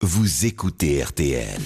Vous 0.00 0.46
écoutez 0.46 1.02
RTL. 1.02 1.58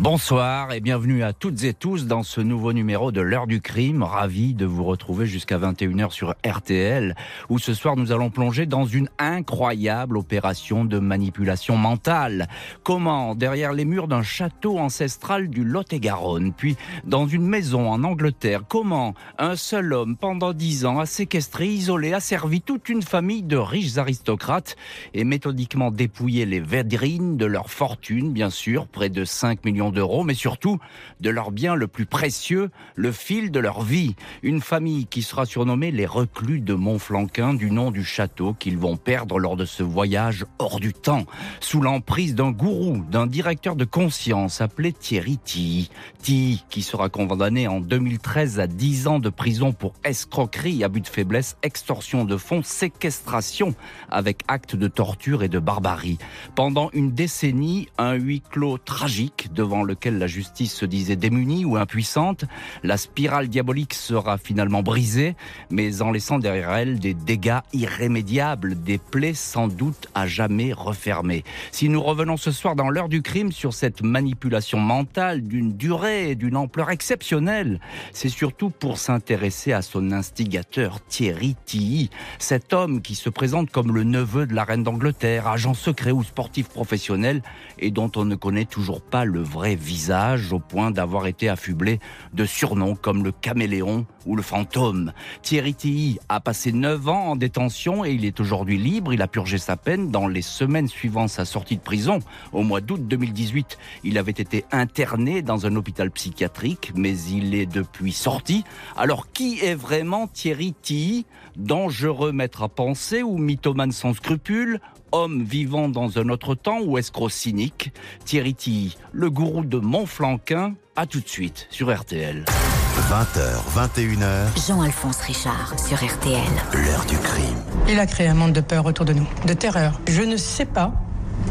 Bonsoir 0.00 0.72
et 0.72 0.78
bienvenue 0.78 1.24
à 1.24 1.32
toutes 1.32 1.64
et 1.64 1.74
tous 1.74 2.06
dans 2.06 2.22
ce 2.22 2.40
nouveau 2.40 2.72
numéro 2.72 3.10
de 3.10 3.20
l'heure 3.20 3.48
du 3.48 3.60
crime. 3.60 4.04
Ravi 4.04 4.54
de 4.54 4.64
vous 4.64 4.84
retrouver 4.84 5.26
jusqu'à 5.26 5.58
21h 5.58 6.12
sur 6.12 6.36
RTL 6.46 7.16
où 7.48 7.58
ce 7.58 7.74
soir 7.74 7.96
nous 7.96 8.12
allons 8.12 8.30
plonger 8.30 8.64
dans 8.64 8.84
une 8.84 9.08
incroyable 9.18 10.16
opération 10.16 10.84
de 10.84 11.00
manipulation 11.00 11.76
mentale. 11.76 12.46
Comment 12.84 13.34
derrière 13.34 13.72
les 13.72 13.84
murs 13.84 14.06
d'un 14.06 14.22
château 14.22 14.78
ancestral 14.78 15.48
du 15.48 15.64
Lot-et-Garonne, 15.64 16.52
puis 16.52 16.76
dans 17.02 17.26
une 17.26 17.48
maison 17.48 17.90
en 17.90 18.04
Angleterre, 18.04 18.62
comment 18.68 19.14
un 19.36 19.56
seul 19.56 19.92
homme 19.92 20.16
pendant 20.16 20.52
dix 20.52 20.86
ans 20.86 21.00
a 21.00 21.06
séquestré, 21.06 21.66
isolé, 21.66 22.12
a 22.12 22.20
servi 22.20 22.60
toute 22.60 22.88
une 22.88 23.02
famille 23.02 23.42
de 23.42 23.56
riches 23.56 23.98
aristocrates 23.98 24.76
et 25.12 25.24
méthodiquement 25.24 25.90
dépouillé 25.90 26.46
les 26.46 26.60
Védrines 26.60 27.36
de 27.36 27.46
leur 27.46 27.68
fortune, 27.68 28.32
bien 28.32 28.50
sûr, 28.50 28.86
près 28.86 29.08
de 29.08 29.24
5 29.24 29.64
millions 29.64 29.87
d'euros, 29.90 30.24
mais 30.24 30.34
surtout 30.34 30.78
de 31.20 31.30
leur 31.30 31.50
bien 31.50 31.74
le 31.74 31.88
plus 31.88 32.06
précieux, 32.06 32.70
le 32.94 33.12
fil 33.12 33.50
de 33.50 33.60
leur 33.60 33.82
vie. 33.82 34.14
Une 34.42 34.60
famille 34.60 35.06
qui 35.06 35.22
sera 35.22 35.46
surnommée 35.46 35.90
les 35.90 36.06
reclus 36.06 36.60
de 36.60 36.74
Montflanquin 36.74 37.54
du 37.54 37.70
nom 37.70 37.90
du 37.90 38.04
château 38.04 38.54
qu'ils 38.54 38.78
vont 38.78 38.96
perdre 38.96 39.38
lors 39.38 39.56
de 39.56 39.64
ce 39.64 39.82
voyage 39.82 40.44
hors 40.58 40.80
du 40.80 40.92
temps, 40.92 41.24
sous 41.60 41.80
l'emprise 41.80 42.34
d'un 42.34 42.50
gourou, 42.50 43.04
d'un 43.10 43.26
directeur 43.26 43.76
de 43.76 43.84
conscience 43.84 44.60
appelé 44.60 44.92
Thierry 44.92 45.38
Tilly. 45.38 45.90
Tilly 46.22 46.64
qui 46.70 46.82
sera 46.82 47.08
condamné 47.08 47.68
en 47.68 47.80
2013 47.80 48.60
à 48.60 48.66
10 48.66 49.06
ans 49.06 49.18
de 49.18 49.30
prison 49.30 49.72
pour 49.72 49.94
escroquerie, 50.04 50.84
abus 50.84 51.00
de 51.00 51.08
faiblesse, 51.08 51.56
extorsion 51.62 52.24
de 52.24 52.36
fonds, 52.36 52.62
séquestration 52.62 53.74
avec 54.10 54.42
actes 54.48 54.76
de 54.76 54.88
torture 54.88 55.42
et 55.42 55.48
de 55.48 55.58
barbarie. 55.58 56.18
Pendant 56.54 56.90
une 56.92 57.12
décennie, 57.12 57.88
un 57.98 58.14
huis 58.14 58.42
clos 58.50 58.78
tragique 58.78 59.52
devant 59.52 59.77
lequel 59.82 60.18
la 60.18 60.26
justice 60.26 60.74
se 60.74 60.84
disait 60.84 61.16
démunie 61.16 61.64
ou 61.64 61.76
impuissante, 61.76 62.44
la 62.82 62.96
spirale 62.96 63.48
diabolique 63.48 63.94
sera 63.94 64.38
finalement 64.38 64.82
brisée, 64.82 65.36
mais 65.70 66.02
en 66.02 66.10
laissant 66.10 66.38
derrière 66.38 66.72
elle 66.72 66.98
des 66.98 67.14
dégâts 67.14 67.60
irrémédiables, 67.72 68.80
des 68.80 68.98
plaies 68.98 69.34
sans 69.34 69.68
doute 69.68 70.08
à 70.14 70.26
jamais 70.26 70.72
refermées. 70.72 71.44
Si 71.72 71.88
nous 71.88 72.02
revenons 72.02 72.36
ce 72.36 72.50
soir 72.50 72.76
dans 72.76 72.90
l'heure 72.90 73.08
du 73.08 73.22
crime 73.22 73.52
sur 73.52 73.74
cette 73.74 74.02
manipulation 74.02 74.78
mentale 74.78 75.42
d'une 75.42 75.76
durée 75.76 76.30
et 76.30 76.34
d'une 76.34 76.56
ampleur 76.56 76.90
exceptionnelle, 76.90 77.80
c'est 78.12 78.28
surtout 78.28 78.70
pour 78.70 78.98
s'intéresser 78.98 79.72
à 79.72 79.82
son 79.82 80.12
instigateur 80.12 81.00
Thierry 81.08 81.56
Tilly, 81.64 82.10
cet 82.38 82.72
homme 82.72 83.00
qui 83.02 83.14
se 83.14 83.30
présente 83.30 83.70
comme 83.70 83.94
le 83.94 84.04
neveu 84.04 84.46
de 84.46 84.54
la 84.54 84.64
reine 84.64 84.82
d'Angleterre, 84.82 85.48
agent 85.48 85.74
secret 85.74 86.10
ou 86.10 86.22
sportif 86.22 86.68
professionnel 86.68 87.42
et 87.78 87.90
dont 87.90 88.10
on 88.16 88.24
ne 88.24 88.34
connaît 88.34 88.64
toujours 88.64 89.00
pas 89.00 89.24
le 89.24 89.40
vrai 89.40 89.67
visage 89.74 90.52
au 90.52 90.58
point 90.58 90.90
d'avoir 90.90 91.26
été 91.26 91.48
affublé 91.48 92.00
de 92.32 92.44
surnoms 92.44 92.94
comme 92.94 93.24
le 93.24 93.32
caméléon 93.32 94.06
ou 94.26 94.36
le 94.36 94.42
fantôme. 94.42 95.12
Thierry 95.42 95.74
Tilly 95.74 96.18
a 96.28 96.40
passé 96.40 96.72
9 96.72 97.08
ans 97.08 97.28
en 97.28 97.36
détention 97.36 98.04
et 98.04 98.12
il 98.12 98.24
est 98.24 98.40
aujourd'hui 98.40 98.78
libre. 98.78 99.12
Il 99.12 99.22
a 99.22 99.28
purgé 99.28 99.58
sa 99.58 99.76
peine 99.76 100.10
dans 100.10 100.28
les 100.28 100.42
semaines 100.42 100.88
suivant 100.88 101.28
sa 101.28 101.44
sortie 101.44 101.76
de 101.76 101.82
prison. 101.82 102.20
Au 102.52 102.62
mois 102.62 102.80
d'août 102.80 103.06
2018, 103.06 103.78
il 104.04 104.18
avait 104.18 104.32
été 104.32 104.64
interné 104.70 105.42
dans 105.42 105.66
un 105.66 105.76
hôpital 105.76 106.10
psychiatrique, 106.10 106.92
mais 106.94 107.18
il 107.18 107.54
est 107.54 107.66
depuis 107.66 108.12
sorti. 108.12 108.64
Alors 108.96 109.32
qui 109.32 109.60
est 109.60 109.74
vraiment 109.74 110.26
Thierry 110.26 110.74
Tilly? 110.82 111.26
Dangereux 111.56 112.32
maître 112.32 112.62
à 112.62 112.68
penser 112.68 113.22
ou 113.22 113.36
mythomane 113.38 113.92
sans 113.92 114.14
scrupules 114.14 114.80
homme 115.12 115.42
vivant 115.42 115.88
dans 115.88 116.18
un 116.18 116.28
autre 116.28 116.54
temps 116.54 116.80
ou 116.80 116.98
escroc 116.98 117.30
cynique 117.30 117.92
Thierry 118.24 118.54
Tilly, 118.54 118.96
le 119.12 119.30
gourou 119.30 119.64
de 119.64 119.78
Montflanquin, 119.78 120.74
à 120.96 121.06
tout 121.06 121.20
de 121.20 121.28
suite 121.28 121.66
sur 121.70 121.94
RTL. 121.94 122.44
20h, 122.44 123.58
21h. 123.76 124.66
Jean-Alphonse 124.66 125.20
Richard 125.20 125.78
sur 125.78 125.96
RTL. 125.96 126.42
L'heure 126.72 127.04
du 127.06 127.16
crime. 127.18 127.62
Il 127.88 127.98
a 128.00 128.06
créé 128.06 128.26
un 128.26 128.34
monde 128.34 128.52
de 128.52 128.60
peur 128.60 128.84
autour 128.86 129.04
de 129.04 129.12
nous, 129.12 129.26
de 129.46 129.52
terreur. 129.52 130.00
Je 130.08 130.22
ne 130.22 130.36
sais 130.36 130.66
pas 130.66 130.92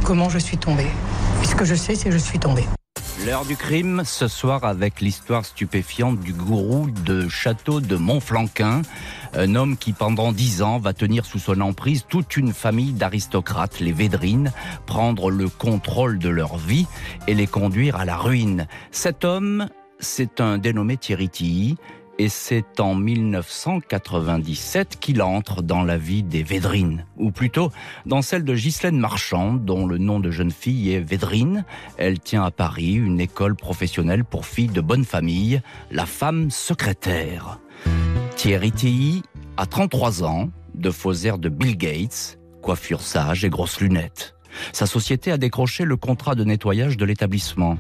comment 0.04 0.30
je 0.30 0.40
suis 0.40 0.58
tombé. 0.58 0.86
ce 1.44 1.56
que 1.56 1.66
je 1.66 1.76
sais, 1.76 1.96
c'est 1.96 2.10
que 2.10 2.12
je 2.12 2.18
suis 2.18 2.40
tombé. 2.40 2.64
L'heure 3.26 3.46
du 3.46 3.56
crime, 3.56 4.04
ce 4.06 4.28
soir 4.28 4.64
avec 4.64 5.02
l'histoire 5.02 5.44
stupéfiante 5.44 6.20
du 6.20 6.34
gourou 6.34 6.90
de 7.04 7.28
château 7.28 7.82
de 7.82 7.96
Montflanquin, 7.96 8.84
un 9.34 9.56
homme 9.56 9.78
qui 9.78 9.94
pendant 9.94 10.32
dix 10.32 10.62
ans 10.62 10.80
va 10.80 10.94
tenir 10.94 11.26
sous 11.26 11.40
son 11.40 11.62
emprise 11.62 12.06
toute 12.08 12.38
une 12.38 12.54
famille 12.54 12.94
d'aristocrates, 12.94 13.80
les 13.80 13.92
Védrines, 13.92 14.52
prendre 14.86 15.30
le 15.30 15.50
contrôle 15.50 16.20
de 16.20 16.30
leur 16.30 16.58
vie 16.58 16.88
et 17.28 17.34
les 17.34 17.48
conduire 17.48 17.96
à 17.96 18.06
la 18.06 18.18
ruine. 18.18 18.68
Cet 18.92 19.26
homme, 19.26 19.68
c'est 20.00 20.42
un 20.42 20.58
dénommé 20.58 20.98
Thierry 20.98 21.30
Tilly, 21.30 21.78
et 22.20 22.30
c'est 22.30 22.80
en 22.80 22.96
1997 22.96 25.00
qu'il 25.00 25.22
entre 25.22 25.62
dans 25.62 25.84
la 25.84 25.98
vie 25.98 26.24
des 26.24 26.44
Védrines, 26.44 27.06
ou 27.18 27.32
plutôt 27.32 27.72
dans 28.06 28.22
celle 28.22 28.44
de 28.44 28.56
Ghislaine 28.56 28.98
Marchand, 28.98 29.54
dont 29.54 29.86
le 29.86 29.98
nom 29.98 30.20
de 30.20 30.32
jeune 30.32 30.52
fille 30.52 30.94
est 30.94 31.00
Védrine. 31.00 31.66
Elle 31.98 32.20
tient 32.20 32.44
à 32.44 32.52
Paris 32.52 32.94
une 32.94 33.20
école 33.20 33.56
professionnelle 33.56 34.24
pour 34.24 34.46
filles 34.46 34.68
de 34.68 34.82
bonne 34.82 35.06
famille, 35.06 35.62
la 35.92 36.06
femme 36.06 36.50
secrétaire. 36.50 37.60
Thierry 38.38 38.72
Tilly 38.72 39.24
a 39.58 39.66
33 39.66 40.24
ans, 40.24 40.52
de 40.76 40.92
faux 40.92 41.26
airs 41.26 41.40
de 41.40 41.50
Bill 41.50 41.76
Gates, 41.76 42.38
coiffure 42.62 43.02
sage 43.02 43.44
et 43.44 43.50
grosses 43.50 43.82
lunettes. 43.82 44.36
Sa 44.74 44.86
société 44.86 45.32
a 45.32 45.40
décroché 45.40 45.86
le 45.86 45.98
contrat 45.98 46.36
de 46.36 46.44
nettoyage 46.44 46.98
de 46.98 47.06
l'établissement 47.06 47.80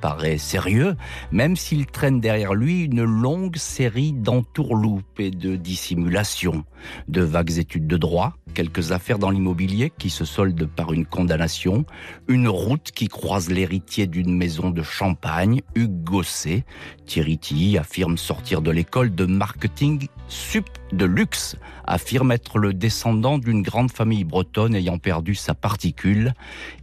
paraît 0.00 0.38
sérieux, 0.38 0.96
même 1.32 1.54
s'il 1.54 1.84
traîne 1.84 2.20
derrière 2.20 2.54
lui 2.54 2.84
une 2.84 3.04
longue 3.04 3.56
série 3.56 4.12
d'entourloupes 4.12 5.20
et 5.20 5.30
de 5.30 5.56
dissimulations, 5.56 6.64
de 7.08 7.20
vagues 7.20 7.58
études 7.58 7.86
de 7.86 7.98
droit, 7.98 8.34
quelques 8.54 8.92
affaires 8.92 9.18
dans 9.18 9.28
l'immobilier 9.28 9.92
qui 9.98 10.08
se 10.08 10.24
soldent 10.24 10.66
par 10.66 10.94
une 10.94 11.04
condamnation, 11.04 11.84
une 12.26 12.48
route 12.48 12.90
qui 12.92 13.08
croise 13.08 13.50
l'héritier 13.50 14.06
d'une 14.06 14.34
maison 14.34 14.70
de 14.70 14.82
champagne, 14.82 15.60
Hugues 15.74 16.04
Gosset. 16.04 16.64
Thierry 17.04 17.76
affirme 17.76 18.16
sortir 18.16 18.62
de 18.62 18.70
l'école 18.70 19.14
de 19.14 19.26
marketing 19.26 20.08
sup 20.28 20.68
de 20.92 21.04
luxe, 21.04 21.56
affirme 21.86 22.32
être 22.32 22.58
le 22.58 22.72
descendant 22.72 23.36
d'une 23.36 23.62
grande 23.62 23.90
famille 23.90 24.24
bretonne 24.24 24.74
ayant 24.74 24.98
perdu 24.98 25.34
sa 25.34 25.54
particule. 25.54 26.32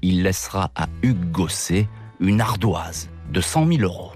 Il 0.03 0.21
laissera 0.21 0.69
à 0.75 0.87
Hugues 1.01 1.31
Gosset 1.31 1.87
une 2.19 2.41
ardoise 2.41 3.09
de 3.31 3.41
100 3.41 3.67
000 3.67 3.81
euros. 3.81 4.11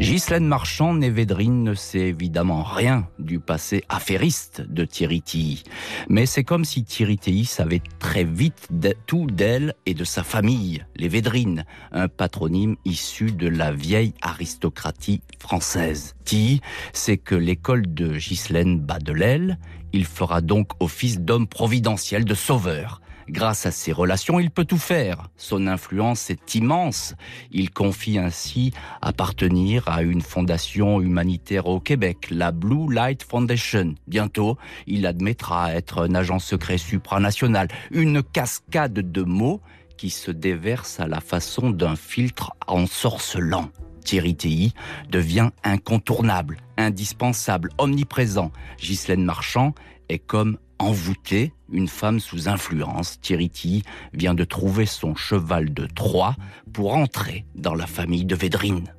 Ghislaine 0.00 0.46
Marchand, 0.46 0.94
Névédrine, 0.94 1.62
ne 1.62 1.74
sait 1.74 2.08
évidemment 2.08 2.62
rien 2.62 3.06
du 3.18 3.38
passé 3.38 3.84
affairiste 3.90 4.62
de 4.62 4.86
Thierry 4.86 5.20
Tilly. 5.20 5.62
Mais 6.08 6.24
c'est 6.24 6.42
comme 6.42 6.64
si 6.64 6.84
Thierry 6.84 7.18
Tilly 7.18 7.44
savait 7.44 7.82
très 7.98 8.24
vite 8.24 8.68
tout 9.06 9.26
d'elle 9.26 9.74
et 9.84 9.92
de 9.92 10.04
sa 10.04 10.22
famille, 10.22 10.86
les 10.96 11.08
Védrines, 11.08 11.66
un 11.92 12.08
patronyme 12.08 12.76
issu 12.86 13.30
de 13.30 13.48
la 13.48 13.72
vieille 13.72 14.14
aristocratie 14.22 15.20
française. 15.38 16.14
Tilly, 16.24 16.62
c'est 16.94 17.18
que 17.18 17.34
l'école 17.34 17.92
de 17.92 18.16
Ghislaine 18.16 18.80
bat 18.80 19.00
de 19.00 19.12
l'aile, 19.12 19.58
il 19.92 20.06
fera 20.06 20.40
donc 20.40 20.70
office 20.80 21.20
d'homme 21.20 21.46
providentiel, 21.46 22.24
de 22.24 22.34
sauveur. 22.34 23.02
Grâce 23.30 23.64
à 23.64 23.70
ses 23.70 23.92
relations, 23.92 24.40
il 24.40 24.50
peut 24.50 24.64
tout 24.64 24.76
faire. 24.76 25.28
Son 25.36 25.68
influence 25.68 26.30
est 26.30 26.56
immense. 26.56 27.14
Il 27.52 27.70
confie 27.70 28.18
ainsi 28.18 28.72
appartenir 29.02 29.88
à 29.88 30.02
une 30.02 30.20
fondation 30.20 31.00
humanitaire 31.00 31.66
au 31.66 31.78
Québec, 31.78 32.26
la 32.32 32.50
Blue 32.50 32.92
Light 32.92 33.22
Foundation. 33.22 33.94
Bientôt, 34.08 34.58
il 34.88 35.06
admettra 35.06 35.72
être 35.72 36.02
un 36.02 36.16
agent 36.16 36.40
secret 36.40 36.76
supranational. 36.76 37.68
Une 37.92 38.20
cascade 38.24 38.94
de 38.94 39.22
mots 39.22 39.60
qui 39.96 40.10
se 40.10 40.32
déverse 40.32 40.98
à 40.98 41.06
la 41.06 41.20
façon 41.20 41.70
d'un 41.70 41.94
filtre 41.94 42.50
ensorcelant. 42.66 43.70
Thierry 44.04 44.34
Tilly 44.34 44.74
devient 45.08 45.50
incontournable, 45.62 46.56
indispensable, 46.76 47.70
omniprésent. 47.78 48.50
Ghislaine 48.80 49.22
Marchand 49.22 49.72
est 50.08 50.18
comme 50.18 50.58
envoûtée, 50.80 51.52
une 51.70 51.88
femme 51.88 52.20
sous 52.20 52.48
influence, 52.48 53.20
Thierry 53.20 53.82
vient 54.12 54.34
de 54.34 54.44
trouver 54.44 54.86
son 54.86 55.14
cheval 55.14 55.72
de 55.72 55.86
Troie 55.86 56.34
pour 56.72 56.94
entrer 56.94 57.44
dans 57.54 57.74
la 57.74 57.86
famille 57.86 58.24
de 58.24 58.34
Védrine. 58.34 58.92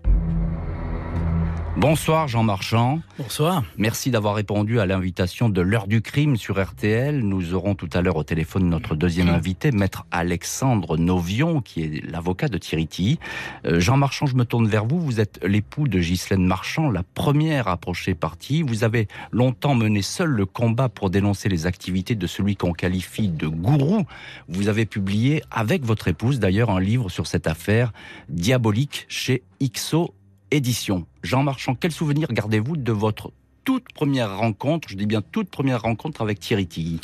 Bonsoir 1.78 2.28
Jean 2.28 2.44
Marchand. 2.44 3.00
Bonsoir. 3.18 3.64
Merci 3.78 4.12
d'avoir 4.12 4.36
répondu 4.36 4.82
à 4.82 4.86
l'invitation 4.86 5.48
de 5.48 5.62
l'heure 5.62 5.88
du 5.88 6.02
crime 6.02 6.36
sur 6.36 6.62
RTL. 6.62 7.22
Nous 7.22 7.54
aurons 7.54 7.76
tout 7.76 7.90
à 7.94 8.02
l'heure 8.02 8.18
au 8.18 8.26
téléphone 8.26 8.68
notre 8.68 8.94
deuxième 8.94 9.30
invité, 9.30 9.72
maître 9.72 10.06
Alexandre 10.12 10.98
Novion, 10.98 11.62
qui 11.62 11.84
est 11.84 12.12
l'avocat 12.12 12.50
de 12.50 12.58
Thierry 12.58 13.20
euh, 13.66 13.80
Jean 13.80 13.96
Marchand, 13.96 14.26
je 14.26 14.36
me 14.36 14.44
tourne 14.44 14.68
vers 14.68 14.86
vous. 14.86 15.00
Vous 15.00 15.22
êtes 15.22 15.40
l'époux 15.46 15.88
de 15.88 16.00
Ghislaine 16.00 16.46
Marchand, 16.46 16.90
la 16.90 17.04
première 17.04 17.70
approchée 17.70 18.16
partie. 18.16 18.64
Vous 18.64 18.84
avez 18.84 19.08
longtemps 19.32 19.74
mené 19.74 20.02
seul 20.02 20.30
le 20.30 20.46
combat 20.46 20.90
pour 20.90 21.10
dénoncer 21.10 21.48
les 21.48 21.68
activités 21.68 22.16
de 22.16 22.28
celui 22.28 22.58
qu'on 22.58 22.74
qualifie 22.74 23.30
de 23.30 23.48
gourou. 23.48 24.04
Vous 24.50 24.68
avez 24.68 24.86
publié 24.86 25.42
avec 25.50 25.86
votre 25.86 26.10
épouse 26.10 26.40
d'ailleurs 26.40 26.70
un 26.70 26.82
livre 26.82 27.10
sur 27.10 27.28
cette 27.28 27.48
affaire 27.48 27.94
diabolique 28.28 29.06
chez 29.08 29.44
IXO 29.62 30.14
édition. 30.52 31.06
Jean 31.24 31.44
Marchand, 31.44 31.76
quel 31.76 31.92
souvenir 31.92 32.28
gardez-vous 32.32 32.78
de 32.78 32.92
votre 32.92 33.32
toute 33.64 33.92
première 33.94 34.38
rencontre, 34.38 34.90
je 34.90 34.96
dis 34.96 35.06
bien 35.06 35.22
toute 35.22 35.50
première 35.50 35.82
rencontre 35.82 36.22
avec 36.22 36.40
Thierry 36.40 36.68
Tilly? 36.68 37.00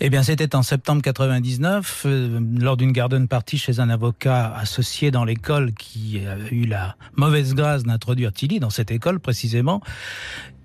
Eh 0.00 0.10
bien, 0.10 0.22
c'était 0.22 0.54
en 0.54 0.62
septembre 0.62 1.02
99, 1.02 2.04
euh, 2.06 2.40
lors 2.56 2.76
d'une 2.76 2.92
garden 2.92 3.26
party 3.26 3.58
chez 3.58 3.80
un 3.80 3.90
avocat 3.90 4.54
associé 4.54 5.10
dans 5.10 5.24
l'école 5.24 5.72
qui 5.72 6.20
a 6.24 6.36
eu 6.52 6.66
la 6.66 6.96
mauvaise 7.16 7.54
grâce 7.54 7.82
d'introduire 7.82 8.32
Tilly 8.32 8.60
dans 8.60 8.70
cette 8.70 8.92
école 8.92 9.18
précisément. 9.18 9.80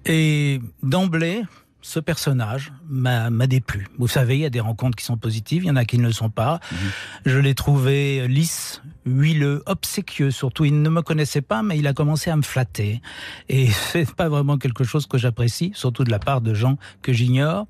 Et 0.06 0.62
d'emblée, 0.84 1.42
ce 1.83 2.00
personnage 2.00 2.71
m'a 2.89 3.30
déplu. 3.45 3.88
Vous 4.00 4.07
savez, 4.07 4.38
il 4.38 4.41
y 4.41 4.45
a 4.45 4.50
des 4.50 4.62
rencontres 4.62 4.95
qui 4.95 5.03
sont 5.03 5.18
positives, 5.18 5.63
il 5.63 5.68
y 5.68 5.71
en 5.71 5.75
a 5.75 5.85
qui 5.85 6.00
ne 6.00 6.07
le 6.07 6.13
sont 6.13 6.30
pas. 6.30 6.59
Mhm. 6.71 6.77
Je 7.25 7.39
l'ai 7.39 7.53
trouvé 7.53 8.27
lisse, 8.27 8.81
huileux, 9.06 9.62
obséquieux 9.65 10.31
surtout. 10.31 10.63
Il 10.63 10.81
ne 10.81 10.89
me 10.89 11.01
connaissait 11.01 11.41
pas, 11.41 11.62
mais 11.62 11.77
il 11.77 11.85
a 11.85 11.94
commencé 11.94 12.30
à 12.31 12.38
me 12.38 12.41
flatter. 12.41 13.01
Et 13.50 13.68
c'est 13.91 14.09
pas 14.15 14.30
vraiment 14.30 14.57
quelque 14.57 14.85
chose 14.85 15.06
que 15.06 15.18
j'apprécie, 15.18 15.71
surtout 15.75 16.06
de 16.06 16.12
la 16.12 16.19
part 16.19 16.39
de 16.41 16.53
gens 16.53 16.77
que 17.01 17.12
j'ignore. 17.12 17.68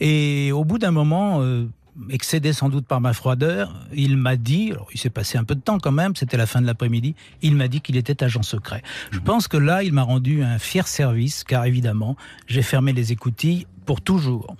Et 0.00 0.50
au 0.52 0.64
bout 0.64 0.78
d'un 0.78 0.90
moment, 0.90 1.42
euh, 1.42 1.66
excédé 2.10 2.52
sans 2.52 2.68
doute 2.68 2.86
par 2.86 3.00
ma 3.00 3.12
froideur, 3.12 3.74
il 3.94 4.16
m'a 4.16 4.36
dit, 4.36 4.70
alors 4.72 4.88
il 4.92 4.98
s'est 4.98 5.10
passé 5.10 5.38
un 5.38 5.44
peu 5.44 5.54
de 5.54 5.60
temps 5.60 5.78
quand 5.78 5.92
même, 5.92 6.14
c'était 6.16 6.36
la 6.36 6.46
fin 6.46 6.60
de 6.60 6.66
l'après-midi, 6.66 7.14
il 7.42 7.54
m'a 7.54 7.68
dit 7.68 7.80
qu'il 7.80 7.96
était 7.96 8.22
agent 8.22 8.42
secret. 8.42 8.82
Je 9.10 9.18
pense 9.18 9.48
que 9.48 9.56
là, 9.56 9.82
il 9.82 9.92
m'a 9.92 10.02
rendu 10.02 10.42
un 10.42 10.58
fier 10.58 10.86
service, 10.86 11.44
car 11.44 11.64
évidemment, 11.64 12.16
j'ai 12.46 12.62
fermé 12.62 12.92
les 12.92 13.12
écoutilles 13.12 13.66
pour 13.84 14.00
toujours. 14.00 14.56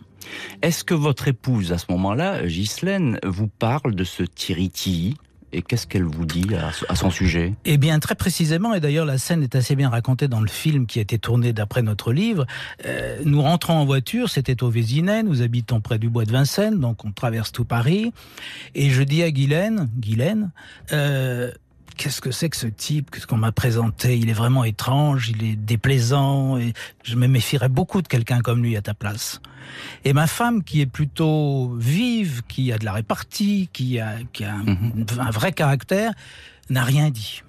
Est-ce 0.63 0.85
que 0.85 0.95
votre 0.95 1.29
épouse, 1.29 1.73
à 1.73 1.79
ce 1.79 1.87
moment-là, 1.91 2.47
Ghislaine, 2.47 3.19
vous 3.25 3.49
parle 3.49 3.95
de 3.95 4.05
ce 4.05 4.23
Thierry 4.23 4.71
et 5.57 5.63
qu'est-ce 5.63 5.87
qu'elle 5.87 6.05
vous 6.05 6.27
dit 6.27 6.49
à, 6.55 6.95
son 6.95 7.11
sujet? 7.11 7.55
Eh 7.65 7.79
bien, 7.79 7.99
très 7.99 8.15
précisément, 8.15 8.75
et 8.75 8.81
d'ailleurs 8.81 9.07
la 9.07 9.17
scène 9.17 9.43
est 9.43 9.55
assez 9.55 9.75
bien 9.75 9.89
racontée 9.89 10.29
dans 10.29 10.41
le 10.41 10.49
film 10.49 10.87
qui 10.87 10.99
a 10.99 11.03
été 11.03 11.19
tourné 11.19 11.55
d'après 11.55 11.81
notre 11.81 12.13
livre. 12.13 12.47
Euh, 12.85 13.19
nous 13.25 13.41
rentrons 13.41 13.73
en 13.73 13.87
voiture, 13.87 14.29
c'était 14.29 14.63
au 14.63 14.69
Vésinet, 14.69 15.23
nous 15.23 15.41
habitons 15.41 15.81
près 15.81 15.99
du 15.99 16.11
bois 16.11 16.27
de 16.27 16.33
Vincennes, 16.33 16.79
donc 16.79 17.07
on 17.07 17.11
traverse 17.11 17.53
tout 17.53 17.65
Paris. 17.65 18.13
Et 18.75 18.91
je 18.91 19.03
dis 19.03 19.23
à 19.23 19.31
Guylaine, 19.31 19.89
Guylaine, 19.99 20.51
euh, 20.93 21.51
qu'est-ce 21.97 22.21
que 22.21 22.31
c'est 22.31 22.49
que 22.49 22.57
ce 22.57 22.67
type 22.67 23.11
que 23.11 23.25
qu'on 23.27 23.37
m'a 23.37 23.53
présenté? 23.53 24.17
Il 24.19 24.29
est 24.29 24.35
vraiment 24.35 24.65
étrange, 24.65 25.29
il 25.31 25.45
est 25.45 25.57
déplaisant, 25.57 26.59
et 26.59 26.73
je 27.03 27.17
me 27.17 27.27
méfierais 27.27 27.69
beaucoup 27.69 28.03
de 28.03 28.09
quelqu'un 28.09 28.41
comme 28.41 28.63
lui 28.63 28.77
à 28.77 28.83
ta 28.83 28.95
place. 28.95 29.41
Et 30.05 30.13
ma 30.13 30.27
femme, 30.27 30.63
qui 30.63 30.81
est 30.81 30.87
plutôt 30.87 31.75
vive, 31.77 32.43
qui 32.49 32.73
a 32.73 32.79
de 32.79 32.85
la 32.85 32.93
répartie, 32.93 33.69
qui 33.73 33.99
a, 33.99 34.19
mhm. 34.41 35.07
un, 35.19 35.31
vrai 35.31 35.53
caractère, 35.53 36.13
n'a 36.71 36.85
rien 36.85 37.11
dit. 37.11 37.43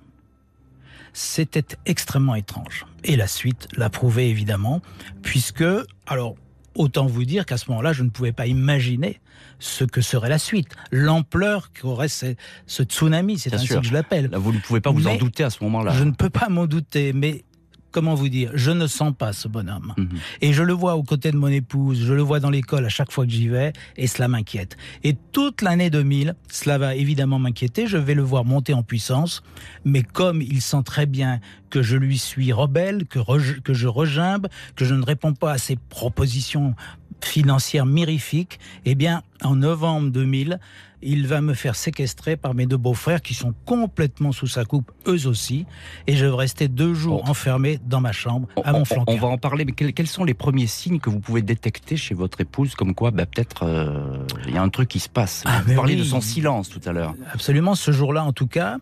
C'était 1.14 1.78
extrêmement 1.86 2.36
étrange. 2.36 2.86
Et 3.04 3.16
la 3.16 3.28
suite 3.28 3.68
l'a 3.76 3.90
prouvé 3.90 4.30
évidemment, 4.30 4.82
puisque, 5.24 5.66
alors, 6.06 6.36
autant 6.78 7.06
vous 7.06 7.26
dire 7.26 7.46
qu'à 7.46 7.58
ce 7.58 7.70
moment-là, 7.70 7.94
je 7.94 8.04
ne 8.04 8.10
pouvais 8.10 8.32
pas 8.32 8.48
imaginer 8.48 9.20
ce 9.60 9.84
que 9.84 10.02
serait 10.02 10.30
la 10.30 10.40
suite, 10.40 10.70
l'ampleur 10.92 11.72
qu'aurait 11.74 12.08
ce, 12.08 12.36
ce, 12.68 12.84
tsunami, 12.84 13.38
c'est 13.40 13.54
ainsi 13.54 13.68
que 13.68 13.84
je 13.84 13.94
l'appelle. 13.94 14.30
Vous 14.34 14.54
ne 14.54 14.60
pouvez 14.60 14.82
pas 14.82 14.92
vous 14.92 15.08
en 15.08 15.16
douter 15.16 15.44
à 15.44 15.50
ce 15.50 15.64
moment-là. 15.64 15.94
Je 15.94 16.04
ne 16.04 16.12
peux 16.12 16.30
pas 16.30 16.50
m'en 16.50 16.68
douter, 16.68 17.14
mais 17.14 17.44
comment 17.92 18.16
vous 18.16 18.30
dire, 18.30 18.52
je 18.54 18.72
ne 18.72 18.88
sens 18.88 19.14
pas 19.18 19.34
ce 19.34 19.48
bonhomme. 19.48 19.94
Mhm. 19.98 20.10
Et 20.42 20.54
je 20.54 20.64
le 20.64 20.74
vois 20.74 20.96
aux 20.96 21.04
côtés 21.04 21.32
de 21.32 21.38
mon 21.38 21.48
épouse, 21.48 22.04
je 22.04 22.14
le 22.14 22.22
vois 22.22 22.40
dans 22.40 22.50
l'école 22.50 22.86
à 22.86 22.90
chaque 22.90 23.12
fois 23.12 23.26
que 23.26 23.32
j'y 23.32 23.48
vais, 23.48 23.74
et 23.96 24.08
cela 24.08 24.28
m'inquiète. 24.28 24.78
Et 25.04 25.16
toute 25.32 25.62
l'année 25.62 25.90
2000, 25.90 26.36
cela 26.50 26.78
va 26.78 26.96
évidemment 26.96 27.40
m'inquiéter, 27.40 27.88
je 27.88 27.98
vais 27.98 28.14
le 28.14 28.24
voir 28.24 28.46
monter 28.46 28.74
en 28.74 28.84
puissance, 28.84 29.44
mais 29.86 30.04
comme 30.04 30.42
il 30.42 30.62
sent 30.62 30.84
très 30.86 31.06
bien 31.06 31.40
que 31.70 31.82
je 31.82 31.98
lui 31.98 32.18
suis 32.18 32.54
rebelle, 32.54 33.06
que, 33.06 33.20
que 33.60 33.74
je 33.74 33.88
regimbe, 33.88 34.48
que 34.76 34.86
je 34.86 34.94
ne 34.94 35.04
réponds 35.04 35.34
pas 35.34 35.54
à 35.54 35.58
ses 35.58 35.76
propositions 35.76 36.76
financières 37.24 37.86
mirifiques, 37.86 38.60
eh 38.86 38.96
bien, 38.96 39.24
en 39.44 39.56
novembre 39.56 40.12
2000, 40.12 40.60
il 41.02 41.28
va 41.28 41.42
me 41.42 41.54
faire 41.54 41.76
séquestrer 41.76 42.38
par 42.38 42.54
mes 42.54 42.66
deux 42.66 42.78
beaux-frères 42.78 43.22
qui 43.22 43.34
sont 43.34 43.54
complètement 43.66 44.32
sous 44.32 44.48
sa 44.48 44.66
coupe, 44.66 44.92
eux 45.08 45.28
aussi, 45.28 45.66
et 46.08 46.16
je 46.16 46.26
vais 46.26 46.36
rester 46.36 46.68
deux 46.68 46.94
jours 46.94 47.30
enfermé 47.30 47.80
dans 47.86 48.02
ma 48.02 48.12
chambre, 48.12 48.48
à 48.64 48.74
mon 48.74 48.86
flanc. 48.86 49.04
On 49.08 49.18
va 49.18 49.28
en 49.28 49.38
parler, 49.38 49.66
mais 49.66 49.74
quels, 49.74 50.08
sont 50.08 50.24
les 50.24 50.34
premiers 50.34 50.68
signes 50.68 51.00
que 51.00 51.10
vous 51.10 51.20
pouvez 51.20 51.42
détecter 51.42 51.98
chez 51.98 52.16
votre 52.16 52.42
épouse, 52.42 52.76
comme 52.76 52.96
quoi 52.96 53.12
bah, 53.12 53.26
peut-être 53.26 53.64
euh, 53.64 54.18
il 54.48 54.54
y 54.54 54.58
a 54.58 54.62
un 54.62 54.70
truc 54.70 54.90
qui 54.90 55.00
se 55.00 55.10
passe? 55.10 55.44
Ah, 55.46 55.62
Vous 55.66 55.76
parliez 55.76 55.96
de 55.96 56.04
son 56.04 56.22
silence 56.22 56.70
tout 56.70 56.82
à 56.86 56.94
l'heure. 56.94 57.14
Absolument, 57.32 57.76
ce 57.76 57.92
jour-là 57.92 58.24
en 58.24 58.34
tout 58.34 58.48
cas, 58.48 58.78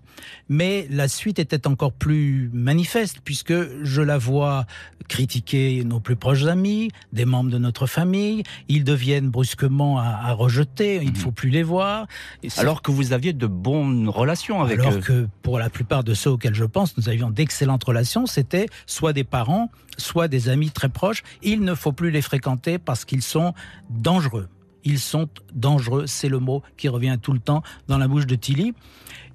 mais 0.49 0.87
la 0.89 1.07
suite 1.07 1.39
était 1.39 1.67
encore 1.67 1.91
plus 1.91 2.49
manifeste, 2.53 3.19
puisque 3.23 3.53
je 3.83 4.01
la 4.01 4.17
vois 4.17 4.65
critiquer 5.07 5.83
nos 5.83 5.99
plus 5.99 6.15
proches 6.15 6.45
amis, 6.45 6.89
des 7.13 7.25
membres 7.25 7.51
de 7.51 7.57
notre 7.57 7.87
famille, 7.87 8.43
ils 8.67 8.83
deviennent 8.83 9.29
brusquement 9.29 9.99
à, 9.99 10.33
rejeter, 10.33 10.95
il 10.95 11.05
ne 11.05 11.09
mhm. 11.09 11.15
faut 11.15 11.31
plus 11.31 11.49
les 11.49 11.63
voir, 11.63 12.04
alors 12.57 12.81
que 12.81 12.91
vous 12.91 13.13
aviez 13.13 13.33
de 13.33 13.47
bonnes 13.47 14.09
relations 14.09 14.61
avec 14.61 14.79
eux. 14.79 14.83
Alors 14.83 14.99
que 14.99 15.27
pour 15.41 15.59
la 15.59 15.69
plupart 15.69 16.03
de 16.03 16.13
ceux 16.13 16.31
auxquels 16.31 16.55
je 16.55 16.65
pense, 16.65 16.97
nous 16.97 17.09
avions 17.09 17.29
d'excellentes 17.29 17.83
relations. 17.83 18.25
C'était 18.25 18.67
soit 18.85 19.13
des 19.13 19.23
parents, 19.23 19.69
soit 19.97 20.27
des 20.27 20.49
amis 20.49 20.71
très 20.71 20.89
proches. 20.89 21.23
Il 21.41 21.61
ne 21.61 21.75
faut 21.75 21.91
plus 21.91 22.11
les 22.11 22.21
fréquenter 22.21 22.77
parce 22.77 23.05
qu'ils 23.05 23.21
sont 23.21 23.53
dangereux. 23.89 24.47
Ils 24.83 24.99
sont 24.99 25.27
dangereux, 25.53 26.05
c'est 26.05 26.29
le 26.29 26.37
mot 26.37 26.61
qui 26.77 26.89
revient 26.89 27.17
tout 27.19 27.33
le 27.33 27.39
temps 27.39 27.63
dans 27.87 27.97
la 27.97 28.07
bouche 28.07 28.27
de 28.27 28.35
Tilly. 28.35 28.73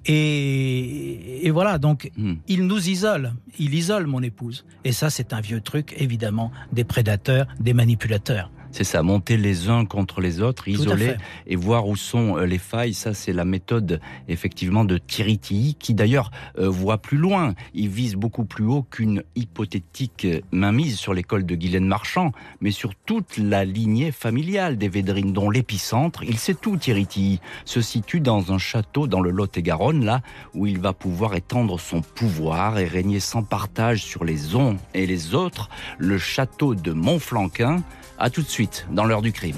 Et, 0.05 1.51
voilà, 1.51 1.77
donc 1.77 2.09
hmm. 2.17 2.35
il 2.47 2.65
nous 2.65 2.89
isole, 2.89 3.33
il 3.59 3.73
isole 3.73 4.07
mon 4.07 4.23
épouse. 4.23 4.65
Et 4.83 4.93
ça, 4.93 5.09
c'est 5.09 5.33
un 5.33 5.41
vieux 5.41 5.61
truc, 5.61 5.93
évidemment, 5.97 6.51
des 6.71 6.85
prédateurs, 6.85 7.47
des 7.59 7.73
manipulateurs. 7.73 8.49
C'est 8.71 8.85
ça, 8.85 9.03
monter 9.03 9.35
les 9.35 9.69
uns 9.69 9.85
contre 9.85 10.21
les 10.21 10.41
autres, 10.41 10.67
isoler 10.67 11.15
et 11.45 11.55
voir 11.55 11.87
où 11.87 11.95
sont 11.95 12.37
euh, 12.37 12.45
les 12.45 12.57
failles. 12.57 12.93
Ça, 12.93 13.13
c'est 13.13 13.33
la 13.33 13.43
méthode 13.43 13.99
effectivement 14.29 14.85
de 14.85 14.97
Thierry 14.97 15.37
Tilly, 15.37 15.75
qui 15.75 15.93
d'ailleurs 15.93 16.31
euh, 16.57 16.69
voit 16.69 16.97
plus 16.97 17.17
loin. 17.17 17.53
Il 17.73 17.89
vise 17.89 18.15
beaucoup 18.15 18.45
plus 18.45 18.65
haut 18.65 18.83
qu'une 18.83 19.23
hypothétique 19.35 20.25
mainmise 20.51 20.97
sur 20.97 21.13
l'école 21.13 21.45
de 21.45 21.55
Guylaine 21.55 21.85
Marchand, 21.85 22.31
mais 22.61 22.71
sur 22.71 22.95
toute 22.95 23.37
la 23.37 23.65
lignée 23.65 24.11
familiale 24.11 24.77
des 24.77 24.87
Védrines, 24.87 25.33
dont 25.33 25.49
l'épicentre, 25.49 26.23
il 26.23 26.37
sait 26.37 26.55
tout, 26.55 26.77
Thierry 26.77 27.05
Tilly, 27.05 27.41
se 27.65 27.81
situe 27.81 28.21
dans 28.21 28.53
un 28.53 28.57
château 28.57 29.05
dans 29.07 29.21
le 29.21 29.31
Lot-et-Garonne, 29.31 30.05
là 30.05 30.21
où 30.53 30.65
il 30.65 30.79
va 30.79 30.93
pouvoir 30.93 31.35
étendre 31.35 31.79
son 31.79 32.01
pouvoir 32.01 32.79
et 32.79 32.85
régner 32.85 33.19
sans 33.19 33.43
partage 33.43 34.03
sur 34.03 34.23
les 34.23 34.55
uns 34.55 34.77
et 34.93 35.05
les 35.05 35.35
autres, 35.35 35.69
le 35.97 36.17
château 36.17 36.75
de 36.75 36.93
Montflanquin, 36.93 37.83
a 38.21 38.29
tout 38.29 38.43
de 38.43 38.47
suite 38.47 38.85
dans 38.91 39.05
l'heure 39.05 39.23
du 39.23 39.31
crime. 39.31 39.57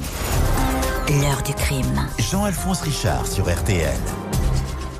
L'heure 1.09 1.43
du 1.43 1.53
crime. 1.53 2.07
Jean-Alphonse 2.17 2.81
Richard 2.81 3.27
sur 3.27 3.53
RTL. 3.53 3.93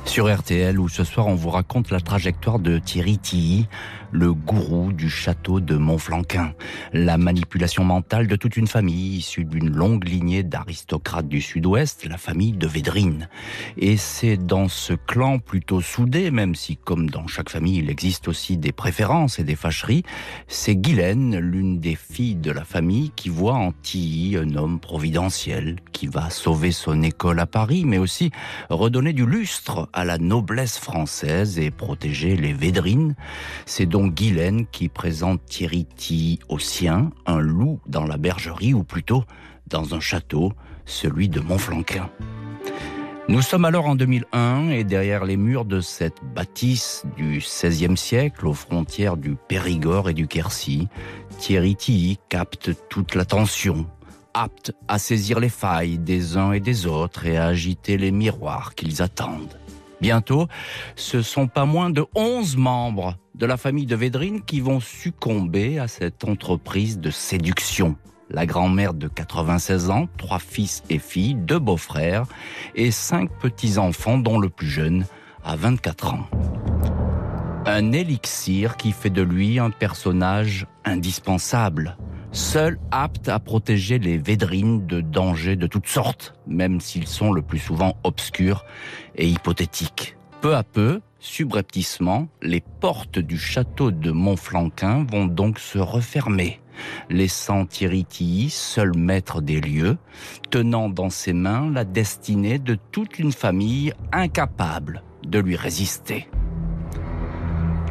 Sur 0.04 0.32
RTL, 0.32 0.78
où 0.78 0.90
ce 0.90 1.02
soir 1.02 1.26
on 1.26 1.34
vous 1.34 1.48
raconte 1.48 1.90
la 1.90 2.00
trajectoire 2.00 2.58
de 2.58 2.78
Thierry 2.78 3.16
Tilly, 3.16 3.66
le 4.14 4.32
gourou 4.32 4.92
du 4.92 5.10
château 5.10 5.58
de 5.58 5.74
Montflanquin, 5.76 6.54
la 6.92 7.18
manipulation 7.18 7.82
mentale 7.82 8.28
de 8.28 8.36
toute 8.36 8.56
une 8.56 8.68
famille 8.68 9.16
issue 9.16 9.44
d'une 9.44 9.68
longue 9.68 10.06
lignée 10.08 10.44
d'aristocrates 10.44 11.26
du 11.26 11.40
sud-ouest, 11.40 12.06
la 12.08 12.16
famille 12.16 12.52
de 12.52 12.68
Védrine. 12.68 13.28
Et 13.76 13.96
c'est 13.96 14.36
dans 14.36 14.68
ce 14.68 14.92
clan 14.92 15.40
plutôt 15.40 15.80
soudé, 15.80 16.30
même 16.30 16.54
si 16.54 16.76
comme 16.76 17.10
dans 17.10 17.26
chaque 17.26 17.50
famille 17.50 17.78
il 17.78 17.90
existe 17.90 18.28
aussi 18.28 18.56
des 18.56 18.70
préférences 18.70 19.40
et 19.40 19.44
des 19.44 19.56
fâcheries, 19.56 20.04
c'est 20.46 20.76
Guylaine, 20.76 21.36
l'une 21.36 21.80
des 21.80 21.96
filles 21.96 22.36
de 22.36 22.52
la 22.52 22.64
famille, 22.64 23.10
qui 23.16 23.30
voit 23.30 23.54
en 23.54 23.72
Tilly 23.72 24.36
un 24.36 24.54
homme 24.54 24.78
providentiel, 24.78 25.80
qui 25.90 26.06
va 26.06 26.30
sauver 26.30 26.70
son 26.70 27.02
école 27.02 27.40
à 27.40 27.46
Paris, 27.46 27.84
mais 27.84 27.98
aussi 27.98 28.30
redonner 28.70 29.12
du 29.12 29.26
lustre 29.26 29.88
à 29.92 30.04
la 30.04 30.18
noblesse 30.18 30.78
française 30.78 31.58
et 31.58 31.72
protéger 31.72 32.36
les 32.36 32.52
Védrines. 32.52 33.16
C'est 33.66 33.86
donc 33.86 34.03
Guylaine 34.08 34.66
qui 34.66 34.88
présente 34.88 35.44
Thierry 35.46 35.86
Tilly 35.96 36.38
au 36.48 36.58
sien, 36.58 37.10
un 37.26 37.38
loup 37.38 37.80
dans 37.86 38.04
la 38.04 38.16
bergerie, 38.16 38.74
ou 38.74 38.84
plutôt 38.84 39.24
dans 39.66 39.94
un 39.94 40.00
château, 40.00 40.52
celui 40.84 41.28
de 41.28 41.40
Montflanquin. 41.40 42.10
Nous 43.26 43.40
sommes 43.40 43.64
alors 43.64 43.86
en 43.86 43.94
2001 43.94 44.68
et 44.68 44.84
derrière 44.84 45.24
les 45.24 45.38
murs 45.38 45.64
de 45.64 45.80
cette 45.80 46.22
bâtisse 46.34 47.04
du 47.16 47.38
XVIe 47.38 47.96
siècle, 47.96 48.46
aux 48.46 48.52
frontières 48.52 49.16
du 49.16 49.34
Périgord 49.48 50.10
et 50.10 50.14
du 50.14 50.26
Quercy, 50.26 50.88
Thierry 51.38 51.74
Tilly 51.74 52.18
capte 52.28 52.72
toute 52.90 53.14
l'attention, 53.14 53.86
apte 54.34 54.72
à 54.88 54.98
saisir 54.98 55.40
les 55.40 55.48
failles 55.48 55.98
des 55.98 56.36
uns 56.36 56.52
et 56.52 56.60
des 56.60 56.86
autres 56.86 57.24
et 57.24 57.38
à 57.38 57.46
agiter 57.46 57.96
les 57.96 58.10
miroirs 58.10 58.74
qu'ils 58.74 59.00
attendent. 59.00 59.58
Bientôt, 60.02 60.46
ce 60.96 61.22
sont 61.22 61.46
pas 61.46 61.64
moins 61.64 61.88
de 61.88 62.04
11 62.14 62.58
membres 62.58 63.16
de 63.34 63.46
la 63.46 63.56
famille 63.56 63.86
de 63.86 63.96
Védrine 63.96 64.42
qui 64.42 64.60
vont 64.60 64.80
succomber 64.80 65.78
à 65.78 65.88
cette 65.88 66.24
entreprise 66.24 66.98
de 66.98 67.10
séduction 67.10 67.96
la 68.30 68.46
grand-mère 68.46 68.94
de 68.94 69.08
96 69.08 69.90
ans, 69.90 70.08
trois 70.16 70.38
fils 70.38 70.82
et 70.88 70.98
filles, 70.98 71.34
deux 71.34 71.58
beaux-frères 71.58 72.24
et 72.74 72.90
cinq 72.90 73.30
petits-enfants 73.38 74.18
dont 74.18 74.38
le 74.38 74.48
plus 74.48 74.68
jeune 74.68 75.04
a 75.44 75.56
24 75.56 76.14
ans. 76.14 76.26
Un 77.66 77.92
élixir 77.92 78.76
qui 78.76 78.92
fait 78.92 79.10
de 79.10 79.22
lui 79.22 79.58
un 79.58 79.70
personnage 79.70 80.66
indispensable, 80.84 81.96
seul 82.32 82.78
apte 82.90 83.28
à 83.28 83.38
protéger 83.38 83.98
les 83.98 84.18
védrines 84.18 84.86
de 84.86 85.00
dangers 85.00 85.56
de 85.56 85.66
toutes 85.66 85.88
sortes, 85.88 86.34
même 86.46 86.80
s'ils 86.80 87.06
sont 87.06 87.32
le 87.32 87.42
plus 87.42 87.58
souvent 87.58 87.96
obscurs 88.04 88.64
et 89.16 89.28
hypothétiques. 89.28 90.16
Peu 90.40 90.54
à 90.54 90.62
peu, 90.62 91.00
subrepticement, 91.24 92.28
les 92.42 92.60
portes 92.60 93.18
du 93.18 93.38
château 93.38 93.90
de 93.90 94.10
Montflanquin 94.10 95.06
vont 95.10 95.24
donc 95.24 95.58
se 95.58 95.78
refermer 95.78 96.60
laissant 97.08 97.66
Thierry 97.66 98.04
Tilly, 98.04 98.50
seul 98.50 98.96
maître 98.96 99.40
des 99.40 99.60
lieux, 99.60 99.96
tenant 100.50 100.88
dans 100.88 101.10
ses 101.10 101.32
mains 101.32 101.70
la 101.70 101.84
destinée 101.84 102.58
de 102.58 102.76
toute 102.92 103.18
une 103.18 103.32
famille 103.32 103.92
incapable 104.12 105.02
de 105.24 105.38
lui 105.38 105.56
résister. 105.56 106.28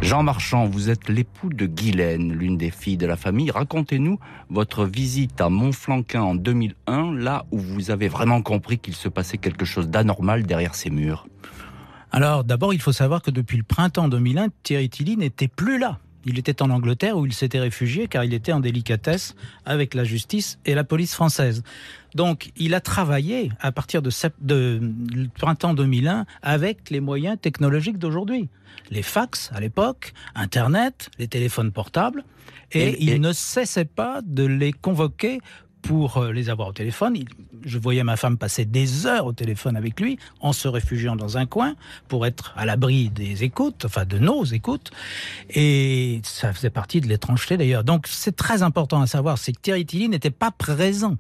Jean 0.01 0.21
Marchand, 0.21 0.65
vous 0.65 0.89
êtes 0.89 1.07
l'époux 1.07 1.49
de 1.49 1.65
Guylaine, 1.65 2.33
l'une 2.33 2.57
des 2.57 2.71
filles 2.71 2.97
de 2.97 3.07
la 3.07 3.15
famille. 3.15 3.51
Racontez-nous 3.51 4.19
votre 4.49 4.85
visite 4.85 5.39
à 5.39 5.49
Montflanquin 5.49 6.21
en 6.21 6.35
2001, 6.35 7.13
là 7.13 7.45
où 7.51 7.57
vous 7.57 7.89
avez 7.89 8.09
vraiment 8.09 8.41
compris 8.41 8.79
qu'il 8.79 8.95
se 8.95 9.07
passait 9.07 9.37
quelque 9.37 9.65
chose 9.65 9.87
d'anormal 9.87 10.43
derrière 10.43 10.75
ces 10.75 10.89
murs. 10.89 11.25
Alors 12.13 12.43
d'abord, 12.43 12.75
il 12.75 12.79
faut 12.79 12.91
savoir 12.91 13.23
que 13.23 13.31
depuis 13.31 13.57
le 13.57 13.63
printemps 13.63 14.07
2001, 14.07 14.49
Thierry 14.61 14.87
Tilly 14.87 15.17
n'était 15.17 15.47
plus 15.47 15.79
là. 15.79 15.97
Il 16.25 16.37
était 16.37 16.61
en 16.61 16.69
Angleterre 16.69 17.17
où 17.17 17.25
il 17.25 17.33
s'était 17.33 17.59
réfugié 17.59 18.07
car 18.07 18.23
il 18.23 18.35
était 18.35 18.53
en 18.53 18.59
délicatesse 18.59 19.35
avec 19.65 19.95
la 19.95 20.03
justice 20.03 20.59
et 20.63 20.75
la 20.75 20.83
police 20.83 21.15
française. 21.15 21.63
Donc, 22.13 22.51
il 22.55 22.75
a 22.75 22.81
travaillé 22.81 23.51
à 23.59 23.71
partir 23.71 24.03
de, 24.03 24.11
de 24.41 24.79
printemps 25.39 25.73
2001 25.73 26.25
avec 26.43 26.91
les 26.91 26.99
moyens 26.99 27.37
technologiques 27.41 27.97
d'aujourd'hui. 27.97 28.47
Les 28.91 29.01
fax 29.01 29.49
à 29.53 29.59
l'époque, 29.59 30.13
Internet, 30.35 31.09
les 31.17 31.27
téléphones 31.27 31.71
portables, 31.71 32.23
et, 32.73 33.03
il 33.03 33.21
ne 33.21 33.33
cessait 33.33 33.85
pas 33.85 34.21
de 34.23 34.45
les 34.45 34.71
convoquer 34.71 35.39
pour 35.83 36.17
euh, 36.17 36.31
les 36.31 36.49
avoir 36.49 36.69
au 36.69 36.73
téléphone. 36.73 37.15
Je 37.63 37.77
voyais 37.77 38.03
ma 38.03 38.17
femme 38.17 38.37
passer 38.37 38.65
des 38.65 39.05
heures 39.05 39.27
au 39.27 39.33
téléphone 39.33 39.77
avec 39.77 39.99
lui 39.99 40.17
en 40.39 40.53
se 40.53 40.67
réfugiant 40.67 41.15
dans 41.15 41.37
un 41.37 41.45
coin 41.45 41.75
pour 42.07 42.25
être 42.25 42.53
à 42.57 42.65
l'abri 42.65 43.09
des 43.09 43.43
écoutes, 43.43 43.85
enfin 43.85 44.05
de 44.05 44.17
nos 44.17 44.43
écoutes. 44.43 44.91
Et 45.49 46.21
ça 46.23 46.51
faisait 46.53 46.71
partie 46.71 47.01
de 47.01 47.07
l'étrangeté 47.07 47.57
d'ailleurs. 47.57 47.83
Donc 47.83 48.07
c'est 48.07 48.35
très 48.35 48.63
important 48.63 49.01
à 49.01 49.07
savoir, 49.07 49.37
c'est 49.37 49.53
que 49.53 49.61
Thierry 49.61 49.85
Tilly 49.85 50.09
n'était 50.09 50.31
pas 50.31 50.51
présent 50.51 51.17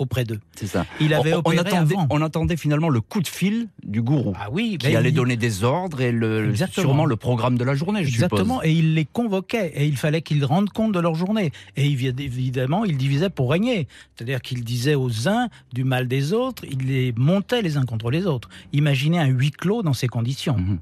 auprès 0.00 0.24
d'eux. 0.24 0.40
C'est 0.56 0.66
ça. 0.66 0.86
Il 1.00 1.12
avait 1.14 1.34
on, 1.34 1.40
attendait, 1.58 1.94
on, 2.08 2.22
attendait, 2.22 2.56
finalement 2.56 2.88
le 2.88 3.00
coup 3.00 3.20
de 3.20 3.28
fil 3.28 3.68
du 3.84 4.00
gourou. 4.02 4.32
Ah 4.40 4.48
oui, 4.50 4.78
qui 4.78 4.88
ben 4.88 4.96
allait 4.96 5.12
donner 5.12 5.36
des 5.36 5.62
ordres 5.62 6.00
et 6.00 6.10
le, 6.10 6.52
sûrement 6.72 7.04
le 7.04 7.16
programme 7.16 7.58
de 7.58 7.64
la 7.64 7.74
journée, 7.74 8.02
je 8.02 8.08
Exactement. 8.08 8.62
Et 8.62 8.72
il 8.72 8.94
les 8.94 9.04
convoquait 9.04 9.72
et 9.74 9.86
il 9.86 9.96
fallait 9.96 10.22
qu'ils 10.22 10.44
rendent 10.44 10.70
compte 10.70 10.92
de 10.92 11.00
leur 11.00 11.14
journée. 11.14 11.52
Et 11.76 11.86
évidemment, 11.86 12.84
il 12.84 12.96
divisait 12.96 13.30
pour 13.30 13.50
régner. 13.50 13.88
C'est-à-dire 14.16 14.40
qu'il 14.40 14.64
disait 14.64 14.94
aux 14.94 15.28
uns 15.28 15.48
du 15.72 15.84
mal 15.84 16.08
des 16.08 16.32
autres, 16.32 16.64
il 16.70 16.86
les 16.86 17.12
montait 17.16 17.62
les 17.62 17.76
uns 17.76 17.84
contre 17.84 18.10
les 18.10 18.26
autres. 18.26 18.48
Imaginez 18.72 19.18
un 19.18 19.26
huis 19.26 19.50
clos 19.50 19.82
dans 19.82 19.92
ces 19.92 20.08
conditions. 20.08 20.56
Mhm. 20.56 20.78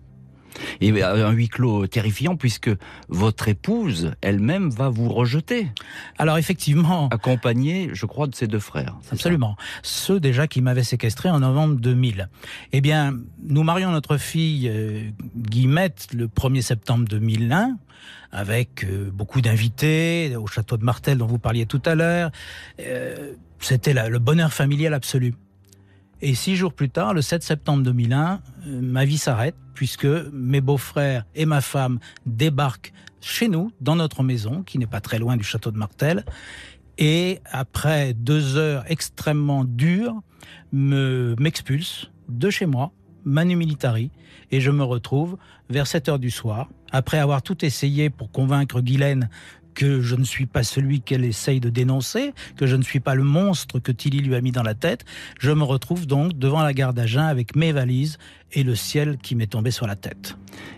Et 0.81 1.03
un 1.03 1.31
huis 1.31 1.49
clos 1.49 1.87
terrifiant 1.87 2.37
puisque 2.37 2.71
votre 3.09 3.49
épouse 3.49 4.13
elle-même 4.21 4.71
va 4.71 4.89
vous 4.89 5.09
rejeter. 5.09 5.69
Alors 6.19 6.39
effectivement. 6.39 7.09
Accompagnée, 7.09 7.91
je 7.93 8.07
crois, 8.07 8.27
de 8.27 8.35
ses 8.35 8.47
deux 8.47 8.59
frères. 8.59 8.97
Absolument. 9.13 9.57
Ceux 9.83 10.21
déjà 10.21 10.47
qui 10.47 10.61
m'avaient 10.61 10.85
séquestré 10.85 11.31
en 11.31 11.41
novembre 11.41 11.77
2000. 11.77 12.29
Eh 12.73 12.81
bien, 12.81 13.17
nous 13.43 13.63
marions 13.63 13.91
notre 13.91 14.17
fille 14.17 14.69
euh, 14.69 15.11
Guillemette 15.37 16.09
le 16.15 16.27
1er 16.27 16.63
septembre 16.63 17.07
2001 17.09 17.77
avec 18.33 18.85
euh, 18.85 19.11
beaucoup 19.13 19.41
d'invités 19.41 20.37
au 20.37 20.47
château 20.47 20.77
de 20.77 20.85
Martel 20.85 21.19
dont 21.19 21.27
vous 21.27 21.39
parliez 21.39 21.67
tout 21.67 21.83
à 21.85 21.95
l'heure. 21.95 22.31
Euh, 22.81 23.33
c'était 23.61 23.95
le 23.95 24.19
bonheur 24.19 24.53
familial 24.53 24.95
absolu. 24.95 25.35
Et 26.21 26.35
six 26.35 26.57
jours 26.57 26.73
plus 26.73 26.91
tard, 26.91 27.15
le 27.15 27.23
7 27.23 27.43
septembre 27.43 27.85
2001, 27.85 28.41
euh, 28.67 28.81
ma 28.83 29.05
vie 29.05 29.19
s'arrête 29.19 29.55
puisque 29.75 30.07
mes 30.33 30.61
beaux-frères 30.61 31.25
et 31.37 31.47
ma 31.47 31.61
femme 31.61 32.01
débarquent 32.27 32.93
chez 33.21 33.49
nous, 33.49 33.71
dans 33.81 33.95
notre 33.95 34.23
maison, 34.25 34.63
qui 34.63 34.79
n'est 34.79 34.87
pas 34.87 35.01
très 35.01 35.19
loin 35.19 35.37
du 35.37 35.45
château 35.45 35.71
de 35.71 35.79
Martel. 35.79 36.25
Et 36.99 37.41
après 37.45 38.13
deux 38.15 38.57
heures 38.57 38.85
extrêmement 38.89 39.65
dures, 39.65 40.21
me, 40.73 41.37
m'expulsent 41.39 42.11
de 42.29 42.51
chez 42.51 42.67
moi, 42.67 42.91
manu 43.25 43.55
militari, 43.55 44.11
et 44.51 44.61
je 44.61 44.71
me 44.73 44.83
retrouve 44.83 45.37
vers 45.71 45.87
7 45.87 46.09
heures 46.09 46.19
du 46.19 46.31
soir, 46.31 46.69
après 46.91 47.19
avoir 47.19 47.43
tout 47.43 47.65
essayé 47.65 48.11
pour 48.11 48.33
convaincre 48.33 48.81
Guylaine 48.81 49.29
que 49.79 50.01
je 50.01 50.17
ne 50.17 50.25
suis 50.25 50.47
pas 50.47 50.65
celui 50.65 51.01
qu'elle 51.01 51.25
essaye 51.25 51.61
de 51.61 51.71
dénoncer, 51.71 52.35
que 52.57 52.67
je 52.67 52.75
ne 52.75 52.83
suis 52.83 52.99
pas 52.99 53.15
le 53.15 53.23
monstre 53.23 53.79
que 53.79 53.93
Tilly 53.93 54.19
lui 54.19 54.35
a 54.35 54.41
mis 54.41 54.51
dans 54.51 54.65
la 54.65 54.75
tête. 54.75 55.05
Je 55.39 55.53
me 55.53 55.63
retrouve 55.63 56.05
donc 56.05 56.37
devant 56.37 56.65
la 56.65 56.73
gare 56.73 56.93
d'Agen 56.93 57.23
avec 57.23 57.55
mes 57.55 57.71
valises 57.71 58.19
et 58.53 58.63
le 58.63 58.75
ciel 58.75 59.19
qui 59.19 59.35
m'est 59.35 59.47
tombé 59.47 59.71
sur 59.71 59.87
la 59.87 59.97
tête. 59.97 60.37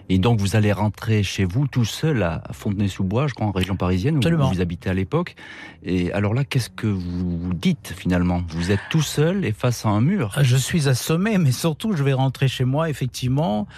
Et 0.08 0.18
donc 0.18 0.40
vous 0.40 0.56
allez 0.56 0.72
rentrer 0.72 1.22
chez 1.22 1.44
vous 1.44 1.66
tout 1.68 1.84
seul 1.84 2.22
à 2.22 2.42
Fontenay-sous-Bois, 2.52 3.28
je 3.28 3.34
crois 3.34 3.46
en 3.46 3.52
région 3.52 3.76
parisienne, 3.76 4.18
où 4.18 4.48
vous 4.48 4.60
habitez 4.60 4.90
à 4.90 4.94
l'époque. 4.94 5.36
Et 5.84 6.12
alors 6.12 6.34
là, 6.34 6.44
qu'est-ce 6.44 6.68
que 6.68 6.88
vous 6.88 7.54
dites 7.54 7.94
finalement? 7.96 8.42
Vous 8.48 8.72
êtes 8.72 8.80
tout 8.90 9.02
seul 9.02 9.44
et 9.44 9.52
face 9.52 9.86
à 9.86 9.90
un 9.90 10.00
mur? 10.00 10.36
Je 10.42 10.56
suis 10.56 10.88
assommé, 10.88 11.38
mais 11.38 11.52
surtout 11.52 11.94
je 11.94 12.02
vais 12.02 12.12
rentrer 12.12 12.48
chez 12.48 12.64
moi 12.64 12.90
effectivement 12.90 13.68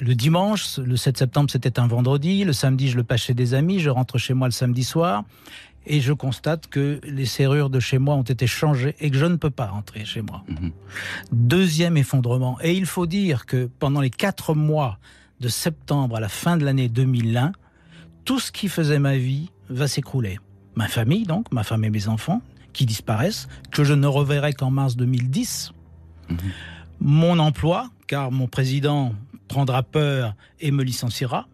le 0.00 0.14
dimanche. 0.14 0.78
Le 0.78 0.96
7 0.96 1.18
septembre 1.18 1.50
c'était 1.50 1.78
un 1.78 1.86
vendredi. 1.86 2.44
Le 2.44 2.54
samedi 2.54 2.88
je 2.88 2.96
le 2.96 3.04
passe 3.04 3.20
chez 3.20 3.34
des 3.34 3.54
amis. 3.54 3.78
Je 3.78 3.90
rentre 3.90 4.18
chez 4.18 4.34
moi 4.34 4.48
le 4.48 4.52
samedi 4.52 4.84
soir 4.84 5.24
et 5.86 6.00
je 6.00 6.12
constate 6.12 6.68
que 6.68 7.00
les 7.04 7.26
serrures 7.26 7.70
de 7.70 7.80
chez 7.80 7.98
moi 7.98 8.14
ont 8.14 8.22
été 8.22 8.46
changées 8.46 8.94
et 9.00 9.10
que 9.10 9.16
je 9.16 9.26
ne 9.26 9.36
peux 9.36 9.50
pas 9.50 9.66
rentrer 9.66 10.04
chez 10.04 10.22
moi. 10.22 10.44
Mhm. 10.48 10.72
Deuxième 11.32 11.96
effondrement. 11.96 12.58
Et 12.62 12.74
il 12.74 12.86
faut 12.86 13.06
dire 13.06 13.46
que 13.46 13.68
pendant 13.78 14.00
les 14.00 14.10
quatre 14.10 14.54
mois 14.54 14.98
de 15.40 15.48
septembre 15.48 16.16
à 16.16 16.20
la 16.20 16.28
fin 16.28 16.56
de 16.56 16.64
l'année 16.64 16.88
2001, 16.88 17.52
tout 18.24 18.38
ce 18.38 18.52
qui 18.52 18.68
faisait 18.68 19.00
ma 19.00 19.16
vie 19.16 19.50
va 19.68 19.88
s'écrouler. 19.88 20.38
Ma 20.76 20.88
famille, 20.88 21.24
donc, 21.24 21.52
ma 21.52 21.64
femme 21.64 21.84
et 21.84 21.90
mes 21.90 22.08
enfants, 22.08 22.40
qui 22.72 22.86
disparaissent, 22.86 23.48
que 23.72 23.84
je 23.84 23.92
ne 23.92 24.06
reverrai 24.06 24.52
qu'en 24.52 24.70
mars 24.70 24.96
2010. 24.96 25.72
Mhm. 26.28 26.36
Mon 27.00 27.38
emploi, 27.40 27.90
car 28.06 28.30
mon 28.30 28.46
président 28.46 29.14
prendra 29.48 29.82
peur 29.82 30.34
et 30.60 30.70
me 30.70 30.84
licenciera. 30.84 31.48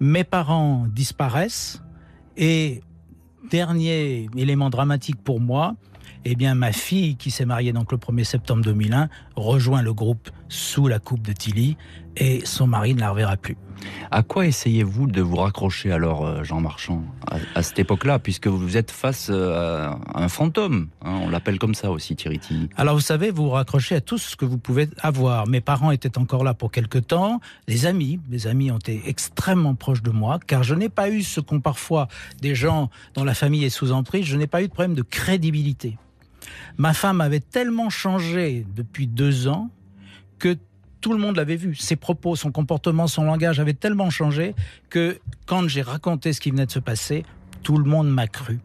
Mes 0.00 0.24
parents 0.24 0.86
disparaissent 0.88 1.82
et 2.36 2.82
dernier 3.50 4.28
élément 4.36 4.70
dramatique 4.70 5.22
pour 5.22 5.40
moi, 5.40 5.74
eh 6.24 6.36
ma 6.54 6.72
fille, 6.72 7.16
qui 7.16 7.30
s'est 7.30 7.44
mariée 7.44 7.72
donc 7.72 7.92
le 7.92 7.98
1er 7.98 8.24
septembre 8.24 8.62
2001, 8.62 9.08
rejoint 9.36 9.82
le 9.82 9.92
groupe 9.92 10.30
sous 10.48 10.86
la 10.86 10.98
coupe 10.98 11.22
de 11.22 11.32
Tilly 11.32 11.76
et 12.16 12.42
son 12.44 12.66
mari 12.66 12.94
ne 12.94 13.00
la 13.00 13.10
reverra 13.10 13.36
plus. 13.36 13.56
À 14.10 14.22
quoi 14.22 14.46
essayez-vous 14.46 15.06
de 15.06 15.20
vous 15.20 15.36
raccrocher 15.36 15.92
alors, 15.92 16.26
euh, 16.26 16.42
Jean 16.42 16.60
Marchand, 16.60 17.02
à, 17.54 17.62
cette 17.62 17.78
époque-là, 17.78 18.18
puisque 18.18 18.46
vous 18.46 18.76
êtes 18.76 18.90
face 18.90 19.28
euh, 19.30 19.88
à 20.14 20.22
un 20.22 20.28
fantôme 20.28 20.88
hein, 21.02 21.20
On 21.22 21.28
l'appelle 21.28 21.58
comme 21.58 21.74
ça 21.74 21.90
aussi, 21.90 22.16
Thierry 22.16 22.40
Alors 22.76 22.94
vous 22.94 23.00
savez, 23.00 23.30
vous 23.30 23.44
vous 23.44 23.50
raccrochez 23.50 23.94
à 23.94 24.00
tout 24.00 24.18
ce 24.18 24.36
que 24.36 24.44
vous 24.44 24.58
pouvez 24.58 24.88
avoir. 25.00 25.46
Mes 25.46 25.60
parents 25.60 25.90
étaient 25.90 26.18
encore 26.18 26.44
là 26.44 26.54
pour 26.54 26.70
quelque 26.70 26.98
temps. 26.98 27.40
Les 27.68 27.86
amis, 27.86 28.20
mes 28.28 28.46
amis 28.46 28.70
ont 28.70 28.78
été 28.78 29.02
extrêmement 29.06 29.74
proches 29.74 30.02
de 30.02 30.10
moi, 30.10 30.38
car 30.46 30.62
je 30.62 30.74
n'ai 30.74 30.88
pas 30.88 31.10
eu 31.10 31.22
ce 31.22 31.40
qu'ont 31.40 31.60
parfois 31.60 32.08
des 32.40 32.54
gens 32.54 32.90
dont 33.14 33.24
la 33.24 33.34
famille 33.34 33.64
est 33.64 33.70
sous 33.70 33.92
emprise. 33.92 34.26
Je 34.26 34.36
n'ai 34.36 34.46
pas 34.46 34.62
eu 34.62 34.68
de 34.68 34.72
problème 34.72 34.94
de 34.94 35.02
crédibilité. 35.02 35.98
Ma 36.78 36.94
femme 36.94 37.20
avait 37.20 37.40
tellement 37.40 37.90
changé 37.90 38.66
depuis 38.74 39.06
deux 39.06 39.48
ans 39.48 39.70
que 40.38 40.56
tout 41.00 41.12
le 41.12 41.18
monde 41.18 41.36
l'avait 41.36 41.56
vu. 41.56 41.74
Ses 41.74 41.96
propos, 41.96 42.36
son 42.36 42.52
comportement, 42.52 43.06
son 43.06 43.24
langage 43.24 43.60
avaient 43.60 43.74
tellement 43.74 44.10
changé 44.10 44.54
que 44.88 45.18
quand 45.46 45.68
j'ai 45.68 45.82
raconté 45.82 46.32
ce 46.32 46.40
qui 46.40 46.50
venait 46.50 46.66
de 46.66 46.70
se 46.70 46.78
passer, 46.78 47.24
tout 47.62 47.78
le 47.78 47.84
monde 47.84 48.08
m'a 48.08 48.26
cru. 48.26 48.60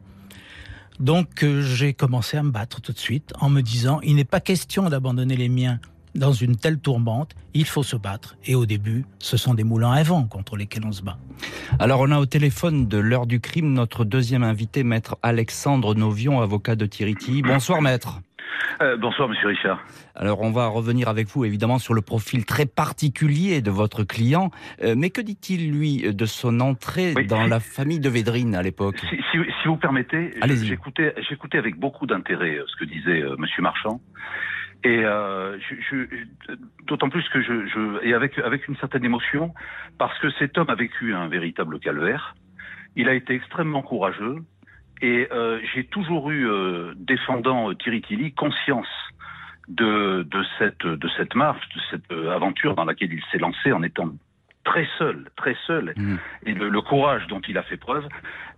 Donc 1.00 1.44
euh, 1.44 1.62
j'ai 1.62 1.94
commencé 1.94 2.38
à 2.38 2.44
me 2.44 2.51
battre 2.51 2.82
tout 2.82 2.94
de 2.94 2.98
suite 2.98 3.34
en 3.39 3.50
me 3.50 3.62
disant, 3.62 4.00
il 4.01 4.15
n'est 4.15 4.24
pas 4.24 4.39
question 4.39 4.89
d'abandonner 4.89 5.36
les 5.36 5.50
miens 5.50 5.80
dans 6.15 6.32
une 6.32 6.56
telle 6.56 6.80
tourmente, 6.80 7.36
il 7.54 7.65
faut 7.65 7.84
se 7.84 7.96
battre. 7.96 8.38
Et 8.46 8.56
au 8.56 8.65
début, 8.65 9.06
ce 9.20 9.38
sont 9.38 9.54
des 9.54 9.63
moulins 9.63 9.92
à 9.92 10.01
vent 10.04 10.24
contre 10.24 10.56
lesquels 10.56 10.86
on 10.86 10.92
se 10.92 11.01
bat. 11.01 11.18
Alors, 11.77 12.00
on 12.01 12.12
a 12.12 12.20
au 12.20 12.25
téléphone 12.25 12.88
de 12.88 12.98
l'heure 12.98 13.27
du 13.27 13.42
crime 13.42 13.74
notre 13.74 14.06
deuxième 14.06 14.44
invité, 14.44 14.84
maître 14.84 15.18
Alexandre 15.22 15.94
Novion, 15.94 16.42
avocat 16.42 16.75
de 16.75 16.86
Tiriti. 16.86 17.42
Bonsoir, 17.42 17.82
maître. 17.82 18.22
Euh, 18.82 18.98
bonsoir, 18.98 19.30
monsieur 19.30 19.48
Richard. 19.48 19.84
Alors, 20.16 20.42
on 20.42 20.52
va 20.52 20.68
revenir 20.68 21.08
avec 21.08 21.28
vous, 21.28 21.46
évidemment, 21.46 21.80
sur 21.80 21.94
le 21.94 22.02
profil 22.02 22.46
très 22.46 22.66
particulier 22.66 23.62
de 23.62 23.72
votre 23.72 24.04
client. 24.04 24.52
Euh, 24.84 24.96
mais 24.98 25.10
que 25.10 25.22
dit-il, 25.22 25.72
lui, 25.72 26.14
de 26.14 26.26
son 26.26 26.60
entrée 26.60 27.14
dans 27.26 27.48
la 27.48 27.60
famille 27.60 28.00
de 28.00 28.10
Védrine 28.10 28.56
à 28.56 28.62
l'époque 28.62 28.98
si, 29.10 29.18
si, 29.32 29.68
vous 29.68 29.78
permettez, 29.78 30.34
j'écoutais 31.28 31.58
avec 31.58 31.78
beaucoup 31.78 32.06
d'intérêt 32.06 32.60
ce 32.68 32.76
que 32.76 32.86
disait 32.86 33.24
monsieur 33.38 33.62
Marchand. 33.62 34.00
Et 34.86 35.02
euh, 35.04 35.58
d'autant 36.86 37.10
plus 37.10 37.28
que 37.30 37.42
je, 37.42 37.66
je, 37.66 38.06
et 38.06 38.14
avec 38.14 38.38
avec 38.38 38.68
une 38.68 38.76
certaine 38.78 39.04
émotion, 39.04 39.52
parce 39.98 40.18
que 40.20 40.30
cet 40.38 40.60
homme 40.60 40.70
a 40.70 40.76
vécu 40.76 41.16
un 41.16 41.28
véritable 41.28 41.80
calvaire. 41.80 42.36
Il 42.96 43.10
a 43.10 43.16
été 43.16 43.34
extrêmement 43.34 43.82
courageux 43.82 44.44
et 45.06 45.28
euh, 45.32 45.60
j'ai 45.74 45.84
toujours 45.84 46.32
eu, 46.32 46.50
euh, 46.50 46.94
défendant 46.98 47.74
Thierry 47.76 48.02
Tilly, 48.02 48.34
conscience 48.34 48.88
de, 49.68 50.24
de 50.24 50.44
cette 50.58 50.86
de 50.86 51.10
cette 51.16 51.36
marche, 51.36 51.68
de 51.76 51.82
cette 51.92 52.12
aventure 52.30 52.76
dans 52.76 52.86
laquelle 52.86 53.14
il 53.14 53.24
s'est 53.32 53.38
lancé 53.38 53.72
en 53.72 53.84
étant 53.84 54.10
très 54.64 54.88
seul, 54.98 55.30
très 55.38 55.56
seul, 55.68 55.94
mmh. 55.96 56.16
et 56.48 56.54
le, 56.54 56.70
le, 56.70 56.82
courage 56.82 57.28
dont 57.28 57.40
il 57.48 57.58
a 57.58 57.64
fait 57.64 57.78
preuve, 57.78 58.08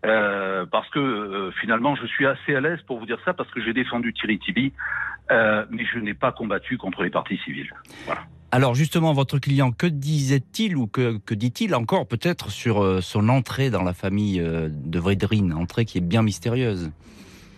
euh, 0.05 0.65
parce 0.65 0.89
que 0.89 0.99
euh, 0.99 1.51
finalement 1.59 1.95
je 1.95 2.07
suis 2.07 2.25
assez 2.25 2.55
à 2.55 2.61
l'aise 2.61 2.81
pour 2.87 2.97
vous 2.97 3.05
dire 3.05 3.19
ça, 3.25 3.33
parce 3.33 3.51
que 3.51 3.61
j'ai 3.61 3.73
défendu 3.73 4.13
Thierry 4.13 4.39
Tibi, 4.39 4.73
euh, 5.31 5.65
mais 5.69 5.83
je 5.85 5.99
n'ai 5.99 6.13
pas 6.13 6.31
combattu 6.31 6.77
contre 6.77 7.03
les 7.03 7.09
partis 7.09 7.37
civils. 7.43 7.73
Voilà. 8.05 8.21
Alors 8.51 8.75
justement, 8.75 9.13
votre 9.13 9.39
client, 9.39 9.71
que 9.71 9.87
disait-il 9.87 10.77
ou 10.77 10.87
que, 10.87 11.19
dit-il 11.33 11.75
encore 11.75 12.07
peut-être 12.07 12.49
sur 12.49 12.81
euh, 12.81 13.01
son 13.01 13.27
entrée 13.29 13.69
dans 13.69 13.83
la 13.83 13.93
famille 13.93 14.39
euh, 14.39 14.69
de 14.71 14.99
Védrine, 14.99 15.53
entrée 15.53 15.85
qui 15.85 15.97
est 15.97 16.07
bien 16.07 16.21
mystérieuse? 16.21 16.91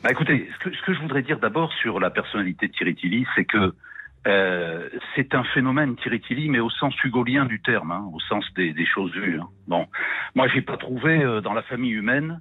Bah 0.03 0.09
écoutez, 0.11 0.49
ce 0.63 0.69
que, 0.69 0.93
je 0.93 0.99
voudrais 0.99 1.21
dire 1.21 1.39
d'abord 1.39 1.71
sur 1.73 1.99
la 1.99 2.09
personnalité 2.09 2.67
de 2.69 2.73
Thierry 2.73 3.25
c'est 3.35 3.45
que 3.45 3.73
euh, 4.27 4.89
c'est 5.15 5.35
un 5.35 5.43
phénomène 5.43 5.95
Thierry 5.97 6.49
mais 6.49 6.59
au 6.59 6.69
sens 6.69 6.93
hugolien 7.03 7.45
du 7.45 7.61
terme, 7.61 7.91
hein, 7.91 8.09
au 8.13 8.19
sens 8.21 8.45
des, 8.55 8.85
choses 8.85 9.11
vues. 9.13 9.39
Hein. 9.39 9.47
Bon, 9.67 9.87
moi 10.35 10.47
j'ai 10.47 10.61
pas 10.61 10.77
trouvé 10.77 11.19
dans 11.43 11.53
la 11.53 11.63
famille 11.63 11.91
humaine, 11.91 12.39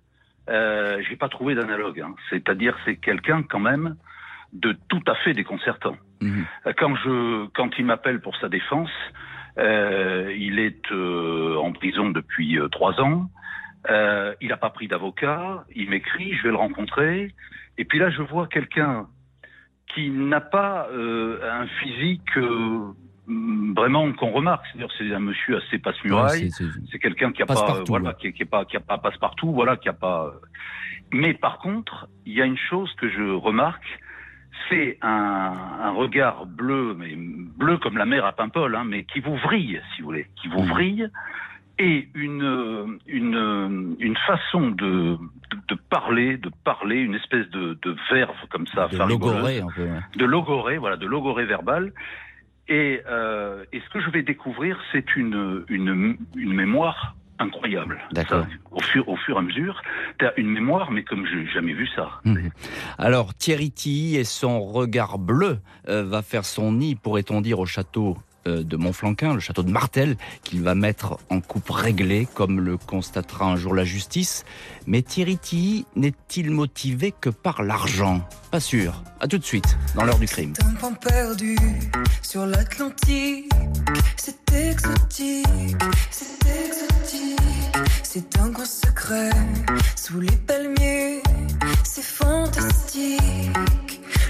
euh, 0.48 1.02
j'ai 1.08 1.16
pas 1.16 1.28
trouvé 1.28 1.54
d'analogue. 1.54 2.00
Hein. 2.00 2.14
C'est-à-dire 2.30 2.76
c'est 2.84 2.96
quelqu'un 2.96 3.42
quand 3.42 3.60
même 3.60 3.96
de 4.52 4.76
tout 4.88 5.02
à 5.06 5.14
fait 5.16 5.34
déconcertant. 5.34 5.96
Mmh. 6.20 6.42
Quand 6.76 6.94
je, 6.96 7.46
quand 7.48 7.70
il 7.78 7.84
m'appelle 7.84 8.20
pour 8.20 8.36
sa 8.36 8.48
défense, 8.48 8.90
euh, 9.58 10.34
il 10.36 10.58
est 10.58 10.90
euh, 10.92 11.56
en 11.56 11.72
prison 11.72 12.10
depuis 12.10 12.58
trois 12.70 13.00
ans. 13.00 13.30
il 13.88 14.48
n'a 14.48 14.56
pas 14.56 14.70
pris 14.70 14.88
d'avocat. 14.88 15.64
Il 15.74 15.90
m'écrit, 15.90 16.34
je 16.34 16.42
vais 16.44 16.50
le 16.50 16.56
rencontrer. 16.56 17.34
Et 17.78 17.84
puis 17.84 17.98
là, 17.98 18.10
je 18.10 18.22
vois 18.22 18.48
quelqu'un 18.48 19.06
qui 19.94 20.10
n'a 20.10 20.40
pas 20.40 20.88
euh, 20.92 21.38
un 21.50 21.66
physique 21.66 22.36
euh, 22.36 22.92
vraiment 23.74 24.12
qu'on 24.12 24.30
remarque. 24.30 24.64
C'est-à-dire 24.66 24.94
c'est 24.98 25.14
un 25.14 25.20
monsieur 25.20 25.58
assez 25.58 25.78
passe-muraille. 25.78 26.50
c'est 26.90 26.98
quelqu'un 26.98 27.32
qui 27.32 27.42
a 27.42 27.46
pas, 27.46 27.82
voilà, 27.86 28.14
qui, 28.14 28.32
qui, 28.32 28.42
est 28.42 28.46
pas, 28.46 28.64
qui 28.64 28.76
a 28.76 28.80
pas 28.80 28.98
passe-partout, 28.98 29.52
voilà, 29.52 29.76
qui 29.76 29.88
a 29.88 29.92
pas. 29.92 30.32
Mais 31.12 31.34
par 31.34 31.58
contre, 31.58 32.08
il 32.26 32.34
y 32.34 32.42
a 32.42 32.44
une 32.44 32.58
chose 32.58 32.92
que 32.94 33.08
je 33.08 33.22
remarque, 33.22 33.98
c'est 34.68 34.98
un, 35.02 35.54
un, 35.82 35.90
regard 35.90 36.46
bleu, 36.46 36.94
mais 36.98 37.14
bleu 37.16 37.78
comme 37.78 37.96
la 37.96 38.06
mer 38.06 38.24
à 38.24 38.32
Paimpol, 38.32 38.74
hein, 38.74 38.84
mais 38.84 39.04
qui 39.04 39.20
vous 39.20 39.36
vrille, 39.36 39.80
si 39.94 40.02
vous 40.02 40.08
voulez, 40.08 40.26
qui 40.36 40.48
vous 40.48 40.62
mmh. 40.62 40.68
vrille 40.68 41.10
et 41.78 42.08
une, 42.14 42.98
une, 43.06 43.96
une 44.00 44.16
façon 44.26 44.70
de, 44.70 45.16
de, 45.68 45.74
parler, 45.88 46.36
de 46.36 46.50
parler, 46.64 46.96
une 46.96 47.14
espèce 47.14 47.48
de, 47.50 47.78
de 47.82 47.96
verve 48.10 48.36
comme 48.50 48.66
ça, 48.66 48.88
de 48.88 48.98
logorée, 48.98 49.60
un 49.60 49.68
peu, 49.68 49.88
de 50.16 50.24
logorée, 50.24 50.78
voilà, 50.78 50.96
de 50.96 51.06
logorée 51.06 51.46
verbale. 51.46 51.92
Et, 52.68 53.00
euh, 53.08 53.64
et 53.72 53.80
ce 53.80 53.88
que 53.90 54.00
je 54.00 54.10
vais 54.10 54.22
découvrir, 54.22 54.78
c'est 54.92 55.16
une, 55.16 55.64
une, 55.68 56.18
une 56.36 56.52
mémoire 56.52 57.14
incroyable. 57.38 57.98
D'accord. 58.12 58.46
Au 58.70 58.80
fur, 58.80 59.08
au 59.08 59.16
fur 59.16 59.36
et 59.36 59.38
à 59.38 59.42
mesure, 59.42 59.82
t'as 60.18 60.32
une 60.36 60.48
mémoire, 60.48 60.90
mais 60.90 61.04
comme 61.04 61.26
j'ai 61.26 61.46
jamais 61.46 61.72
vu 61.72 61.88
ça. 61.94 62.20
Mmh. 62.24 62.48
Alors 62.98 63.34
Thierry 63.34 63.70
Tilly 63.70 64.16
et 64.16 64.24
son 64.24 64.64
regard 64.64 65.18
bleu 65.18 65.58
euh, 65.88 66.04
va 66.04 66.22
faire 66.22 66.44
son 66.44 66.72
nid, 66.72 66.94
pourrait-on 66.94 67.40
dire, 67.40 67.58
au 67.58 67.66
château 67.66 68.16
euh, 68.46 68.62
de 68.62 68.76
Montflanquin, 68.76 69.34
le 69.34 69.40
château 69.40 69.62
de 69.62 69.70
Martel, 69.70 70.16
qu'il 70.42 70.62
va 70.62 70.74
mettre 70.74 71.18
en 71.28 71.40
coupe 71.40 71.70
réglée, 71.70 72.26
comme 72.34 72.60
le 72.60 72.76
constatera 72.76 73.46
un 73.46 73.56
jour 73.56 73.74
la 73.74 73.84
justice. 73.84 74.44
Mais 74.86 75.02
Thierry 75.02 75.38
Tilly 75.38 75.86
n'est-il 75.96 76.50
motivé 76.50 77.12
que 77.20 77.30
par 77.30 77.62
l'argent? 77.62 78.26
Pas 78.50 78.60
sûr. 78.60 79.02
À 79.20 79.28
tout 79.28 79.38
de 79.38 79.44
suite, 79.44 79.76
dans 79.94 80.04
l'heure 80.04 80.18
du 80.18 80.26
crime. 80.26 80.52
C'est 80.56 80.64
un 80.64 80.74
pan 80.74 80.94
perdu 80.94 81.56
sur 82.22 82.46
l'Atlantique. 82.46 83.50
C'est 84.16 84.52
exotique, 84.52 85.46
c'est 86.10 86.32
exotique. 86.32 86.87
C'est 88.10 88.38
un 88.38 88.48
grand 88.48 88.64
secret 88.64 89.28
sous 89.94 90.18
les 90.18 90.34
palmiers. 90.46 91.22
C'est 91.84 92.02
fantastique. 92.02 93.20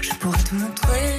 Je 0.01 0.13
pourrais 0.19 0.43
te 0.43 0.55
montrer 0.55 1.17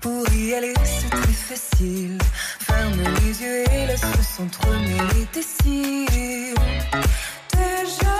pour 0.00 0.28
y 0.32 0.54
aller, 0.54 0.74
c'est 0.82 1.08
très 1.08 1.32
facile. 1.32 2.18
Ferme 2.58 2.98
les 3.22 3.42
yeux 3.42 3.62
et 3.72 3.86
laisse 3.86 4.04
s'entremêler 4.36 5.28
tes 5.32 5.42
cils. 5.42 6.56
Déjà, 7.52 8.16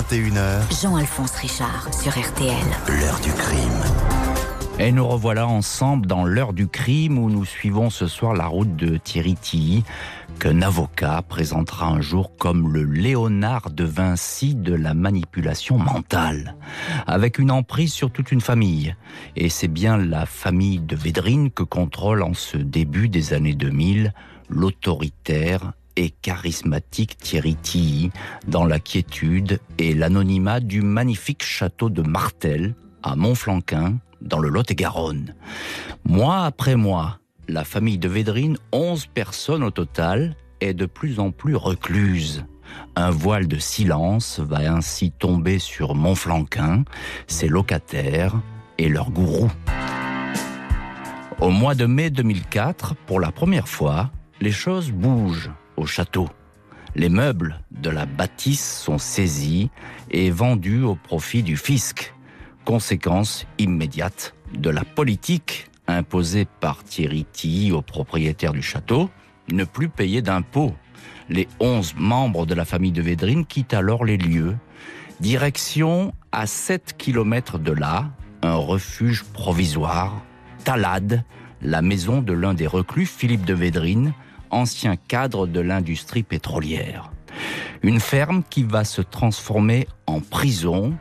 21h, 0.00 0.80
Jean-Alphonse 0.80 1.32
Richard 1.32 1.92
sur 1.92 2.12
RTL. 2.12 2.54
l'heure 2.88 3.20
du 3.20 3.30
crime. 3.32 3.84
Et 4.78 4.92
nous 4.92 5.06
revoilà 5.06 5.46
ensemble 5.46 6.06
dans 6.06 6.24
l'heure 6.24 6.54
du 6.54 6.68
crime 6.68 7.18
où 7.18 7.28
nous 7.28 7.44
suivons 7.44 7.90
ce 7.90 8.06
soir 8.06 8.32
la 8.32 8.46
route 8.46 8.74
de 8.76 8.96
Thierry 8.96 9.34
Tilly, 9.34 9.84
qu'un 10.38 10.62
avocat 10.62 11.20
présentera 11.28 11.88
un 11.88 12.00
jour 12.00 12.34
comme 12.38 12.72
le 12.72 12.84
Léonard 12.84 13.68
de 13.68 13.84
Vinci 13.84 14.54
de 14.54 14.74
la 14.74 14.94
manipulation 14.94 15.76
mentale, 15.76 16.54
avec 17.06 17.38
une 17.38 17.50
emprise 17.50 17.92
sur 17.92 18.10
toute 18.10 18.32
une 18.32 18.40
famille. 18.40 18.96
Et 19.36 19.50
c'est 19.50 19.68
bien 19.68 19.98
la 19.98 20.24
famille 20.24 20.78
de 20.78 20.96
Védrine 20.96 21.50
que 21.50 21.62
contrôle 21.62 22.22
en 22.22 22.32
ce 22.32 22.56
début 22.56 23.10
des 23.10 23.34
années 23.34 23.54
2000 23.54 24.14
l'autoritaire 24.48 25.72
et 26.00 26.08
charismatique 26.08 27.18
Thierry 27.18 27.56
Tilly 27.56 28.10
dans 28.48 28.64
la 28.64 28.80
quiétude 28.80 29.60
et 29.76 29.92
l'anonymat 29.92 30.60
du 30.60 30.80
magnifique 30.80 31.42
château 31.44 31.90
de 31.90 32.00
Martel 32.00 32.74
à 33.02 33.16
Montflanquin 33.16 33.98
dans 34.22 34.38
le 34.38 34.48
Lot-et-Garonne. 34.48 35.34
Mois 36.06 36.44
après 36.44 36.74
mois, 36.74 37.18
la 37.48 37.64
famille 37.64 37.98
de 37.98 38.08
Védrine, 38.08 38.56
11 38.72 39.08
personnes 39.12 39.62
au 39.62 39.70
total, 39.70 40.36
est 40.62 40.72
de 40.72 40.86
plus 40.86 41.20
en 41.20 41.32
plus 41.32 41.54
recluse. 41.54 42.46
Un 42.96 43.10
voile 43.10 43.46
de 43.46 43.58
silence 43.58 44.40
va 44.40 44.72
ainsi 44.72 45.10
tomber 45.10 45.58
sur 45.58 45.94
Montflanquin, 45.94 46.84
ses 47.26 47.48
locataires 47.48 48.40
et 48.78 48.88
leurs 48.88 49.10
gourous. 49.10 49.52
Au 51.42 51.50
mois 51.50 51.74
de 51.74 51.84
mai 51.84 52.08
2004, 52.08 52.94
pour 53.06 53.20
la 53.20 53.32
première 53.32 53.68
fois, 53.68 54.10
les 54.40 54.52
choses 54.52 54.92
bougent 54.92 55.50
au 55.76 55.86
château. 55.86 56.28
Les 56.96 57.08
meubles 57.08 57.60
de 57.70 57.90
la 57.90 58.06
bâtisse 58.06 58.80
sont 58.82 58.98
saisis 58.98 59.70
et 60.10 60.30
vendus 60.30 60.82
au 60.82 60.96
profit 60.96 61.42
du 61.42 61.56
fisc. 61.56 62.14
Conséquence 62.64 63.46
immédiate 63.58 64.34
de 64.54 64.70
la 64.70 64.84
politique 64.84 65.70
imposée 65.86 66.46
par 66.60 66.84
Thierry 66.84 67.26
Tilly 67.32 67.72
aux 67.72 67.82
propriétaires 67.82 68.52
du 68.52 68.62
château, 68.62 69.10
ne 69.50 69.64
plus 69.64 69.88
payer 69.88 70.22
d'impôts. 70.22 70.74
Les 71.28 71.48
11 71.60 71.94
membres 71.96 72.46
de 72.46 72.54
la 72.54 72.64
famille 72.64 72.92
de 72.92 73.02
Védrine 73.02 73.46
quittent 73.46 73.74
alors 73.74 74.04
les 74.04 74.16
lieux. 74.16 74.56
Direction 75.20 76.14
à 76.32 76.46
7 76.46 76.94
km 76.96 77.58
de 77.58 77.72
là, 77.72 78.10
un 78.42 78.54
refuge 78.54 79.24
provisoire, 79.24 80.22
Talade, 80.64 81.24
la 81.62 81.82
maison 81.82 82.22
de 82.22 82.32
l'un 82.32 82.54
des 82.54 82.66
reclus, 82.66 83.06
Philippe 83.06 83.44
de 83.44 83.54
Védrine, 83.54 84.14
ancien 84.50 84.96
cadre 84.96 85.46
de 85.46 85.60
l'industrie 85.60 86.22
pétrolière. 86.22 87.10
Une 87.82 88.00
ferme 88.00 88.42
qui 88.48 88.62
va 88.64 88.84
se 88.84 89.02
transformer 89.02 89.86
en 90.06 90.20
prison 90.20 90.94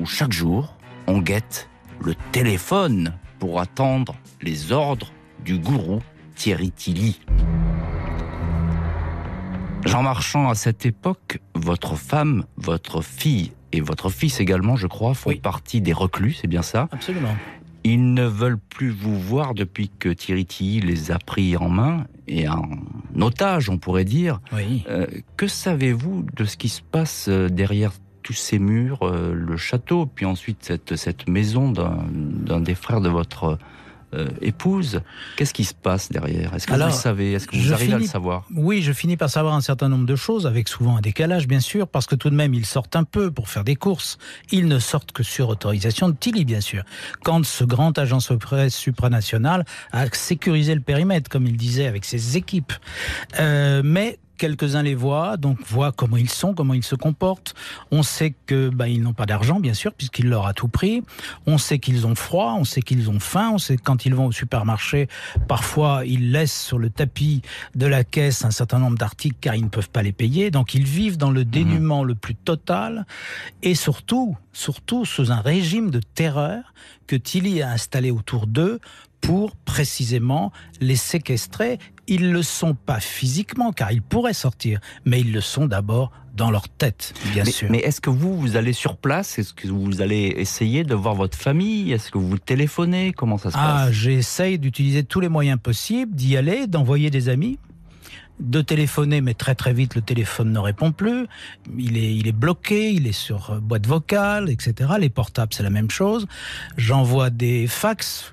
où 0.00 0.06
chaque 0.06 0.32
jour 0.32 0.76
on 1.06 1.18
guette 1.18 1.68
le 2.00 2.14
téléphone 2.32 3.14
pour 3.38 3.60
attendre 3.60 4.16
les 4.42 4.72
ordres 4.72 5.12
du 5.44 5.58
gourou 5.58 6.00
Thierry 6.34 6.70
Tilly. 6.70 7.20
Jean 9.84 10.02
Marchand, 10.02 10.48
à 10.48 10.54
cette 10.54 10.86
époque, 10.86 11.40
votre 11.54 11.94
femme, 11.96 12.44
votre 12.56 13.02
fille 13.02 13.52
et 13.72 13.80
votre 13.80 14.08
fils 14.08 14.40
également, 14.40 14.76
je 14.76 14.86
crois, 14.86 15.14
font 15.14 15.30
Oui. 15.30 15.36
partie 15.36 15.80
des 15.82 15.92
reclus, 15.92 16.32
c'est 16.40 16.48
bien 16.48 16.62
ça? 16.62 16.88
Absolument. 16.90 17.36
Ils 17.84 18.14
ne 18.14 18.24
veulent 18.24 18.58
plus 18.58 18.90
vous 18.90 19.20
voir 19.20 19.52
depuis 19.52 19.90
que 19.98 20.08
Thierry 20.08 20.46
Tilly 20.46 20.80
les 20.80 21.10
a 21.12 21.18
pris 21.18 21.56
en 21.58 21.68
main 21.68 22.06
et 22.26 22.48
en 22.48 22.68
otage, 23.20 23.68
on 23.68 23.78
pourrait 23.78 24.04
dire. 24.04 24.40
Oui. 24.52 24.84
Euh, 24.88 25.06
que 25.36 25.46
savez-vous 25.46 26.24
de 26.34 26.44
ce 26.44 26.56
qui 26.56 26.68
se 26.68 26.82
passe 26.82 27.26
euh, 27.28 27.48
derrière 27.48 27.92
tous 28.22 28.32
ces 28.32 28.58
murs, 28.58 29.02
euh, 29.02 29.34
le 29.34 29.56
château, 29.56 30.06
puis 30.06 30.24
ensuite 30.24 30.58
cette, 30.62 30.96
cette 30.96 31.28
maison 31.28 31.70
d'un 31.70 32.60
des 32.60 32.74
frères 32.74 33.00
de 33.00 33.10
votre 33.10 33.58
euh, 34.14 34.28
épouse 34.40 35.00
Qu'est-ce 35.36 35.52
qui 35.54 35.64
se 35.64 35.74
passe 35.74 36.10
derrière? 36.10 36.54
Est-ce 36.54 36.66
que 36.66 36.72
Alors, 36.72 36.88
vous 36.88 36.94
le 36.94 37.00
savez? 37.00 37.32
Est-ce 37.32 37.46
que 37.46 37.56
vous 37.56 37.72
arrivez 37.72 37.92
à 37.92 37.96
le 37.96 38.02
finis- 38.02 38.10
savoir? 38.12 38.44
Oui, 38.54 38.82
je 38.82 38.92
finis 38.92 39.16
par 39.16 39.30
savoir 39.30 39.54
un 39.54 39.60
certain 39.60 39.88
nombre 39.88 40.06
de 40.06 40.16
choses, 40.16 40.46
avec 40.46 40.68
souvent 40.68 40.96
un 40.96 41.00
décalage, 41.00 41.46
bien 41.48 41.60
sûr, 41.60 41.88
parce 41.88 42.06
que 42.06 42.14
tout 42.14 42.30
de 42.30 42.34
même, 42.36 42.54
ils 42.54 42.66
sortent 42.66 42.96
un 42.96 43.04
peu 43.04 43.30
pour 43.30 43.48
faire 43.48 43.64
des 43.64 43.76
courses. 43.76 44.18
Ils 44.52 44.66
ne 44.68 44.78
sortent 44.78 45.12
que 45.12 45.22
sur 45.22 45.48
autorisation 45.48 46.08
de 46.08 46.14
Tilly, 46.14 46.44
bien 46.44 46.60
sûr. 46.60 46.84
Quand 47.22 47.44
ce 47.44 47.64
grand 47.64 47.98
agence 47.98 48.32
presse 48.40 48.74
supranational 48.76 49.64
a 49.92 50.06
sécurisé 50.12 50.74
le 50.74 50.80
périmètre, 50.80 51.28
comme 51.28 51.46
il 51.46 51.56
disait, 51.56 51.86
avec 51.86 52.04
ses 52.04 52.36
équipes. 52.36 52.72
Euh, 53.40 53.82
mais 53.84 54.18
quelques-uns 54.38 54.82
les 54.82 54.94
voient, 54.94 55.36
donc 55.36 55.58
voient 55.66 55.92
comment 55.92 56.16
ils 56.16 56.30
sont, 56.30 56.54
comment 56.54 56.74
ils 56.74 56.84
se 56.84 56.94
comportent. 56.94 57.54
On 57.90 58.02
sait 58.02 58.34
que 58.46 58.68
bah, 58.68 58.88
ils 58.88 59.02
n'ont 59.02 59.12
pas 59.12 59.26
d'argent, 59.26 59.60
bien 59.60 59.74
sûr, 59.74 59.92
puisqu'il 59.92 60.28
leur 60.28 60.46
a 60.46 60.54
tout 60.54 60.68
pris. 60.68 61.02
On 61.46 61.58
sait 61.58 61.78
qu'ils 61.78 62.06
ont 62.06 62.14
froid, 62.14 62.54
on 62.58 62.64
sait 62.64 62.82
qu'ils 62.82 63.10
ont 63.10 63.20
faim, 63.20 63.50
on 63.54 63.58
sait 63.58 63.76
que 63.76 63.82
quand 63.82 64.06
ils 64.06 64.14
vont 64.14 64.26
au 64.26 64.32
supermarché, 64.32 65.08
parfois 65.48 66.04
ils 66.04 66.32
laissent 66.32 66.60
sur 66.60 66.78
le 66.78 66.90
tapis 66.90 67.42
de 67.74 67.86
la 67.86 68.04
caisse 68.04 68.44
un 68.44 68.50
certain 68.50 68.78
nombre 68.78 68.98
d'articles 68.98 69.36
car 69.40 69.54
ils 69.54 69.64
ne 69.64 69.68
peuvent 69.68 69.90
pas 69.90 70.02
les 70.02 70.12
payer. 70.12 70.50
Donc 70.50 70.74
ils 70.74 70.84
vivent 70.84 71.16
dans 71.16 71.30
le 71.30 71.44
dénuement 71.44 72.04
le 72.04 72.14
plus 72.14 72.34
total 72.34 73.06
et 73.62 73.74
surtout, 73.74 74.36
surtout 74.52 75.04
sous 75.04 75.32
un 75.32 75.40
régime 75.40 75.90
de 75.90 76.00
terreur 76.00 76.74
que 77.06 77.16
Tilly 77.16 77.62
a 77.62 77.70
installé 77.70 78.10
autour 78.10 78.46
d'eux 78.46 78.80
pour 79.24 79.56
précisément 79.56 80.52
les 80.80 80.96
séquestrer. 80.96 81.78
Ils 82.06 82.30
le 82.32 82.42
sont 82.42 82.74
pas 82.74 83.00
physiquement 83.00 83.72
car 83.72 83.90
ils 83.92 84.02
pourraient 84.02 84.34
sortir, 84.34 84.80
mais 85.04 85.20
ils 85.20 85.32
le 85.32 85.40
sont 85.40 85.66
d'abord 85.66 86.12
dans 86.34 86.50
leur 86.50 86.68
tête, 86.68 87.14
bien 87.32 87.44
Mais, 87.44 87.50
sûr. 87.52 87.68
mais 87.70 87.78
est-ce 87.78 88.00
que 88.00 88.10
vous, 88.10 88.36
vous 88.36 88.56
allez 88.56 88.72
sur 88.72 88.96
place? 88.96 89.38
Est-ce 89.38 89.54
que 89.54 89.68
vous 89.68 90.02
allez 90.02 90.34
essayer 90.36 90.82
de 90.82 90.94
voir 90.94 91.14
votre 91.14 91.38
famille? 91.38 91.92
Est-ce 91.92 92.10
que 92.10 92.18
vous 92.18 92.38
téléphonez? 92.38 93.12
Comment 93.12 93.38
ça 93.38 93.50
se 93.52 93.56
Ah, 93.56 93.84
passe? 93.86 93.92
j'essaye 93.92 94.58
d'utiliser 94.58 95.04
tous 95.04 95.20
les 95.20 95.28
moyens 95.28 95.60
possibles, 95.62 96.14
d'y 96.14 96.36
aller, 96.36 96.66
d'envoyer 96.66 97.08
des 97.10 97.28
amis, 97.28 97.58
de 98.40 98.60
téléphoner, 98.62 99.20
mais 99.20 99.34
très 99.34 99.54
très 99.54 99.72
vite 99.72 99.94
le 99.94 100.02
téléphone 100.02 100.50
ne 100.52 100.58
répond 100.58 100.90
plus. 100.90 101.26
Il 101.78 101.96
est, 101.96 102.14
il 102.16 102.26
est 102.26 102.32
bloqué, 102.32 102.90
il 102.92 103.06
est 103.06 103.12
sur 103.12 103.50
euh, 103.52 103.60
boîte 103.60 103.86
vocale, 103.86 104.50
etc. 104.50 104.90
Les 104.98 105.08
portables, 105.10 105.54
c'est 105.54 105.62
la 105.62 105.70
même 105.70 105.90
chose. 105.90 106.26
J'envoie 106.76 107.30
des 107.30 107.68
fax 107.68 108.32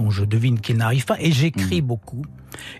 dont 0.00 0.10
je 0.10 0.24
devine 0.24 0.60
qu'ils 0.60 0.76
n'arrivent 0.76 1.04
pas, 1.04 1.20
et 1.20 1.32
j'écris 1.32 1.82
beaucoup. 1.82 2.24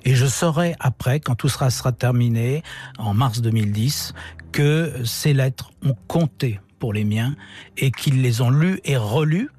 Et 0.04 0.14
je 0.14 0.26
saurai 0.26 0.74
après, 0.80 1.20
quand 1.20 1.34
tout 1.34 1.48
sera, 1.48 1.70
sera 1.70 1.92
terminé, 1.92 2.62
en 2.98 3.14
mars 3.14 3.40
2010, 3.40 4.14
que 4.52 5.02
ces 5.04 5.32
lettres 5.32 5.70
ont 5.84 5.96
compté 6.08 6.60
pour 6.78 6.92
les 6.92 7.04
miens 7.04 7.36
et 7.76 7.90
qu'ils 7.90 8.22
les 8.22 8.40
ont 8.40 8.50
lues 8.50 8.80
et 8.84 8.96
relues 8.96 9.50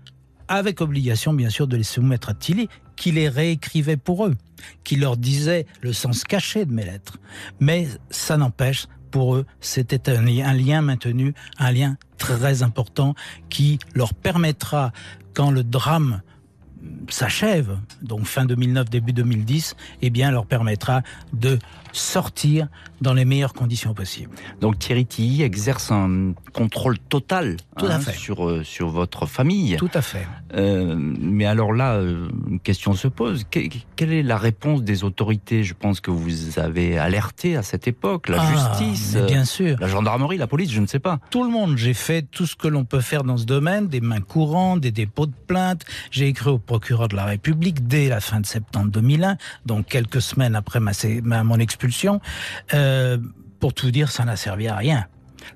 avec 0.47 0.81
obligation 0.81 1.33
bien 1.33 1.49
sûr 1.49 1.67
de 1.67 1.77
les 1.77 1.83
soumettre 1.83 2.29
à 2.29 2.33
Tilly, 2.33 2.67
qui 2.97 3.11
les 3.11 3.29
réécrivait 3.29 3.95
pour 3.95 4.25
eux, 4.25 4.35
qui 4.83 4.97
leur 4.97 5.15
disait 5.15 5.65
le 5.81 5.93
sens 5.93 6.23
caché 6.23 6.65
de 6.65 6.73
mes 6.73 6.83
lettres. 6.83 7.19
Mais 7.59 7.87
ça 8.09 8.35
n'empêche, 8.35 8.87
pour 9.11 9.35
eux, 9.35 9.45
c'était 9.61 10.09
un 10.09 10.21
lien 10.21 10.81
maintenu, 10.81 11.33
un 11.57 11.71
lien 11.71 11.95
très 12.17 12.63
important 12.63 13.15
qui 13.49 13.79
leur 13.93 14.13
permettra, 14.13 14.91
quand 15.33 15.51
le 15.51 15.63
drame 15.63 16.21
s'achève, 17.09 17.77
donc 18.01 18.25
fin 18.25 18.45
2009, 18.45 18.89
début 18.89 19.13
2010, 19.13 19.75
eh 20.01 20.09
bien, 20.09 20.31
leur 20.31 20.45
permettra 20.45 21.01
de 21.33 21.59
sortir 21.93 22.67
dans 23.01 23.13
les 23.13 23.25
meilleures 23.25 23.53
conditions 23.53 23.93
possibles. 23.93 24.31
Donc 24.61 24.79
Thierry 24.79 25.05
Tilly 25.05 25.41
exerce 25.41 25.91
un 25.91 26.33
contrôle 26.53 26.97
total 26.99 27.57
Tout 27.77 27.87
à 27.87 27.99
fait. 27.99 28.13
sur, 28.13 28.47
euh, 28.47 28.63
sur 28.63 28.87
votre 28.89 29.25
famille. 29.25 29.75
Tout 29.77 29.89
à 29.93 30.01
fait. 30.01 30.25
Euh, 30.53 30.95
mais 30.97 31.45
alors 31.45 31.73
là, 31.73 31.95
euh, 31.95 32.29
une 32.47 32.59
question 32.61 32.93
se 32.93 33.07
pose. 33.09 33.43
Que- 33.51 33.59
quelle 33.97 34.13
est 34.13 34.23
la 34.23 34.37
réponse 34.37 34.83
des 34.83 35.03
autorités? 35.03 35.63
Je 35.65 35.73
pense 35.73 35.99
que 35.99 36.11
vous 36.11 36.59
avez 36.59 36.97
alerté 36.97 37.57
à 37.57 37.63
cette 37.63 37.87
époque 37.87 38.29
la 38.29 38.41
Ah, 38.41 38.53
justice, 38.77 39.17
bien 39.27 39.43
sûr. 39.43 39.75
la 39.79 39.87
gendarmerie, 39.87 40.37
la 40.37 40.47
police, 40.47 40.71
je 40.71 40.79
ne 40.79 40.87
sais 40.87 40.99
pas. 40.99 41.19
tout 41.29 41.43
le 41.43 41.49
monde. 41.49 41.75
J'ai 41.77 41.93
fait 41.93 42.21
tout 42.21 42.45
ce 42.45 42.55
que 42.55 42.67
l'on 42.69 42.85
peut 42.85 43.01
faire 43.01 43.23
dans 43.23 43.37
ce 43.37 43.45
domaine, 43.45 43.87
des 43.87 43.99
mains 44.01 44.21
courantes, 44.21 44.79
des 44.79 44.91
dépôts 44.91 45.25
de 45.25 45.33
plainte. 45.47 45.83
J'ai 46.11 46.27
écrit 46.27 46.49
au 46.51 46.57
procureur 46.71 47.09
de 47.09 47.17
la 47.17 47.25
République 47.25 47.85
dès 47.89 48.07
la 48.07 48.21
fin 48.21 48.39
de 48.39 48.45
septembre 48.45 48.89
2001, 48.91 49.35
donc 49.65 49.87
quelques 49.87 50.21
semaines 50.21 50.55
après 50.55 50.79
ma, 50.79 50.91
ma- 51.21 51.43
mon 51.43 51.59
expulsion. 51.59 52.21
Euh, 52.73 53.17
pour 53.59 53.73
tout 53.73 53.91
dire, 53.91 54.09
ça 54.09 54.23
n'a 54.23 54.37
servi 54.37 54.69
à 54.69 54.77
rien. 54.77 55.05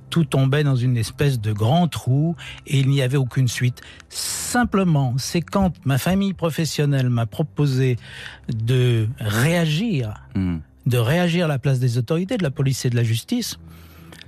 Tout 0.10 0.25
tombait 0.25 0.65
dans 0.65 0.75
une 0.75 0.97
espèce 0.97 1.39
de 1.39 1.54
grand 1.54 1.88
trou 1.88 2.36
et 2.67 2.80
il 2.82 2.89
n'y 2.89 3.01
avait 3.01 3.15
aucune 3.17 3.47
suite. 3.47 3.80
Simplement, 4.10 5.13
c'est 5.17 5.41
quand 5.41 5.71
ma 5.86 5.97
famille 5.97 6.34
professionnelle 6.34 7.10
m'a 7.10 7.25
proposé 7.25 7.95
de 8.54 9.08
réagir 9.19 10.21
Hmm. 10.36 10.58
de 10.86 10.97
réagir 10.97 11.45
à 11.45 11.47
la 11.47 11.60
place 11.60 11.80
des 11.80 11.97
autorités, 11.97 12.36
de 12.36 12.43
la 12.43 12.51
police 12.51 12.84
et 12.84 12.89
de 12.89 12.95
la 12.97 13.04
justice, 13.06 13.58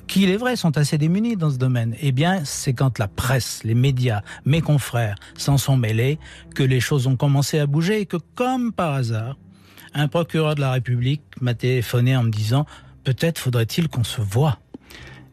qui, 0.08 0.24
il 0.24 0.30
est 0.30 0.38
vrai, 0.38 0.56
sont 0.56 0.78
assez 0.78 0.98
démunis 0.98 1.36
dans 1.36 1.50
ce 1.52 1.58
domaine. 1.58 1.96
Eh 2.02 2.12
bien, 2.12 2.41
c'est 2.46 2.74
quand 2.74 2.98
la 3.00 3.08
presse, 3.08 3.62
les 3.63 3.76
médias, 3.76 4.22
mes 4.46 4.62
confrères 4.62 5.15
s'en 5.38 5.58
sont 5.58 5.78
mêlés, 5.78 6.17
que 6.56 6.63
les 6.63 6.80
choses 6.80 7.08
ont 7.08 7.15
commencé 7.15 7.60
à 7.60 7.67
bouger 7.67 8.02
et 8.02 8.06
que, 8.06 8.17
comme 8.36 8.72
par 8.72 8.93
hasard, 8.93 9.38
un 9.93 10.08
procureur 10.08 10.56
de 10.56 10.62
la 10.62 10.72
République 10.72 11.22
m'a 11.41 11.54
téléphoné 11.54 12.15
en 12.15 12.24
me 12.24 12.30
disant 12.30 12.65
peut-être 13.04 13.39
faudrait-il 13.39 13.88
qu'on 13.89 14.04
se 14.04 14.22
voit. 14.22 14.60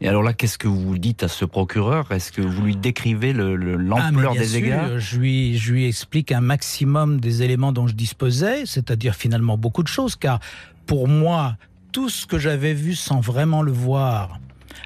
Et 0.01 0.09
alors 0.09 0.23
là, 0.23 0.33
qu'est-ce 0.33 0.59
que 0.59 0.69
vous 0.69 0.99
dites 0.99 1.23
à 1.23 1.29
ce 1.29 1.45
procureur? 1.45 2.11
Est-ce 2.13 2.33
que 2.33 2.43
vous 2.43 2.63
lui 2.63 2.77
décrivez 2.77 3.33
l'ampleur 3.33 4.35
le, 4.35 4.41
ah, 4.41 4.45
des 4.45 4.61
dégâts 4.61 4.99
je 4.99 5.19
lui, 5.19 5.57
je 5.57 5.73
lui 5.73 5.87
explique 5.87 6.33
un 6.33 6.41
maximum 6.41 7.21
des 7.21 7.43
éléments 7.43 7.73
dont 7.73 7.87
je 7.87 7.95
disposais, 7.95 8.67
c'est-à-dire 8.67 9.15
finalement 9.15 9.57
beaucoup 9.57 9.83
de 9.83 9.89
choses, 9.89 10.17
car 10.17 10.41
pour 10.87 11.09
moi, 11.09 11.57
tout 11.93 12.09
ce 12.09 12.27
que 12.27 12.39
j'avais 12.39 12.75
vu 12.75 12.95
sans 12.95 13.21
vraiment 13.21 13.63
le 13.63 13.73
voir 13.73 14.41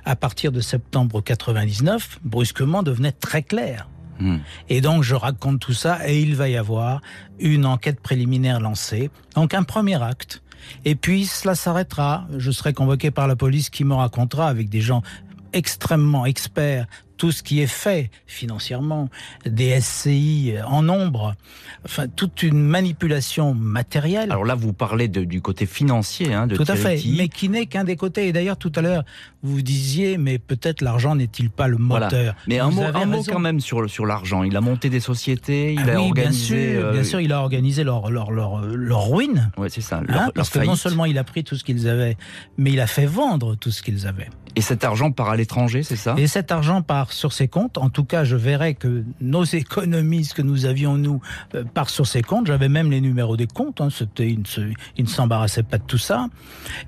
à 0.08 0.16
partir 0.16 0.52
de 0.52 0.60
septembre 0.60 1.20
99, 1.20 2.20
brusquement 2.24 2.82
devenait 2.82 3.12
très 3.12 3.42
clair. 3.42 3.90
Hmm. 4.18 4.38
Et 4.70 4.80
donc 4.80 5.02
je 5.02 5.14
raconte 5.14 5.60
tout 5.60 5.74
ça 5.74 6.08
et 6.08 6.22
il 6.22 6.34
va 6.34 6.48
y 6.48 6.56
avoir 6.56 7.02
une 7.38 7.66
enquête 7.66 8.00
préliminaire 8.00 8.58
lancée. 8.58 9.10
Donc 9.34 9.52
un 9.52 9.64
premier 9.64 10.02
acte. 10.02 10.42
Et 10.86 10.94
puis 10.94 11.26
cela 11.26 11.54
s'arrêtera. 11.54 12.26
Je 12.38 12.50
serai 12.50 12.72
convoqué 12.72 13.10
par 13.10 13.28
la 13.28 13.36
police 13.36 13.68
qui 13.68 13.84
me 13.84 13.92
racontera 13.92 14.48
avec 14.48 14.70
des 14.70 14.80
gens 14.80 15.02
extrêmement 15.52 16.24
experts 16.24 16.86
tout 17.18 17.32
ce 17.32 17.42
qui 17.42 17.60
est 17.60 17.66
fait 17.66 18.10
financièrement, 18.26 19.10
des 19.44 19.78
SCI 19.80 20.54
en 20.66 20.82
nombre, 20.82 21.34
enfin 21.84 22.06
toute 22.08 22.42
une 22.42 22.60
manipulation 22.60 23.54
matérielle. 23.54 24.30
Alors 24.30 24.44
là, 24.44 24.54
vous 24.54 24.72
parlez 24.72 25.08
du 25.08 25.42
côté 25.42 25.66
financier 25.66 26.32
hein, 26.32 26.46
de 26.46 26.56
Tout 26.56 26.64
à 26.66 26.76
fait, 26.76 27.00
mais 27.16 27.28
qui 27.28 27.48
n'est 27.48 27.66
qu'un 27.66 27.84
des 27.84 27.96
côtés. 27.96 28.28
Et 28.28 28.32
d'ailleurs, 28.32 28.56
tout 28.56 28.72
à 28.76 28.80
l'heure, 28.80 29.04
vous 29.42 29.62
disiez, 29.62 30.16
mais 30.16 30.38
peut-être 30.38 30.80
l'argent 30.80 31.14
n'est-il 31.14 31.50
pas 31.50 31.68
le 31.68 31.76
moteur 31.76 32.34
Mais 32.46 32.58
un 32.58 32.70
mot, 32.70 32.82
un 32.82 33.06
mot, 33.06 33.22
quand 33.22 33.38
même 33.38 33.60
sur, 33.60 33.88
sur 33.90 34.06
l'argent. 34.06 34.42
Il 34.44 34.56
a 34.56 34.60
monté 34.60 34.88
des 34.88 35.00
sociétés, 35.00 35.74
il 35.74 35.80
ah 35.80 35.94
a 35.94 35.96
oui, 35.96 36.08
organisé... 36.08 36.72
Bien 36.72 36.80
sûr, 36.80 36.90
bien 36.92 37.00
euh, 37.00 37.04
sûr, 37.04 37.20
il 37.20 37.32
a 37.32 37.40
organisé 37.40 37.84
leur, 37.84 38.10
leur, 38.10 38.30
leur, 38.30 38.60
leur 38.60 39.10
ruine. 39.10 39.50
Oui, 39.56 39.68
c'est 39.70 39.80
ça. 39.80 40.00
Hein, 40.08 40.30
parce 40.34 40.50
que 40.50 40.60
non 40.60 40.76
seulement 40.76 41.04
il 41.04 41.18
a 41.18 41.24
pris 41.24 41.44
tout 41.44 41.56
ce 41.56 41.64
qu'ils 41.64 41.88
avaient, 41.88 42.16
mais 42.56 42.72
il 42.72 42.80
a 42.80 42.86
fait 42.86 43.06
vendre 43.06 43.56
tout 43.56 43.70
ce 43.70 43.82
qu'ils 43.82 44.06
avaient. 44.06 44.28
Et 44.56 44.60
cet 44.60 44.82
argent 44.82 45.12
part 45.12 45.28
à 45.28 45.36
l'étranger, 45.36 45.82
c'est 45.82 45.96
ça? 45.96 46.14
Et 46.18 46.26
cet 46.26 46.50
argent 46.50 46.82
part 46.82 47.07
sur 47.12 47.32
ses 47.32 47.48
comptes. 47.48 47.78
En 47.78 47.90
tout 47.90 48.04
cas, 48.04 48.24
je 48.24 48.36
verrais 48.36 48.74
que 48.74 49.04
nos 49.20 49.44
économistes 49.44 50.34
que 50.34 50.42
nous 50.42 50.66
avions, 50.66 50.96
nous, 50.96 51.20
euh, 51.54 51.64
partent 51.64 51.90
sur 51.90 52.06
ses 52.06 52.22
comptes. 52.22 52.46
J'avais 52.46 52.68
même 52.68 52.90
les 52.90 53.00
numéros 53.00 53.36
des 53.36 53.46
comptes. 53.46 53.80
Hein. 53.80 53.88
C'était, 53.90 54.30
il 54.30 55.04
ne 55.04 55.08
s'embarrassait 55.08 55.62
pas 55.62 55.78
de 55.78 55.84
tout 55.84 55.98
ça. 55.98 56.26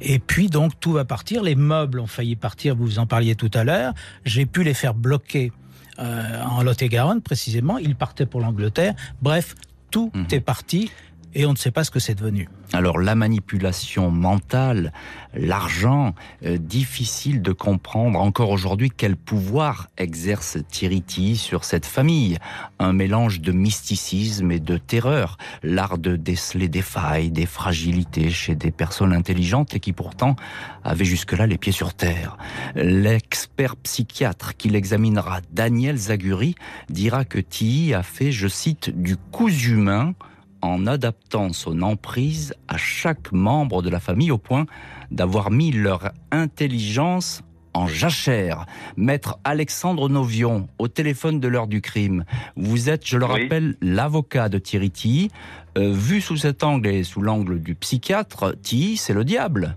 Et 0.00 0.18
puis, 0.18 0.48
donc, 0.48 0.78
tout 0.80 0.92
va 0.92 1.04
partir. 1.04 1.42
Les 1.42 1.54
meubles 1.54 2.00
ont 2.00 2.06
failli 2.06 2.36
partir. 2.36 2.76
Vous 2.76 2.98
en 2.98 3.06
parliez 3.06 3.34
tout 3.34 3.50
à 3.54 3.64
l'heure. 3.64 3.92
J'ai 4.24 4.46
pu 4.46 4.62
les 4.62 4.74
faire 4.74 4.94
bloquer 4.94 5.52
euh, 5.98 6.42
en 6.44 6.62
Lot-et-Garonne, 6.62 7.20
précisément. 7.20 7.78
Ils 7.78 7.96
partaient 7.96 8.26
pour 8.26 8.40
l'Angleterre. 8.40 8.94
Bref, 9.22 9.54
tout 9.90 10.10
mhm. 10.14 10.26
est 10.30 10.40
parti 10.40 10.90
et 11.34 11.46
on 11.46 11.52
ne 11.52 11.56
sait 11.56 11.70
pas 11.70 11.84
ce 11.84 11.90
que 11.90 12.00
c'est 12.00 12.14
devenu. 12.14 12.48
Alors 12.72 12.98
la 12.98 13.16
manipulation 13.16 14.10
mentale, 14.10 14.92
l'argent, 15.34 16.14
euh, 16.44 16.56
difficile 16.56 17.42
de 17.42 17.52
comprendre 17.52 18.20
encore 18.20 18.50
aujourd'hui 18.50 18.90
quel 18.96 19.16
pouvoir 19.16 19.88
exerce 19.98 20.58
Tiriti 20.70 21.36
sur 21.36 21.64
cette 21.64 21.86
famille. 21.86 22.38
Un 22.78 22.92
mélange 22.92 23.40
de 23.40 23.50
mysticisme 23.50 24.52
et 24.52 24.60
de 24.60 24.76
terreur, 24.76 25.36
l'art 25.62 25.98
de 25.98 26.14
déceler 26.14 26.68
des 26.68 26.82
failles, 26.82 27.30
des 27.30 27.46
fragilités 27.46 28.30
chez 28.30 28.54
des 28.54 28.70
personnes 28.70 29.12
intelligentes 29.12 29.74
et 29.74 29.80
qui 29.80 29.92
pourtant 29.92 30.36
avaient 30.84 31.04
jusque-là 31.04 31.46
les 31.46 31.58
pieds 31.58 31.72
sur 31.72 31.94
terre. 31.94 32.36
L'expert 32.76 33.76
psychiatre 33.76 34.56
qui 34.56 34.68
l'examinera, 34.68 35.40
Daniel 35.52 35.96
Zaguri, 35.96 36.54
dira 36.88 37.24
que 37.24 37.38
Tilly 37.38 37.94
a 37.94 38.02
fait, 38.02 38.30
je 38.30 38.48
cite, 38.48 38.90
du 38.90 39.16
cousu 39.16 39.72
humain 39.72 40.14
en 40.62 40.86
adaptant 40.86 41.52
son 41.52 41.82
emprise 41.82 42.54
à 42.68 42.76
chaque 42.76 43.32
membre 43.32 43.82
de 43.82 43.90
la 43.90 44.00
famille 44.00 44.30
au 44.30 44.38
point 44.38 44.66
d'avoir 45.10 45.50
mis 45.50 45.72
leur 45.72 46.12
intelligence 46.30 47.42
en 47.74 47.86
jachère. 47.86 48.66
Maître 48.96 49.38
Alexandre 49.44 50.08
Novion, 50.08 50.68
au 50.78 50.88
téléphone 50.88 51.40
de 51.40 51.48
l'heure 51.48 51.68
du 51.68 51.80
crime. 51.80 52.24
Vous 52.56 52.90
êtes, 52.90 53.06
je 53.06 53.16
le 53.16 53.24
rappelle, 53.24 53.76
l'avocat 53.80 54.48
de 54.48 54.58
Thierry 54.58 54.90
Tilly. 54.90 55.30
Euh, 55.78 55.92
vu 55.92 56.20
sous 56.20 56.36
cet 56.36 56.64
angle 56.64 56.88
et 56.88 57.04
sous 57.04 57.22
l'angle 57.22 57.60
du 57.60 57.74
psychiatre, 57.74 58.56
Tilly, 58.60 58.96
c'est 58.96 59.14
le 59.14 59.24
diable. 59.24 59.76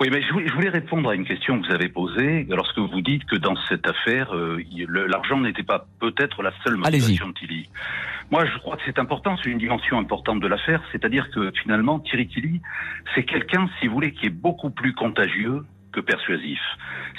Oui, 0.00 0.08
mais 0.10 0.22
je 0.22 0.52
voulais 0.52 0.70
répondre 0.70 1.08
à 1.08 1.14
une 1.14 1.24
question 1.24 1.60
que 1.60 1.68
vous 1.68 1.72
avez 1.72 1.88
posée 1.88 2.46
lorsque 2.50 2.78
vous 2.78 3.00
dites 3.00 3.24
que 3.26 3.36
dans 3.36 3.54
cette 3.68 3.88
affaire, 3.88 4.34
euh, 4.34 4.60
l'argent 5.08 5.38
n'était 5.38 5.62
pas 5.62 5.86
peut-être 6.00 6.42
la 6.42 6.52
seule 6.64 6.76
motivation 6.76 7.28
de 7.28 7.34
Tilly. 7.34 7.68
Moi, 8.32 8.44
je 8.44 8.58
crois 8.58 8.76
que 8.76 8.82
c'est 8.86 8.98
important, 8.98 9.36
c'est 9.42 9.50
une 9.50 9.58
dimension 9.58 9.98
importante 9.98 10.40
de 10.40 10.48
l'affaire, 10.48 10.82
c'est-à-dire 10.90 11.30
que 11.30 11.52
finalement, 11.62 12.00
Thierry 12.00 12.26
Tilly, 12.26 12.60
c'est 13.14 13.24
quelqu'un, 13.24 13.68
si 13.78 13.86
vous 13.86 13.94
voulez, 13.94 14.12
qui 14.12 14.26
est 14.26 14.30
beaucoup 14.30 14.70
plus 14.70 14.94
contagieux 14.94 15.64
que 15.92 16.00
persuasif. 16.00 16.58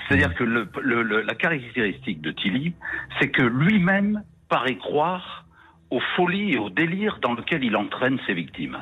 C'est-à-dire 0.08 0.36
que 0.36 0.44
le, 0.44 0.68
le, 0.82 1.22
la 1.22 1.36
caractéristique 1.36 2.20
de 2.22 2.32
Tilly, 2.32 2.74
c'est 3.20 3.30
que 3.30 3.44
lui-même 3.44 4.24
paraît 4.50 4.76
croire 4.76 5.45
aux 5.92 6.02
folies 6.16 6.54
et 6.54 6.58
au 6.58 6.70
délire 6.70 7.20
dans 7.22 7.34
lequel 7.34 7.64
il 7.64 7.76
entraîne 7.76 8.20
ses 8.26 8.34
victimes. 8.34 8.78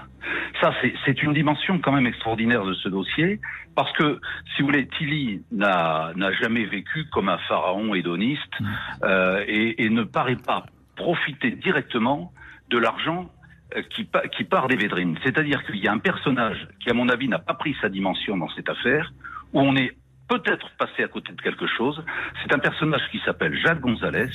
Ça, 0.62 0.74
c'est 1.06 1.22
une 1.22 1.34
dimension 1.34 1.80
quand 1.80 1.92
même 1.92 2.08
extraordinaire 2.08 2.64
de 2.64 2.74
ce 2.74 2.90
dossier, 2.90 3.42
parce 3.76 3.92
que, 3.94 4.20
si 4.56 4.62
vous 4.62 4.68
voulez, 4.68 4.88
Tilly 4.98 5.42
n'a 5.52 6.14
jamais 6.42 6.66
vécu 6.66 7.06
comme 7.12 7.30
un 7.30 7.40
pharaon 7.50 7.94
hédoniste 7.94 8.60
mmh. 8.60 8.66
euh, 9.04 9.44
et, 9.48 9.84
et, 9.84 9.90
ne 9.90 10.04
paraît 10.04 10.38
pas 10.38 10.66
profiter 10.96 11.52
directement 11.52 12.32
de 12.70 12.78
l'argent 12.78 13.30
euh, 13.76 13.82
qui, 13.90 14.08
qui 14.36 14.44
part 14.44 14.68
des 14.68 14.76
Védrines. 14.76 15.18
C'est-à-dire 15.24 15.64
qu'il 15.66 15.78
y 15.78 15.88
a 15.88 15.92
un 15.92 16.00
personnage 16.00 16.68
qui, 16.80 16.90
à 16.90 16.94
mon 16.94 17.10
avis, 17.10 17.28
n'a 17.28 17.40
pas 17.40 17.56
pris 17.56 17.76
sa 17.82 17.90
dimension 17.90 18.38
dans 18.38 18.50
cette 18.50 18.70
affaire, 18.70 19.12
où 19.52 19.60
on 19.62 19.76
est 19.76 19.96
peut-être 20.28 20.70
passé 20.78 21.04
à 21.04 21.08
côté 21.08 21.34
de 21.34 21.42
quelque 21.42 21.68
chose. 21.68 22.04
C'est 22.42 22.54
un 22.54 22.60
personnage 22.60 23.02
qui 23.12 23.20
s'appelle 23.26 23.58
Jacques 23.58 23.82
Gonzalez, 23.82 24.32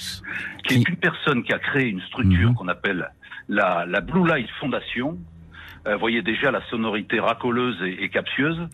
qui 0.64 0.74
est 0.74 0.88
une 0.88 0.96
personne 0.96 1.42
qui 1.42 1.53
a 1.53 1.59
créé 1.59 1.88
une 1.88 2.01
structure 2.03 2.51
mhm. 2.51 2.55
qu'on 2.55 2.68
appelle 2.68 3.11
la, 3.48 3.87
la, 3.87 4.01
Blue 4.01 4.27
Light 4.27 4.48
Foundation. 4.61 5.18
Euh, 5.87 5.94
vous 5.94 6.01
voyez 6.01 6.22
déjà 6.22 6.51
la 6.51 6.62
sonorité 6.68 7.20
racoleuse 7.20 7.81
et, 7.83 8.05
et, 8.05 8.09
captieuse, 8.09 8.68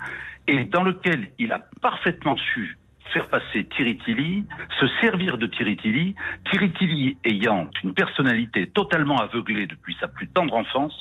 et 0.46 0.64
dans 0.64 0.82
lequel 0.82 1.28
il 1.38 1.52
a 1.52 1.60
parfaitement 1.80 2.36
su 2.36 2.78
faire 3.12 3.28
passer 3.28 3.64
Tiritili, 3.76 4.44
se 4.80 4.86
servir 5.00 5.38
de 5.38 5.46
Tiritili, 5.46 6.14
Tiritili 6.50 7.16
ayant 7.24 7.68
une 7.84 7.94
personnalité 7.94 8.66
totalement 8.66 9.18
aveuglée 9.18 9.66
depuis 9.66 9.96
sa 10.00 10.08
plus 10.08 10.28
tendre 10.28 10.54
enfance, 10.54 10.94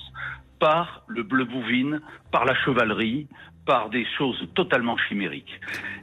par 0.59 1.03
le 1.07 1.23
bleu 1.23 1.43
bouvine, 1.43 2.01
par 2.31 2.45
la 2.45 2.55
chevalerie, 2.55 3.27
par 3.65 3.89
des 3.89 4.05
choses 4.17 4.47
totalement 4.55 4.97
chimériques. 4.97 5.59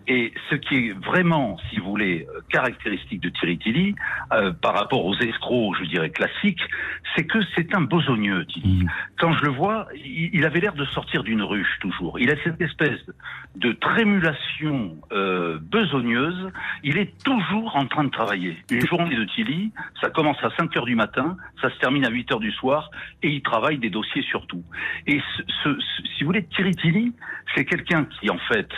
Et 0.08 0.32
ce 0.48 0.54
qui 0.56 0.88
est 0.88 0.92
vraiment, 0.92 1.58
si 1.68 1.78
vous 1.78 1.90
voulez, 1.90 2.26
euh, 2.34 2.40
caractéristique 2.48 3.20
de 3.20 3.28
Thierry 3.28 3.58
Tilly, 3.58 3.94
euh, 4.32 4.52
par 4.52 4.74
rapport 4.74 5.04
aux 5.04 5.14
escrocs, 5.16 5.76
je 5.78 5.84
dirais, 5.84 6.10
classiques, 6.10 6.62
c'est 7.14 7.26
que 7.26 7.38
c'est 7.54 7.74
un 7.74 7.82
besogneux, 7.82 8.44
Tilly. 8.46 8.84
Mmh. 8.84 8.88
Quand 9.18 9.32
je 9.34 9.44
le 9.44 9.50
vois, 9.50 9.88
il, 9.94 10.44
avait 10.44 10.60
l'air 10.60 10.74
de 10.74 10.84
sortir 10.86 11.22
d'une 11.22 11.42
ruche, 11.42 11.78
toujours. 11.80 12.18
Il 12.18 12.30
a 12.30 12.34
cette 12.42 12.60
espèce 12.60 13.00
de 13.56 13.72
trémulation 13.72 14.96
euh, 15.12 15.58
besogneuse. 15.60 16.50
Il 16.82 16.98
est 16.98 17.22
toujours 17.24 17.76
en 17.76 17.86
train 17.86 18.04
de 18.04 18.10
travailler. 18.10 18.56
Une 18.70 18.86
journée 18.86 19.14
de 19.14 19.24
Tilly, 19.24 19.70
ça 20.00 20.08
commence 20.10 20.42
à 20.42 20.50
5 20.56 20.76
heures 20.76 20.86
du 20.86 20.94
matin, 20.94 21.36
ça 21.60 21.70
se 21.70 21.78
termine 21.78 22.06
à 22.06 22.10
8 22.10 22.32
heures 22.32 22.40
du 22.40 22.52
soir, 22.52 22.90
et 23.22 23.28
il 23.28 23.42
travaille 23.42 23.78
des 23.78 23.90
dossiers 23.90 24.22
surtout. 24.22 24.64
Et 25.06 25.20
ce, 25.62 25.78
si 26.16 26.24
vous 26.24 26.26
voulez, 26.26 26.44
Thierry 26.44 26.74
Tilly, 26.74 27.12
c'est 27.54 27.64
quelqu'un 27.64 28.04
qui, 28.04 28.30
en 28.30 28.38
fait, 28.38 28.68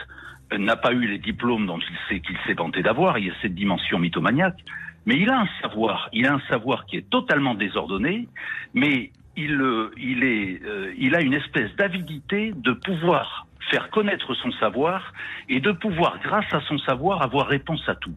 n'a 0.58 0.76
pas 0.76 0.92
eu 0.92 1.06
les 1.06 1.18
diplômes 1.18 1.66
dont 1.66 1.78
il 1.78 1.96
sait 2.08 2.20
qu'il 2.20 2.37
s'est 2.46 2.54
vanté 2.54 2.82
d'avoir. 2.82 3.18
Il 3.18 3.26
y 3.26 3.30
a 3.30 3.35
cette 3.42 3.54
dimension 3.54 3.98
mythomaniaque. 3.98 4.58
Mais 5.06 5.16
il 5.16 5.30
a 5.30 5.40
un 5.40 5.48
savoir. 5.61 6.08
Il 6.12 6.26
a 6.26 6.35
un 6.35 6.40
savoir 6.48 6.87
qui 6.87 6.96
est 6.96 7.11
totalement 7.11 7.54
désordonné, 7.54 8.28
mais 8.72 9.11
il, 9.37 9.61
euh, 9.61 9.90
il, 9.96 10.22
est, 10.24 10.62
euh, 10.64 10.92
il 10.96 11.14
a 11.14 11.22
une 11.22 11.35
espèce 11.35 11.74
d'avidité 11.76 12.52
de 12.54 12.72
pouvoir 12.72 13.46
faire 13.70 13.90
connaître 13.90 14.35
son 14.35 14.50
savoir 14.52 15.12
et 15.48 15.61
de 15.61 15.72
pouvoir, 15.72 16.18
grâce 16.22 16.52
à 16.52 16.61
son 16.62 16.78
savoir, 16.78 17.22
avoir 17.22 17.46
réponse 17.46 17.82
à 17.88 17.94
tout. 17.94 18.14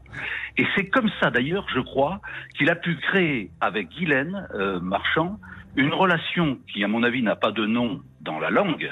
Et 0.57 0.65
c'est 0.75 0.87
comme 0.87 1.09
ça, 1.19 1.29
d'ailleurs, 1.29 1.65
je 1.73 1.79
crois, 1.79 2.19
qu'il 2.57 2.69
a 2.69 2.75
pu 2.75 2.95
créer 2.97 3.51
avec 3.61 3.89
Guylaine 3.89 4.47
euh, 4.53 4.79
Marchand 4.79 5.39
une 5.75 5.93
relation 5.93 6.57
qui, 6.71 6.83
à 6.83 6.87
mon 6.87 7.03
avis, 7.03 7.21
n'a 7.21 7.35
pas 7.35 7.51
de 7.51 7.65
nom 7.65 8.01
dans 8.21 8.39
la 8.39 8.49
langue, 8.49 8.91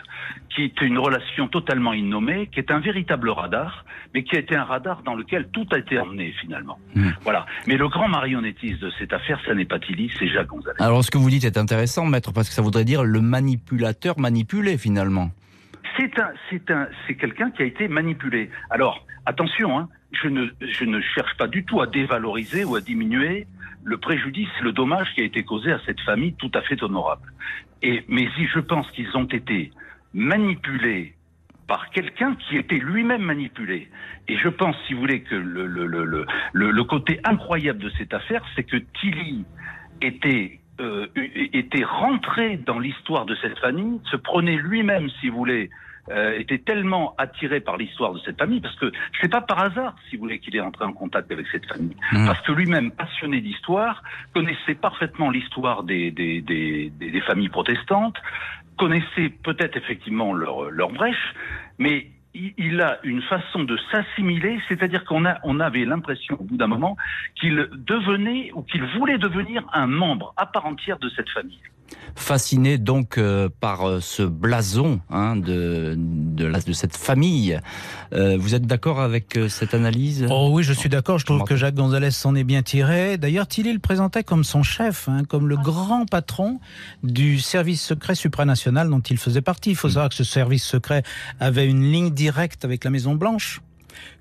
qui 0.54 0.64
est 0.64 0.82
une 0.82 1.00
relation 1.00 1.48
totalement 1.48 1.94
innommée, 1.94 2.50
qui 2.54 2.60
est 2.60 2.72
un 2.72 2.80
véritable 2.80 3.30
radar, 3.30 3.84
mais 4.14 4.24
qui 4.24 4.36
a 4.36 4.40
été 4.40 4.56
un 4.56 4.64
radar 4.64 5.02
dans 5.04 5.16
lequel 5.16 5.50
tout 5.52 5.66
a 5.72 5.80
été 5.80 6.00
emmené 6.00 6.34
finalement. 6.40 6.78
Hmm. 6.94 7.10
Voilà. 7.24 7.46
Mais 7.66 7.76
le 7.76 7.88
grand 7.88 8.08
marionnettiste 8.08 8.80
de 8.80 8.92
cette 9.00 9.12
affaire, 9.12 9.40
ça 9.46 9.56
n'est 9.56 9.66
pas 9.66 9.80
Tilly, 9.80 10.12
c'est 10.20 10.28
Jacques 10.28 10.48
Gonzalez. 10.48 10.78
Alors 10.80 11.04
ce 11.04 11.10
que 11.10 11.18
vous 11.18 11.30
dites 11.30 11.46
est 11.46 11.58
intéressant, 11.58 12.06
maître, 12.06 12.32
parce 12.32 12.48
que 12.48 12.54
ça 12.54 12.62
voudrait 12.62 12.86
dire 12.86 13.04
le 13.04 13.22
manipulateur 13.22 14.20
manipulé 14.20 14.78
finalement. 14.78 15.32
C'est 15.98 16.20
un, 16.20 16.32
c'est 16.50 16.72
un, 16.72 16.88
c'est 17.06 17.16
quelqu'un 17.16 17.52
qui 17.52 17.62
a 17.62 17.66
été 17.66 17.88
manipulé. 17.88 18.50
Alors 18.70 19.06
attention, 19.26 19.78
hein, 19.78 19.90
je 20.12 20.28
ne, 20.28 20.48
je 20.62 20.86
ne 20.86 21.02
cherche 21.02 21.36
pas 21.38 21.48
du 21.48 21.66
tout 21.66 21.82
à 21.82 21.88
dévaloriser 21.88 22.64
ou 22.64 22.76
à 22.76 22.82
diminuer 22.82 23.48
le 23.84 23.98
préjudice, 23.98 24.50
le 24.62 24.72
dommage 24.72 25.14
qui 25.14 25.22
a 25.22 25.26
été 25.26 25.44
causé 25.44 25.72
à 25.72 25.80
cette 25.86 26.00
famille 26.02 26.34
tout 26.36 26.52
à 26.54 26.62
fait 26.62 26.82
honorable. 26.82 27.32
Et, 27.82 28.04
mais 28.08 28.28
si 28.36 28.48
je 28.48 28.60
pense 28.60 28.90
qu'ils 28.92 29.16
ont 29.18 29.26
été 29.26 29.72
manipulés 30.14 31.16
par 31.68 31.90
quelqu'un 31.90 32.36
qui 32.36 32.58
était 32.58 32.78
lui-même 32.78 33.22
manipulé. 33.22 33.90
Et 34.28 34.38
je 34.38 34.50
pense, 34.50 34.76
si 34.86 34.94
vous 34.94 35.02
voulez, 35.02 35.22
que 35.22 35.36
le, 35.36 35.66
le, 35.66 35.86
le, 35.86 36.06
le, 36.06 36.72
le 36.72 36.84
côté 36.84 37.20
incroyable 37.24 37.80
de 37.80 37.90
cette 37.98 38.14
affaire, 38.14 38.44
c'est 38.56 38.64
que 38.64 38.78
Tilly 39.00 39.46
était 40.02 40.60
euh, 40.80 41.08
était 41.54 41.84
rentré 41.84 42.58
dans 42.58 42.80
l'histoire 42.80 43.26
de 43.26 43.36
cette 43.36 43.60
famille, 43.60 44.00
se 44.10 44.16
prenait 44.16 44.56
lui-même, 44.56 45.10
si 45.22 45.30
vous 45.30 45.38
voulez, 45.38 45.70
euh, 46.10 46.38
était 46.38 46.58
tellement 46.58 47.16
attiré 47.18 47.62
par 47.62 47.78
l'histoire 47.78 48.14
de 48.14 48.20
cette 48.20 48.38
famille, 48.38 48.60
parce 48.60 48.76
que 48.76 48.92
c'est 49.22 49.30
pas 49.30 49.42
par 49.42 49.60
hasard, 49.60 49.96
si 50.10 50.18
vous 50.18 50.24
voulez, 50.24 50.40
qu'il 50.40 50.56
est 50.56 50.62
entré 50.62 50.84
en 50.84 50.94
contact 50.94 51.32
avec 51.32 51.48
cette 51.52 51.66
famille, 51.66 51.96
mmh. 52.12 52.26
parce 52.26 52.42
que 52.42 52.52
lui-même, 52.52 52.92
passionné 52.92 53.40
d'histoire, 53.40 54.04
connaissait 54.34 54.76
parfaitement 54.76 55.30
l'histoire 55.30 55.84
des, 55.84 56.12
des, 56.12 56.42
des, 56.42 56.92
des, 56.98 57.22
familles 57.22 57.50
protestantes, 57.50 58.18
connaissait 58.78 59.30
peut-être 59.44 59.78
effectivement 59.78 60.34
leur, 60.34 60.72
leur 60.72 60.90
brèche, 60.90 61.34
mais 61.78 62.08
il 62.34 62.82
a 62.82 63.00
une 63.04 63.22
façon 63.22 63.64
de 63.64 63.78
s'assimiler, 63.92 64.60
c'est-à-dire 64.68 65.06
qu'on 65.06 65.26
a, 65.26 65.40
on 65.44 65.60
avait 65.60 65.86
l'impression 65.86 66.36
au 66.40 66.44
bout 66.44 66.58
d'un 66.58 66.68
moment 66.68 66.98
qu'il 67.36 67.70
devenait 67.72 68.52
ou 68.54 68.64
qu'il 68.64 68.84
voulait 68.98 69.18
devenir 69.18 69.64
un 69.74 69.88
membre 69.88 70.34
à 70.38 70.46
part 70.46 70.66
entière 70.66 71.00
de 71.00 71.10
cette 71.10 71.30
famille 71.30 71.60
fasciné 72.16 72.78
donc 72.78 73.18
euh, 73.18 73.50
par 73.60 73.88
euh, 73.88 74.00
ce 74.00 74.24
blason 74.24 75.02
hein, 75.10 75.36
de, 75.36 75.96
de, 75.98 76.46
la, 76.46 76.60
de, 76.60 76.74
cette 76.74 76.96
famille. 76.96 77.60
Euh, 78.14 78.38
vous 78.38 78.56
êtes 78.56 78.66
d'accord 78.66 79.02
avec 79.02 79.38
cette 79.50 79.74
analyse? 79.74 80.28
Oh 80.30 80.50
oui, 80.52 80.64
je 80.64 80.74
suis 80.74 80.90
d'accord. 80.90 81.18
Je 81.20 81.26
trouve 81.26 81.44
que 81.44 81.56
Jacques 81.56 81.76
Gonzalez 81.76 82.12
s'en 82.12 82.36
est 82.36 82.44
bien 82.44 82.62
tiré. 82.62 83.18
D'ailleurs, 83.18 83.48
Tilly 83.48 83.74
le 83.74 83.80
présentait 83.80 84.24
comme 84.24 84.44
son 84.44 84.64
chef, 84.64 85.10
hein, 85.10 85.24
comme 85.28 85.48
le 85.48 85.58
grand 85.58 86.06
patron 86.06 86.60
du 87.04 87.40
service 87.40 87.82
secret 87.82 88.16
supranational 88.16 88.90
dont 88.90 89.02
il 89.02 89.18
faisait 89.18 89.42
partie. 89.42 89.72
Il 89.72 89.76
faut 89.76 89.90
savoir 89.90 90.10
que 90.10 90.16
ce 90.16 90.24
service 90.24 90.64
secret 90.64 91.04
avait 91.40 91.68
une 91.68 91.92
ligne 91.92 92.12
directe 92.12 92.66
avec 92.66 92.84
la 92.84 92.92
Maison 92.92 93.16
Blanche 93.16 93.62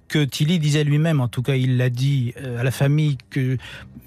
que 0.09 0.22
Tilly 0.25 0.59
disait 0.59 0.85
lui-même, 0.85 1.22
en 1.22 1.29
tout 1.29 1.40
cas 1.40 1.55
il 1.55 1.79
l'a 1.79 1.88
dit 1.88 2.35
à 2.59 2.62
la 2.62 2.70
famille, 2.70 3.16
que 3.31 3.57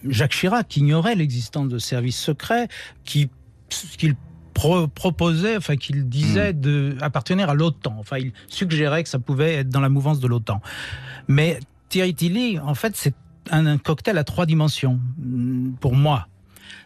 Jacques 0.07 0.33
Chirac 0.33 0.77
ignorait 0.77 1.15
l'existence 1.15 1.67
de 1.67 1.79
services 1.79 2.19
secrets, 2.19 2.67
qui 3.05 3.29
qu'il 3.97 4.15
proposait, 4.53 5.57
enfin 5.57 5.75
qu'il 5.75 6.07
disait 6.07 6.53
hmm. 6.53 6.59
de 6.59 6.97
appartenir 7.01 7.49
à 7.49 7.53
l'OTAN. 7.53 7.95
Enfin, 7.99 8.17
il 8.17 8.31
suggérait 8.47 9.03
que 9.03 9.09
ça 9.09 9.19
pouvait 9.19 9.55
être 9.55 9.69
dans 9.69 9.81
la 9.81 9.89
mouvance 9.89 10.19
de 10.19 10.27
l'OTAN. 10.27 10.61
Mais 11.27 11.59
Thierry 11.89 12.15
Tilly, 12.15 12.59
en 12.59 12.75
fait, 12.75 12.95
c'est 12.95 13.13
un, 13.51 13.77
cocktail 13.77 14.17
à 14.17 14.23
trois 14.23 14.45
dimensions 14.45 14.99
hmm, 15.17 15.73
pour 15.79 15.95
moi. 15.95 16.27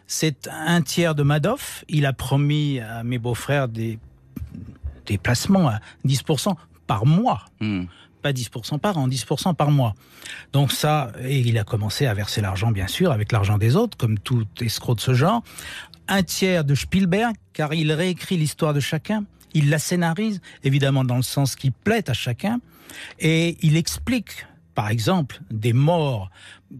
C'est 0.06 0.48
un 0.48 0.82
tiers 0.82 1.14
de 1.14 1.22
Madoff. 1.22 1.84
Il 1.88 2.06
a 2.06 2.12
promis 2.12 2.80
à 2.80 3.04
mes 3.04 3.18
beaux-frères 3.18 3.68
des, 3.68 3.98
des 5.06 5.18
placements 5.18 5.68
à 5.68 5.80
10% 6.06 6.54
par 6.86 7.06
mois. 7.06 7.44
Hmm. 7.60 7.84
Pas 8.20 8.32
10% 8.32 8.78
par 8.78 8.98
an, 8.98 9.08
10% 9.08 9.54
par 9.54 9.70
mois. 9.70 9.94
Donc 10.52 10.72
ça, 10.72 11.12
et 11.22 11.38
il 11.38 11.56
a 11.56 11.64
commencé 11.64 12.04
à 12.04 12.12
verser 12.12 12.42
l'argent, 12.42 12.70
bien 12.70 12.86
sûr, 12.86 13.12
avec 13.12 13.32
l'argent 13.32 13.56
des 13.56 13.76
autres, 13.76 13.96
comme 13.96 14.18
tout 14.18 14.46
escroc 14.60 14.96
de 14.96 15.00
ce 15.00 15.14
genre 15.14 15.42
un 16.10 16.22
tiers 16.22 16.64
de 16.64 16.74
Spielberg, 16.74 17.34
car 17.54 17.72
il 17.72 17.92
réécrit 17.92 18.36
l'histoire 18.36 18.74
de 18.74 18.80
chacun, 18.80 19.24
il 19.54 19.70
la 19.70 19.78
scénarise, 19.78 20.40
évidemment 20.64 21.04
dans 21.04 21.16
le 21.16 21.22
sens 21.22 21.56
qui 21.56 21.70
plaît 21.70 22.10
à 22.10 22.12
chacun, 22.12 22.60
et 23.18 23.56
il 23.62 23.76
explique 23.76 24.46
par 24.74 24.88
exemple, 24.88 25.40
des 25.50 25.72
morts 25.72 26.30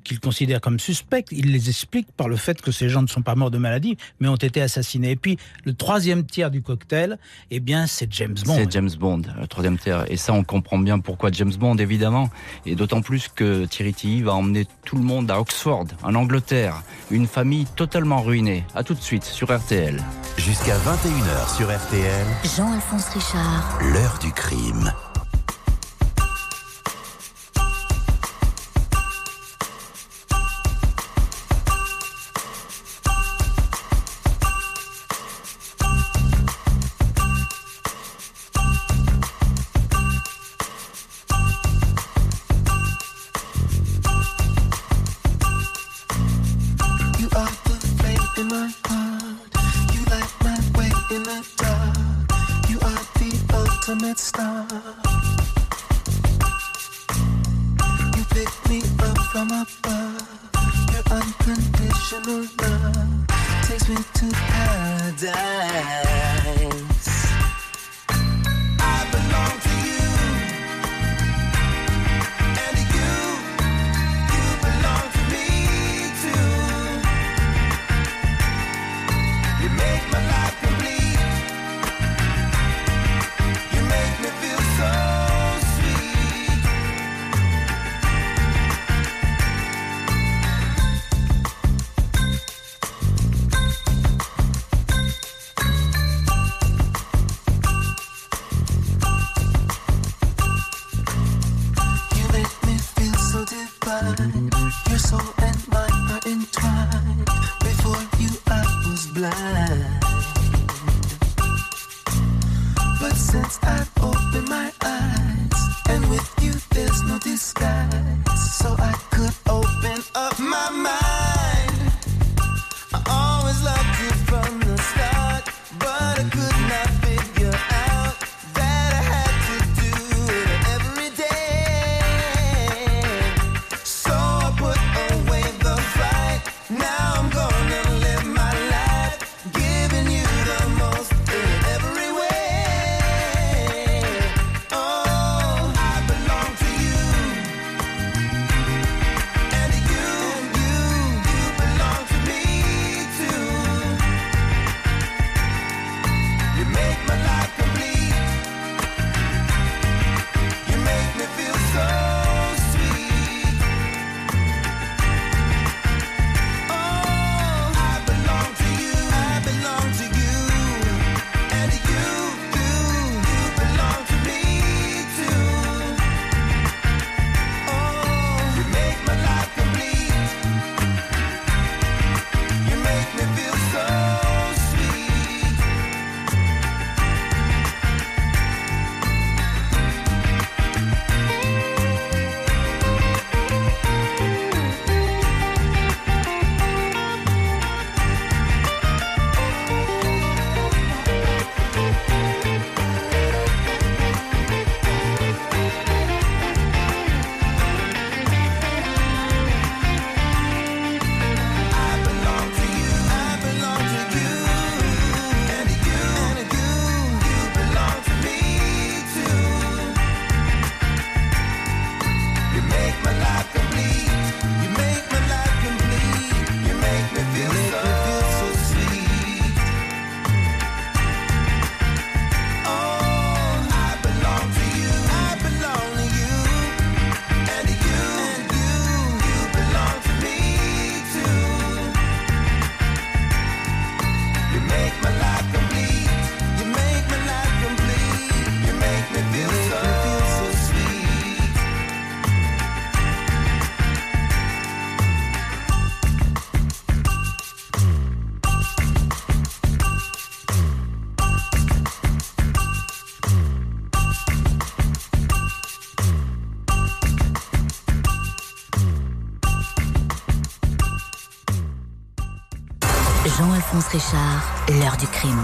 qu'il 0.05 0.21
considère 0.21 0.61
comme 0.61 0.79
suspects, 0.79 1.27
il 1.33 1.53
les 1.53 1.69
explique 1.69 2.11
par 2.13 2.29
le 2.29 2.37
fait 2.37 2.61
que 2.61 2.71
ces 2.71 2.89
gens 2.89 3.03
ne 3.03 3.07
sont 3.09 3.23
pas 3.23 3.35
morts 3.35 3.51
de 3.51 3.59
maladie, 3.59 3.97
mais 4.21 4.29
ont 4.29 4.37
été 4.37 4.61
assassinés. 4.63 5.11
Et 5.11 5.17
puis, 5.17 5.37
le 5.65 5.75
troisième 5.75 6.25
tiers 6.25 6.51
du 6.51 6.63
cocktail, 6.63 7.19
eh 7.51 7.61
bien, 7.61 7.87
c'est 7.87 8.13
James 8.13 8.37
Bond. 8.45 8.55
C'est 8.55 8.71
James 8.71 8.91
Bond, 8.99 9.23
le 9.41 9.47
troisième 9.47 9.79
tiers. 9.79 10.11
Et 10.11 10.17
ça, 10.17 10.33
on 10.33 10.45
comprend 10.45 10.79
bien 10.79 10.99
pourquoi 11.01 11.31
James 11.33 11.53
Bond, 11.59 11.77
évidemment. 11.77 12.31
Et 12.67 12.77
d'autant 12.77 13.03
plus 13.03 13.29
que 13.29 13.65
Thierry 13.67 13.95
Tilly 13.95 14.23
va 14.23 14.35
emmener 14.35 14.67
tout 14.85 14.97
le 14.97 15.03
monde 15.03 15.31
à 15.31 15.41
Oxford, 15.41 15.87
en 16.03 16.15
Angleterre. 16.15 16.83
Une 17.11 17.27
famille 17.27 17.67
totalement 17.77 18.23
ruinée. 18.23 18.65
À 18.75 18.85
tout 18.85 18.95
de 18.95 19.01
suite 19.01 19.25
sur 19.25 19.55
RTL. 19.55 20.01
Jusqu'à 20.37 20.77
21h 20.79 21.57
sur 21.57 21.67
RTL. 21.67 22.27
Jean-Alphonse 22.57 23.09
Richard. 23.09 23.79
L'heure 23.93 24.19
du 24.23 24.31
crime. 24.33 24.93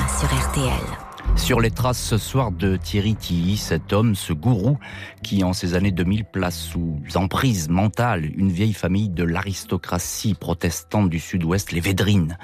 Sur 0.08 0.28
RTL. 0.28 1.36
Sur 1.36 1.60
les 1.60 1.70
traces 1.70 2.00
ce 2.00 2.16
soir 2.16 2.52
de 2.52 2.76
Thierry 2.76 3.16
Tilly, 3.16 3.56
cet 3.56 3.92
homme, 3.92 4.14
ce 4.14 4.32
gourou, 4.32 4.78
qui 5.22 5.42
en 5.42 5.52
ces 5.52 5.74
années 5.74 5.90
2000 5.90 6.24
place 6.24 6.56
sous 6.56 7.00
emprise 7.16 7.68
mentale 7.68 8.30
une 8.36 8.52
vieille 8.52 8.72
famille 8.72 9.08
de 9.08 9.24
l'aristocratie 9.24 10.34
protestante 10.34 11.10
du 11.10 11.18
sud-ouest, 11.18 11.72
les 11.72 11.80
Védrines. 11.80 12.38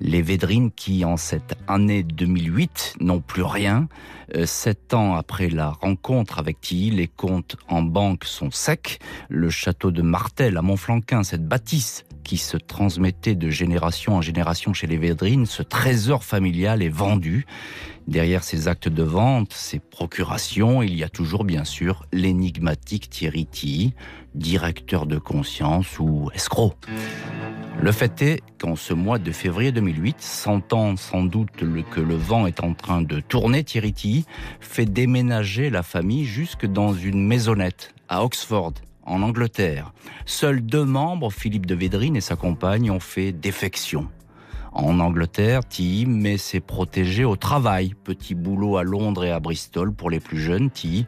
Les 0.00 0.22
Védrines 0.22 0.72
qui, 0.72 1.04
en 1.04 1.16
cette 1.16 1.54
année 1.68 2.02
2008, 2.02 2.96
n'ont 3.00 3.20
plus 3.20 3.42
rien. 3.42 3.88
Euh, 4.34 4.44
sept 4.44 4.92
ans 4.92 5.14
après 5.14 5.48
la 5.48 5.70
rencontre 5.70 6.38
avec 6.38 6.60
Tilly, 6.60 6.90
les 6.90 7.08
comptes 7.08 7.56
en 7.68 7.82
banque 7.82 8.24
sont 8.24 8.50
secs. 8.50 8.98
Le 9.28 9.50
château 9.50 9.92
de 9.92 10.02
Martel 10.02 10.56
à 10.56 10.62
Montflanquin, 10.62 11.22
cette 11.22 11.46
bâtisse 11.46 12.04
qui 12.24 12.38
se 12.38 12.56
transmettait 12.56 13.36
de 13.36 13.50
génération 13.50 14.16
en 14.16 14.20
génération 14.20 14.72
chez 14.72 14.88
les 14.88 14.96
Védrines, 14.96 15.46
ce 15.46 15.62
trésor 15.62 16.24
familial 16.24 16.82
est 16.82 16.88
vendu. 16.88 17.46
Derrière 18.08 18.42
ces 18.42 18.66
actes 18.66 18.88
de 18.88 19.02
vente, 19.02 19.52
ces 19.52 19.78
procurations, 19.78 20.82
il 20.82 20.94
y 20.94 21.04
a 21.04 21.08
toujours 21.08 21.44
bien 21.44 21.64
sûr 21.64 22.04
l'énigmatique 22.12 23.08
Thierry 23.08 23.46
Tilly, 23.46 23.94
directeur 24.34 25.06
de 25.06 25.18
conscience 25.18 25.98
ou 26.00 26.30
escroc. 26.34 26.74
Le 27.80 27.92
fait 27.92 28.22
est 28.22 28.40
qu'en 28.58 28.76
ce 28.76 28.94
mois 28.94 29.18
de 29.18 29.32
février 29.32 29.72
2008, 29.72 30.16
sentant 30.20 30.96
sans 30.96 31.24
doute 31.24 31.50
que 31.52 32.00
le 32.00 32.14
vent 32.14 32.46
est 32.46 32.62
en 32.62 32.74
train 32.74 33.02
de 33.02 33.20
tourner, 33.20 33.64
Thierry 33.64 33.92
Tilly 33.92 34.24
fait 34.60 34.86
déménager 34.86 35.70
la 35.70 35.82
famille 35.82 36.24
jusque 36.24 36.66
dans 36.66 36.94
une 36.94 37.26
maisonnette 37.26 37.94
à 38.08 38.24
Oxford, 38.24 38.74
en 39.06 39.22
Angleterre. 39.22 39.92
Seuls 40.26 40.60
deux 40.60 40.84
membres, 40.84 41.30
Philippe 41.30 41.66
de 41.66 41.74
Védrine 41.74 42.16
et 42.16 42.20
sa 42.20 42.36
compagne, 42.36 42.90
ont 42.90 43.00
fait 43.00 43.32
défection. 43.32 44.08
En 44.72 44.98
Angleterre, 44.98 45.64
Tilly 45.64 46.04
met 46.06 46.36
ses 46.36 46.60
protégés 46.60 47.24
au 47.24 47.36
travail. 47.36 47.94
Petit 48.02 48.34
boulot 48.34 48.76
à 48.76 48.82
Londres 48.82 49.24
et 49.24 49.30
à 49.30 49.38
Bristol 49.38 49.92
pour 49.92 50.10
les 50.10 50.20
plus 50.20 50.40
jeunes. 50.40 50.70
Tilly 50.70 51.06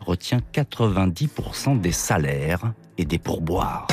retient 0.00 0.40
90% 0.52 1.80
des 1.80 1.92
salaires 1.92 2.72
et 2.98 3.04
des 3.04 3.18
pourboires. 3.18 3.88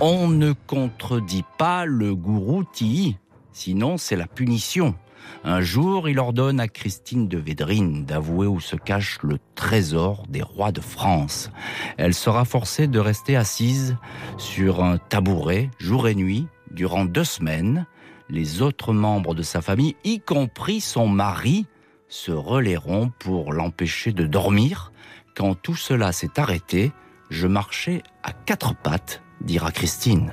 On 0.00 0.28
ne 0.28 0.52
contredit 0.52 1.44
pas 1.58 1.84
le 1.84 2.14
gourou 2.14 2.64
Tilly, 2.64 3.18
sinon 3.52 3.98
c'est 3.98 4.16
la 4.16 4.26
punition. 4.26 4.94
Un 5.44 5.60
jour, 5.60 6.08
il 6.08 6.18
ordonne 6.18 6.60
à 6.60 6.68
Christine 6.68 7.28
de 7.28 7.38
Védrine 7.38 8.04
d'avouer 8.04 8.46
où 8.46 8.60
se 8.60 8.76
cache 8.76 9.18
le 9.22 9.38
trésor 9.54 10.24
des 10.28 10.42
rois 10.42 10.72
de 10.72 10.80
France. 10.80 11.50
Elle 11.96 12.14
sera 12.14 12.44
forcée 12.44 12.86
de 12.86 12.98
rester 12.98 13.36
assise 13.36 13.96
sur 14.36 14.84
un 14.84 14.98
tabouret 14.98 15.70
jour 15.78 16.08
et 16.08 16.14
nuit 16.14 16.46
durant 16.70 17.04
deux 17.04 17.24
semaines. 17.24 17.86
Les 18.28 18.62
autres 18.62 18.92
membres 18.92 19.34
de 19.34 19.42
sa 19.42 19.60
famille, 19.60 19.96
y 20.04 20.20
compris 20.20 20.80
son 20.80 21.08
mari, 21.08 21.66
se 22.08 22.32
relaieront 22.32 23.10
pour 23.18 23.52
l'empêcher 23.52 24.12
de 24.12 24.26
dormir. 24.26 24.92
Quand 25.34 25.54
tout 25.54 25.76
cela 25.76 26.12
s'est 26.12 26.38
arrêté, 26.38 26.92
je 27.30 27.46
marchais 27.46 28.02
à 28.22 28.32
quatre 28.32 28.74
pattes, 28.74 29.22
dira 29.40 29.70
Christine. 29.70 30.32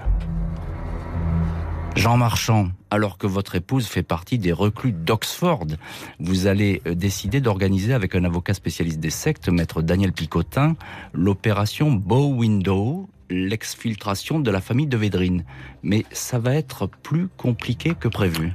Jean 1.98 2.16
Marchand, 2.16 2.70
alors 2.92 3.18
que 3.18 3.26
votre 3.26 3.56
épouse 3.56 3.88
fait 3.88 4.04
partie 4.04 4.38
des 4.38 4.54
reclus 4.54 4.92
d'Oxford, 4.92 5.66
vous 6.20 6.46
allez 6.46 6.84
euh, 6.86 6.94
décider 6.94 7.42
d'organiser 7.42 7.92
avec 7.92 8.14
un 8.14 8.24
avocat 8.24 8.54
spécialiste 8.54 9.00
des 9.00 9.10
sectes, 9.10 9.50
maître 9.50 9.82
Daniel 9.82 10.14
Picotin, 10.14 10.76
l'opération 11.14 11.92
Bow 11.92 12.36
Window, 12.36 13.10
l'exfiltration 13.32 14.40
de 14.40 14.52
la 14.52 14.62
famille 14.62 14.86
de 14.86 14.96
Védrine. 14.96 15.44
Mais 15.82 16.06
ça 16.12 16.38
va 16.38 16.54
être 16.54 16.88
plus 16.88 17.30
compliqué 17.36 17.96
que 18.00 18.08
prévu. 18.08 18.54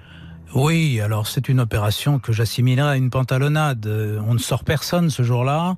Oui, 0.54 1.00
alors 1.00 1.26
c'est 1.26 1.48
une 1.48 1.58
opération 1.58 2.20
que 2.20 2.32
j'assimilerai 2.32 2.90
à 2.90 2.96
une 2.96 3.10
pantalonnade. 3.10 3.86
Euh, 3.86 4.20
on 4.28 4.34
ne 4.34 4.38
sort 4.38 4.62
personne 4.62 5.10
ce 5.10 5.24
jour-là. 5.24 5.76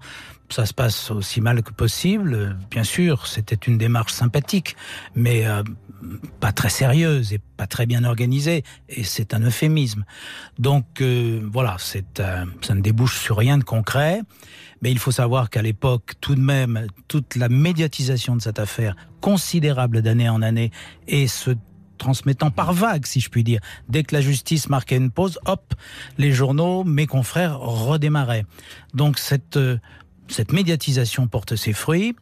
Ça 0.54 0.66
se 0.66 0.72
passe 0.72 1.10
aussi 1.10 1.40
mal 1.40 1.64
que 1.64 1.72
possible. 1.72 2.56
Bien 2.70 2.84
sûr, 2.84 3.26
c'était 3.26 3.56
une 3.56 3.76
démarche 3.76 4.12
sympathique, 4.12 4.76
mais 5.16 5.44
euh, 5.48 5.64
pas 6.38 6.52
très 6.52 6.68
sérieuse 6.68 7.32
et 7.32 7.40
pas 7.56 7.66
très 7.66 7.86
bien 7.86 8.04
organisée. 8.04 8.62
Et 8.88 9.02
c'est 9.02 9.34
un 9.34 9.40
euphémisme. 9.40 10.04
Donc 10.60 11.00
euh, 11.00 11.40
voilà, 11.52 11.74
c'est 11.80 12.22
ça 12.60 12.74
ne 12.76 12.80
débouche 12.80 13.18
sur 13.18 13.36
rien 13.36 13.58
de 13.58 13.64
concret. 13.64 14.20
Mais 14.80 14.92
il 14.92 15.00
faut 15.00 15.10
savoir 15.10 15.50
qu'à 15.50 15.60
l'époque, 15.60 16.12
tout 16.20 16.36
de 16.36 16.40
même, 16.40 16.86
toute 17.08 17.34
la 17.34 17.48
médiatisation 17.48 18.36
de 18.36 18.40
cette 18.40 18.60
affaire, 18.60 18.94
considérable 19.20 20.02
d'année 20.02 20.28
en 20.28 20.40
année, 20.40 20.70
et 21.08 21.26
ce 21.26 21.50
transmettant 21.98 22.50
par 22.50 22.72
vague, 22.72 23.06
si 23.06 23.18
je 23.18 23.28
puis 23.28 23.42
dire. 23.42 23.60
Dès 23.88 24.04
que 24.04 24.14
la 24.14 24.20
justice 24.20 24.68
marquait 24.68 24.96
une 24.96 25.10
pause, 25.10 25.38
hop, 25.46 25.74
les 26.18 26.32
journaux, 26.32 26.84
mes 26.84 27.06
confrères 27.06 27.58
redémarraient. 27.58 28.46
Donc 28.94 29.18
cette 29.18 29.56
euh, 29.56 29.78
cette 30.28 30.52
médiatisation 30.52 31.26
porte 31.26 31.56
ses 31.56 31.72
fruits. 31.72 32.16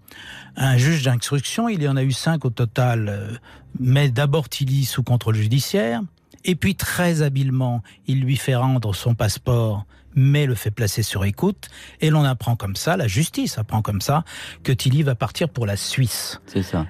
Un 0.57 0.77
juge 0.77 1.03
d'instruction, 1.03 1.69
il 1.69 1.83
y 1.83 1.89
en 1.89 1.97
a 1.97 2.03
eu 2.03 2.13
cinq 2.13 2.45
au 2.45 2.51
total, 2.51 3.09
euh, 3.09 3.33
met 3.79 4.11
d'abord 4.11 4.49
Tilly 4.49 4.85
sous 4.85 5.03
contrôle 5.03 5.37
judiciaire, 5.37 6.01
et 6.45 6.55
puis 6.55 6.75
très 6.75 7.23
habilement, 7.23 7.83
il 8.07 8.21
lui 8.21 8.37
fait 8.37 8.57
rendre 8.57 8.95
son 8.95 9.15
passeport, 9.15 9.87
mais 10.15 10.47
le 10.47 10.55
fait 10.55 10.71
placer 10.71 11.03
sur 11.03 11.25
écoute, 11.25 11.71
et 12.01 12.11
l'on 12.11 12.25
apprend 12.25 12.57
comme 12.57 12.77
ça, 12.77 12.97
la 12.97 13.09
justice 13.09 13.59
apprend 13.59 13.83
comme 13.83 14.01
ça, 14.01 14.25
que 14.63 14.73
Tilly 14.73 15.03
va 15.03 15.15
partir 15.15 15.49
pour 15.49 15.67
la 15.67 15.77
Suisse. 15.77 16.41
C'est 16.47 16.63
ça. 16.63 16.87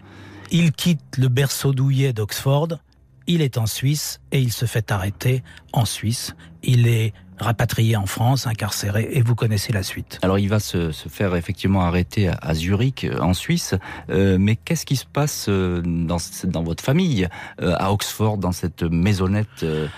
Il 0.51 0.73
quitte 0.73 1.19
le 1.19 1.29
berceau 1.29 1.73
douillet 1.73 2.13
d'Oxford, 2.13 2.79
il 3.27 3.41
est 3.41 3.59
en 3.59 3.67
Suisse 3.67 4.21
et 4.33 4.41
il 4.41 4.53
se 4.53 4.67
fait 4.67 4.91
arrêter 4.91 5.43
en 5.73 5.85
Suisse. 5.85 6.35
Il 6.63 6.89
est 6.89 7.13
rapatrié 7.43 7.97
en 7.97 8.07
France, 8.07 8.47
incarcéré, 8.47 9.11
et 9.12 9.20
vous 9.20 9.34
connaissez 9.34 9.72
la 9.72 9.82
suite. 9.82 10.18
Alors 10.22 10.38
il 10.38 10.49
va 10.49 10.61
se, 10.61 10.93
se 10.93 11.09
faire 11.09 11.36
effectivement 11.36 11.82
arrêter 11.82 12.28
à, 12.28 12.38
à 12.40 12.55
Zurich, 12.55 13.05
euh, 13.05 13.18
en 13.20 13.34
Suisse, 13.34 13.74
euh, 14.09 14.38
mais 14.40 14.57
qu'est-ce 14.57 14.86
qui 14.86 14.97
se 14.97 15.05
passe 15.05 15.47
euh, 15.49 15.82
dans, 15.84 16.18
dans 16.45 16.62
votre 16.62 16.82
famille, 16.82 17.28
euh, 17.61 17.74
à 17.78 17.93
Oxford, 17.93 18.38
dans 18.38 18.53
cette 18.53 18.84
maisonnette 18.84 19.64
euh, 19.64 19.88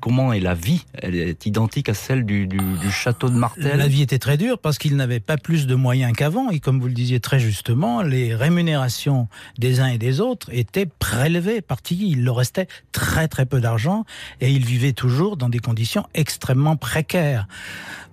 Comment 0.00 0.32
est 0.34 0.40
la 0.40 0.54
vie? 0.54 0.84
Elle 0.92 1.16
est 1.16 1.46
identique 1.46 1.88
à 1.88 1.94
celle 1.94 2.24
du, 2.26 2.46
du, 2.46 2.58
du 2.58 2.90
château 2.92 3.30
de 3.30 3.34
Martel? 3.34 3.78
La 3.78 3.88
vie 3.88 4.02
était 4.02 4.18
très 4.18 4.36
dure 4.36 4.58
parce 4.58 4.76
qu'il 4.76 4.94
n'avait 4.94 5.20
pas 5.20 5.38
plus 5.38 5.66
de 5.66 5.74
moyens 5.74 6.12
qu'avant, 6.14 6.50
et 6.50 6.60
comme 6.60 6.78
vous 6.80 6.88
le 6.88 6.92
disiez 6.92 7.18
très 7.18 7.40
justement, 7.40 8.02
les 8.02 8.34
rémunérations 8.34 9.28
des 9.58 9.80
uns 9.80 9.88
et 9.88 9.98
des 9.98 10.20
autres 10.20 10.48
étaient 10.52 10.86
prélevées 10.86 11.62
par. 11.62 11.78
Il 11.90 12.24
leur 12.24 12.36
restait 12.36 12.66
très 12.92 13.28
très 13.28 13.46
peu 13.46 13.60
d'argent, 13.60 14.04
et 14.40 14.50
il 14.50 14.66
vivait 14.66 14.92
toujours 14.92 15.36
dans 15.36 15.48
des 15.48 15.60
conditions 15.60 16.04
extrêmement 16.12 16.57
précaire. 16.76 17.46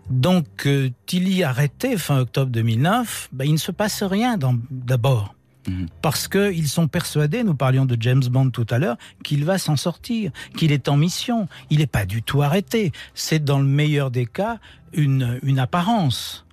Donc, 0.09 0.67
euh, 0.67 0.89
Tilly 1.05 1.43
arrêté 1.43 1.97
fin 1.97 2.19
octobre 2.19 2.51
2009, 2.51 3.29
ben, 3.31 3.45
il 3.45 3.53
ne 3.53 3.57
se 3.57 3.71
passe 3.71 4.03
rien 4.03 4.37
d'abord. 4.69 5.35
Mmh. 5.67 5.85
Parce 6.01 6.27
qu'ils 6.27 6.67
sont 6.67 6.87
persuadés, 6.87 7.43
nous 7.43 7.55
parlions 7.55 7.85
de 7.85 7.97
James 7.99 8.23
Bond 8.23 8.51
tout 8.51 8.67
à 8.69 8.77
l'heure, 8.77 8.97
qu'il 9.23 9.45
va 9.45 9.57
s'en 9.57 9.75
sortir, 9.75 10.31
qu'il 10.55 10.71
est 10.71 10.87
en 10.89 10.97
mission. 10.97 11.47
Il 11.71 11.79
n'est 11.79 11.87
pas 11.87 12.05
du 12.05 12.21
tout 12.21 12.43
arrêté. 12.43 12.91
C'est 13.15 13.43
dans 13.43 13.57
le 13.59 13.65
meilleur 13.65 14.11
des 14.11 14.27
cas 14.27 14.59
une, 14.93 15.39
une 15.41 15.57
apparence. 15.57 16.45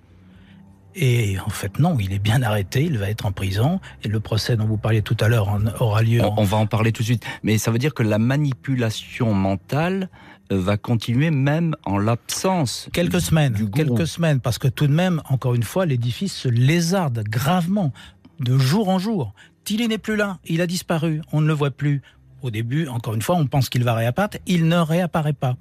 Et 0.95 1.37
en 1.39 1.49
fait, 1.49 1.79
non, 1.79 1.97
il 1.99 2.13
est 2.13 2.19
bien 2.19 2.43
arrêté, 2.43 2.83
il 2.83 2.99
va 2.99 3.09
être 3.09 3.25
en 3.25 3.31
prison, 3.31 3.79
et 4.03 4.07
le 4.07 4.19
procès 4.19 4.55
dont 4.55 4.65
vous 4.65 4.77
parliez 4.77 5.01
tout 5.01 5.17
à 5.19 5.27
l'heure 5.27 5.59
aura 5.79 6.03
lieu. 6.03 6.21
On, 6.21 6.41
on, 6.41 6.43
va 6.43 6.57
en 6.57 6.67
parler 6.67 6.91
tout 6.91 7.01
de 7.01 7.07
suite. 7.07 7.25
Mais 7.41 7.57
ça 7.57 7.71
veut 7.71 7.79
dire 7.79 7.95
que 7.95 8.03
la 8.03 8.19
manipulation 8.19 9.33
mentale 9.33 10.09
va 10.49 10.77
continuer 10.77 11.31
même 11.31 11.75
en 11.85 11.97
l'absence. 11.97 12.89
Quelques 12.93 13.21
semaines, 13.21 13.69
quelques 13.71 14.07
semaines, 14.07 14.39
parce 14.39 14.57
que 14.57 14.67
tout 14.67 14.87
de 14.87 14.93
même, 14.93 15.21
encore 15.29 15.55
une 15.55 15.63
fois, 15.63 15.85
l'édifice 15.85 16.33
se 16.33 16.47
lézarde 16.47 17.23
gravement, 17.27 17.91
de 18.39 18.57
jour 18.57 18.89
en 18.89 18.99
jour. 18.99 19.33
Tilly 19.63 19.87
n'est 19.87 19.97
plus 19.97 20.15
là, 20.15 20.39
il 20.45 20.61
a 20.61 20.67
disparu, 20.67 21.21
on 21.31 21.41
ne 21.41 21.47
le 21.47 21.53
voit 21.53 21.71
plus. 21.71 22.01
Au 22.41 22.51
début, 22.51 22.87
encore 22.87 23.13
une 23.13 23.21
fois, 23.21 23.35
on 23.35 23.47
pense 23.47 23.69
qu'il 23.69 23.83
va 23.83 23.93
réapparaître, 23.93 24.37
il 24.45 24.67
ne 24.67 24.77
réapparaît 24.77 25.33
pas. 25.33 25.55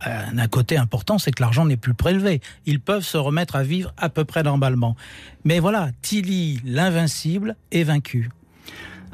Un, 0.00 0.38
un 0.38 0.48
côté 0.48 0.76
important, 0.76 1.18
c'est 1.18 1.30
que 1.30 1.42
l'argent 1.42 1.66
n'est 1.66 1.76
plus 1.76 1.94
prélevé. 1.94 2.40
Ils 2.66 2.80
peuvent 2.80 3.04
se 3.04 3.18
remettre 3.18 3.56
à 3.56 3.62
vivre 3.62 3.92
à 3.96 4.08
peu 4.08 4.24
près 4.24 4.42
normalement. 4.42 4.96
Mais 5.44 5.60
voilà, 5.60 5.90
Tilly, 6.02 6.60
l'invincible, 6.64 7.56
est 7.70 7.84
vaincu. 7.84 8.30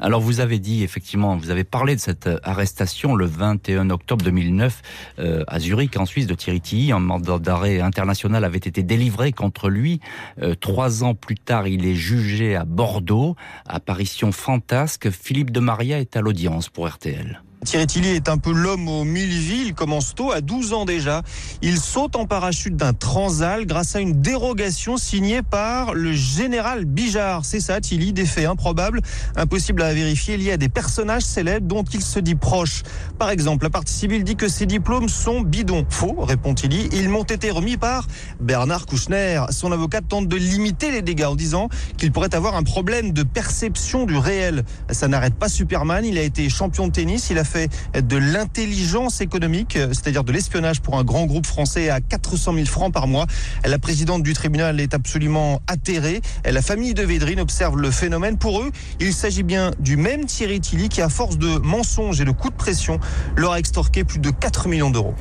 Alors 0.03 0.19
vous 0.19 0.39
avez 0.39 0.57
dit 0.57 0.83
effectivement, 0.83 1.37
vous 1.37 1.51
avez 1.51 1.63
parlé 1.63 1.95
de 1.95 2.01
cette 2.01 2.25
euh, 2.25 2.39
arrestation 2.41 3.15
le 3.15 3.27
21 3.27 3.91
octobre 3.91 4.25
2009 4.25 4.81
euh, 5.19 5.43
à 5.47 5.59
Zurich 5.59 5.95
en 5.95 6.07
Suisse 6.07 6.25
de 6.25 6.33
Thierry 6.33 6.59
Tilly. 6.59 6.91
Un 6.91 6.99
mandat 6.99 7.37
d'arrêt 7.37 7.81
international 7.81 8.43
avait 8.43 8.57
été 8.57 8.81
délivré 8.81 9.31
contre 9.31 9.69
lui. 9.69 9.99
Euh, 10.41 10.55
trois 10.55 11.03
ans 11.03 11.13
plus 11.13 11.35
tard, 11.35 11.67
il 11.67 11.85
est 11.85 11.93
jugé 11.93 12.55
à 12.55 12.65
Bordeaux. 12.65 13.35
Apparition 13.67 14.31
fantasque. 14.31 15.11
Philippe 15.11 15.51
de 15.51 15.59
Maria 15.59 15.99
est 15.99 16.17
à 16.17 16.21
l'audience 16.21 16.67
pour 16.67 16.87
RTL. 16.87 17.43
Thierry 17.63 17.85
Tilly 17.85 18.09
est 18.09 18.27
un 18.27 18.39
peu 18.39 18.51
l'homme 18.51 18.87
aux 18.87 19.03
mille 19.03 19.29
vies. 19.29 19.65
Il 19.67 19.75
commence 19.75 20.15
tôt, 20.15 20.31
à 20.31 20.41
12 20.41 20.73
ans 20.73 20.85
déjà. 20.85 21.21
Il 21.61 21.77
saute 21.77 22.15
en 22.15 22.25
parachute 22.25 22.75
d'un 22.75 22.93
transal 22.93 23.67
grâce 23.67 23.95
à 23.95 23.99
une 23.99 24.19
dérogation 24.19 24.97
signée 24.97 25.43
par 25.43 25.93
le 25.93 26.11
général 26.11 26.85
Bijard. 26.85 27.45
C'est 27.45 27.59
ça, 27.59 27.79
Tilly, 27.79 28.13
des 28.13 28.25
faits 28.25 28.47
improbables, 28.47 29.01
impossibles 29.35 29.83
à 29.83 29.93
vérifier, 29.93 30.37
liés 30.37 30.53
à 30.53 30.57
des 30.57 30.69
personnages 30.69 31.21
célèbres 31.21 31.67
dont 31.67 31.83
il 31.83 32.01
se 32.01 32.19
dit 32.19 32.33
proche. 32.33 32.81
Par 33.19 33.29
exemple, 33.29 33.65
la 33.65 33.69
partie 33.69 33.93
civile 33.93 34.23
dit 34.23 34.35
que 34.35 34.47
ses 34.47 34.65
diplômes 34.65 35.07
sont 35.07 35.41
bidons. 35.41 35.85
Faux, 35.87 36.15
répond 36.19 36.55
Tilly. 36.55 36.89
Ils 36.93 37.09
m'ont 37.09 37.23
été 37.23 37.51
remis 37.51 37.77
par 37.77 38.07
Bernard 38.39 38.87
Kouchner. 38.87 39.45
Son 39.51 39.71
avocat 39.71 40.01
tente 40.01 40.27
de 40.27 40.35
limiter 40.35 40.89
les 40.89 41.03
dégâts 41.03 41.25
en 41.25 41.35
disant 41.35 41.69
qu'il 41.97 42.11
pourrait 42.11 42.33
avoir 42.33 42.55
un 42.55 42.63
problème 42.63 43.13
de 43.13 43.21
perception 43.21 44.07
du 44.07 44.17
réel. 44.17 44.63
Ça 44.89 45.07
n'arrête 45.07 45.35
pas 45.35 45.47
Superman. 45.47 46.03
Il 46.03 46.17
a 46.17 46.23
été 46.23 46.49
champion 46.49 46.87
de 46.87 46.91
tennis. 46.91 47.29
Il 47.29 47.37
a 47.37 47.43
fait 47.43 47.50
de 47.55 48.17
l'intelligence 48.17 49.21
économique, 49.21 49.77
c'est-à-dire 49.89 50.23
de 50.23 50.31
l'espionnage 50.31 50.81
pour 50.81 50.97
un 50.97 51.03
grand 51.03 51.25
groupe 51.25 51.45
français 51.45 51.89
à 51.89 52.01
400 52.01 52.53
000 52.53 52.65
francs 52.65 52.93
par 52.93 53.07
mois. 53.07 53.25
La 53.65 53.79
présidente 53.79 54.23
du 54.23 54.33
tribunal 54.33 54.79
est 54.79 54.93
absolument 54.93 55.61
atterrée. 55.67 56.21
La 56.45 56.61
famille 56.61 56.93
de 56.93 57.03
Védrine 57.03 57.39
observe 57.39 57.77
le 57.77 57.91
phénomène. 57.91 58.37
Pour 58.37 58.61
eux, 58.61 58.71
il 58.99 59.13
s'agit 59.13 59.43
bien 59.43 59.71
du 59.79 59.97
même 59.97 60.25
Thierry 60.25 60.59
Tilly 60.59 60.89
qui, 60.89 61.01
à 61.01 61.09
force 61.09 61.37
de 61.37 61.57
mensonges 61.59 62.21
et 62.21 62.25
de 62.25 62.31
coups 62.31 62.53
de 62.53 62.57
pression, 62.57 62.99
leur 63.35 63.53
a 63.53 63.59
extorqué 63.59 64.03
plus 64.03 64.19
de 64.19 64.29
4 64.29 64.67
millions 64.67 64.89
d'euros. 64.89 65.15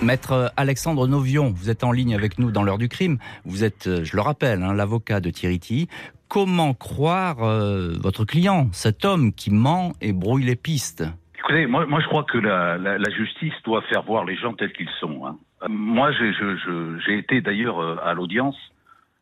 Maître 0.00 0.52
Alexandre 0.56 1.08
Novion, 1.08 1.52
vous 1.56 1.70
êtes 1.70 1.82
en 1.82 1.90
ligne 1.90 2.14
avec 2.14 2.38
nous 2.38 2.52
dans 2.52 2.62
l'heure 2.62 2.78
du 2.78 2.88
crime. 2.88 3.18
Vous 3.44 3.64
êtes, 3.64 4.04
je 4.04 4.14
le 4.14 4.22
rappelle, 4.22 4.62
hein, 4.62 4.72
l'avocat 4.72 5.20
de 5.20 5.30
Thierry 5.30 5.58
Tilly 5.58 5.88
comment 6.28 6.74
croire 6.74 7.42
euh, 7.42 7.92
votre 8.00 8.24
client, 8.24 8.68
cet 8.72 9.04
homme 9.04 9.32
qui 9.32 9.52
ment 9.52 9.92
et 10.00 10.12
brouille 10.12 10.44
les 10.44 10.56
pistes? 10.56 11.04
Écoutez, 11.38 11.66
moi, 11.66 11.86
je 12.00 12.06
crois 12.06 12.24
que 12.24 12.38
la, 12.38 13.10
justice 13.10 13.54
doit 13.64 13.82
faire 13.82 14.02
voir 14.02 14.24
les 14.24 14.36
gens 14.36 14.52
tels 14.52 14.72
qu'ils 14.72 14.90
sont. 15.00 15.26
Hein. 15.26 15.38
Moi, 15.68 16.10
j'ai 16.12 17.18
été 17.18 17.40
d'ailleurs 17.40 17.80
euh, 17.80 17.96
à 18.04 18.14
l'audience 18.14 18.56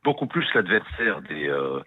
beaucoup 0.07 0.27
plus 0.27 0.47
l'adversaire 0.55 1.21
des, 1.23 1.49
euh, 1.49 1.81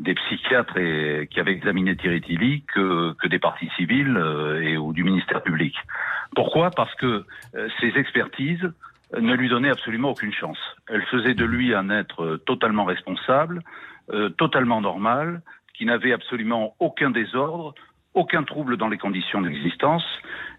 psychiatres 0.00 0.80
qui 1.26 1.38
avaient 1.38 1.52
examiné 1.52 1.94
Thierry 1.94 2.22
Tilly 2.22 2.62
que, 2.74 3.12
que 3.20 3.28
des 3.28 3.38
partis 3.38 3.68
civils 3.76 4.16
euh, 4.16 4.62
et 4.62 4.78
ou 4.78 4.94
du 4.94 5.04
ministère 5.04 5.42
public. 5.42 5.74
Pourquoi? 6.34 6.70
Parce 6.70 6.94
que 6.94 7.26
euh, 7.54 7.68
ces 7.78 7.92
expertises 7.98 8.66
ne 9.12 9.34
lui 9.34 9.50
donnaient 9.50 9.70
absolument 9.70 10.10
aucune 10.12 10.32
chance. 10.32 10.58
Elles 10.88 11.04
faisaient 11.12 11.34
de 11.34 11.44
lui 11.44 11.74
un 11.74 11.90
être 11.90 12.38
totalement 12.46 12.86
responsable, 12.86 13.60
euh, 14.12 14.28
totalement 14.30 14.80
normal, 14.80 15.42
qui 15.74 15.84
n'avait 15.84 16.12
absolument 16.12 16.74
aucun 16.78 17.10
désordre, 17.10 17.74
aucun 18.14 18.44
trouble 18.44 18.76
dans 18.76 18.88
les 18.88 18.98
conditions 18.98 19.42
d'existence. 19.42 20.04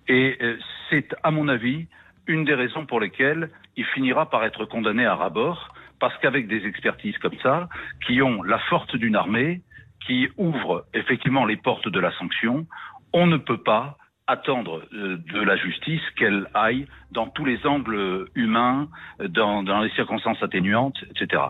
Et 0.07 0.37
euh, 0.41 0.57
c'est, 0.89 1.15
à 1.23 1.31
mon 1.31 1.47
avis, 1.47 1.87
une 2.27 2.45
des 2.45 2.53
raisons 2.53 2.85
pour 2.85 2.99
lesquelles 2.99 3.49
il 3.75 3.85
finira 3.85 4.29
par 4.29 4.43
être 4.43 4.65
condamné 4.65 5.05
à 5.05 5.15
rabord, 5.15 5.73
parce 5.99 6.15
qu'avec 6.19 6.47
des 6.47 6.65
expertises 6.65 7.17
comme 7.17 7.37
ça, 7.41 7.69
qui 8.05 8.21
ont 8.21 8.43
la 8.43 8.59
force 8.59 8.93
d'une 8.95 9.15
armée, 9.15 9.61
qui 10.05 10.27
ouvrent 10.37 10.85
effectivement 10.93 11.45
les 11.45 11.57
portes 11.57 11.87
de 11.87 11.99
la 11.99 12.11
sanction, 12.17 12.67
on 13.13 13.27
ne 13.27 13.37
peut 13.37 13.63
pas 13.63 13.97
attendre 14.27 14.83
euh, 14.93 15.17
de 15.33 15.39
la 15.39 15.55
justice 15.55 16.01
qu'elle 16.17 16.47
aille 16.53 16.85
dans 17.11 17.27
tous 17.27 17.45
les 17.45 17.65
angles 17.65 18.27
humains, 18.35 18.89
dans, 19.19 19.63
dans 19.63 19.79
les 19.79 19.89
circonstances 19.91 20.43
atténuantes, 20.43 20.97
etc. 21.09 21.43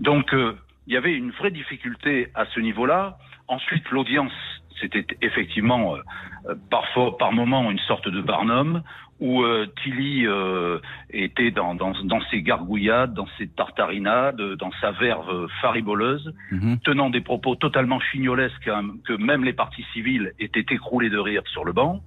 Donc, 0.00 0.34
euh, 0.34 0.56
il 0.86 0.94
y 0.94 0.96
avait 0.96 1.14
une 1.14 1.30
vraie 1.30 1.50
difficulté 1.50 2.28
à 2.34 2.46
ce 2.46 2.60
niveau-là. 2.60 3.18
Ensuite, 3.48 3.88
l'audience, 3.90 4.32
c'était 4.80 5.06
effectivement 5.22 5.96
euh, 5.96 6.54
parfois, 6.70 7.16
par 7.18 7.32
moment, 7.32 7.70
une 7.70 7.78
sorte 7.80 8.08
de 8.08 8.20
barnum 8.20 8.82
où 9.20 9.42
euh, 9.42 9.66
Tilly 9.82 10.26
euh, 10.26 10.78
était 11.10 11.50
dans, 11.50 11.74
dans, 11.74 11.92
dans, 12.04 12.22
ses 12.30 12.40
gargouillades, 12.40 13.12
dans 13.12 13.28
ses 13.36 13.48
tartarinades, 13.48 14.40
dans 14.54 14.70
sa 14.80 14.92
verve 14.92 15.46
fariboleuse, 15.60 16.32
mm-hmm. 16.50 16.80
tenant 16.80 17.10
des 17.10 17.20
propos 17.20 17.54
totalement 17.54 18.00
chignolesques 18.00 18.68
hein, 18.68 18.94
que 19.04 19.12
même 19.12 19.44
les 19.44 19.52
partis 19.52 19.84
civils 19.92 20.32
étaient 20.38 20.74
écroulés 20.74 21.10
de 21.10 21.18
rire 21.18 21.42
sur 21.52 21.66
le 21.66 21.72
banc. 21.72 22.00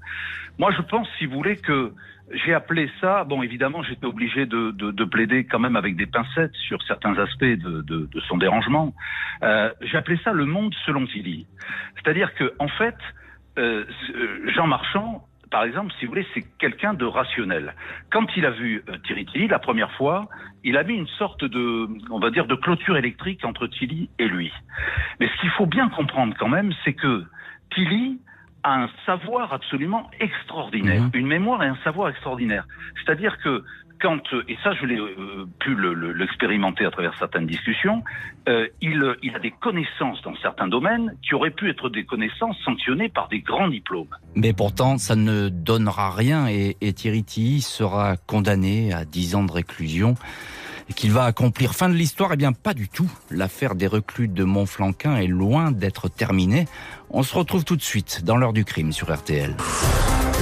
Moi, 0.57 0.71
je 0.71 0.81
pense, 0.81 1.07
si 1.19 1.27
vous 1.27 1.35
voulez, 1.35 1.57
que 1.57 1.93
j'ai 2.31 2.53
appelé 2.53 2.89
ça, 3.01 3.23
bon 3.23 3.41
évidemment 3.43 3.83
j'étais 3.83 4.05
obligé 4.05 4.45
de, 4.45 4.71
de, 4.71 4.91
de, 4.91 5.03
plaider 5.03 5.45
quand 5.45 5.59
même 5.59 5.75
avec 5.75 5.95
des 5.95 6.05
pincettes 6.05 6.55
sur 6.67 6.81
certains 6.83 7.17
aspects 7.19 7.43
de, 7.43 7.81
de 7.81 8.19
son 8.21 8.37
dérangement, 8.37 8.93
euh, 9.43 9.71
j'ai 9.81 9.97
appelé 9.97 10.17
ça 10.23 10.31
le 10.31 10.45
monde 10.45 10.73
selon 10.85 11.05
Tilly. 11.05 11.45
C'est-à-dire 11.95 12.33
que 12.35 12.53
en 12.59 12.67
fait, 12.67 12.95
euh, 13.57 13.85
Jean 14.55 14.67
Marchand, 14.67 15.27
par 15.51 15.63
exemple, 15.65 15.93
si 15.99 16.05
vous 16.05 16.11
voulez, 16.11 16.25
c'est 16.33 16.43
quelqu'un 16.57 16.95
de 16.95 17.05
rationnel. 17.05 17.75
Quand 18.09 18.25
il 18.35 18.45
a 18.45 18.49
vu 18.49 18.83
euh, 18.89 18.97
Thierry 19.05 19.25
Tilly 19.25 19.47
la 19.47 19.59
première 19.59 19.91
fois, 19.91 20.27
il 20.63 20.77
a 20.77 20.83
mis 20.83 20.95
une 20.95 21.07
sorte 21.07 21.43
de, 21.43 21.87
on 22.09 22.19
va 22.19 22.31
dire, 22.31 22.47
de 22.47 22.55
clôture 22.55 22.97
électrique 22.97 23.45
entre 23.45 23.67
Tilly 23.67 24.09
et 24.17 24.27
lui. 24.27 24.51
Mais 25.19 25.27
ce 25.27 25.41
qu'il 25.41 25.51
faut 25.51 25.67
bien 25.67 25.89
comprendre 25.89 26.33
quand 26.39 26.49
même, 26.49 26.73
c'est 26.83 26.93
que 26.93 27.23
Tilly, 27.75 28.19
a 28.63 28.83
un 28.83 28.89
savoir 29.05 29.53
absolument 29.53 30.09
extraordinaire, 30.19 31.03
mmh. 31.03 31.11
une 31.13 31.27
mémoire 31.27 31.63
et 31.63 31.67
un 31.67 31.77
savoir 31.83 32.09
extraordinaire. 32.09 32.65
C'est-à-dire 32.95 33.37
que 33.43 33.63
quand, 34.01 34.21
et 34.47 34.57
ça 34.63 34.73
je 34.73 34.85
l'ai 34.85 34.99
euh, 34.99 35.47
pu 35.59 35.75
l'expérimenter 36.15 36.83
le, 36.83 36.89
à 36.89 36.91
travers 36.91 37.17
certaines 37.17 37.47
discussions, 37.47 38.03
euh, 38.49 38.67
il, 38.81 39.01
il, 39.23 39.35
a 39.35 39.39
des 39.39 39.51
connaissances 39.51 40.21
dans 40.23 40.35
certains 40.41 40.67
domaines 40.67 41.15
qui 41.21 41.35
auraient 41.35 41.51
pu 41.51 41.69
être 41.69 41.89
des 41.89 42.03
connaissances 42.03 42.57
sanctionnées 42.65 43.09
par 43.09 43.29
des 43.29 43.39
grands 43.39 43.69
diplômes. 43.69 44.13
Mais 44.35 44.51
pourtant, 44.51 44.97
ça 44.97 45.15
ne 45.15 45.47
donnera 45.47 46.11
rien 46.11 46.47
et, 46.47 46.75
et 46.81 46.93
Thierry 46.93 47.23
Tilly 47.23 47.61
sera 47.61 48.17
condamné 48.17 48.93
à 48.93 49.05
10 49.05 49.35
ans 49.35 49.43
de 49.43 49.51
réclusion 49.51 50.15
qu'il 50.95 51.11
va 51.11 51.25
accomplir. 51.25 51.73
Fin 51.73 51.89
de 51.89 51.95
l'histoire, 51.95 52.31
eh 52.33 52.37
bien 52.37 52.53
pas 52.53 52.73
du 52.73 52.89
tout. 52.89 53.09
L'affaire 53.31 53.75
des 53.75 53.87
reclus 53.87 54.27
de 54.27 54.43
Montflanquin 54.43 55.17
est 55.17 55.27
loin 55.27 55.71
d'être 55.71 56.09
terminée. 56.09 56.67
On 57.09 57.23
se 57.23 57.35
retrouve 57.35 57.63
tout 57.63 57.75
de 57.75 57.81
suite 57.81 58.23
dans 58.23 58.37
l'heure 58.37 58.53
du 58.53 58.65
crime 58.65 58.91
sur 58.91 59.13
RTL. 59.13 59.55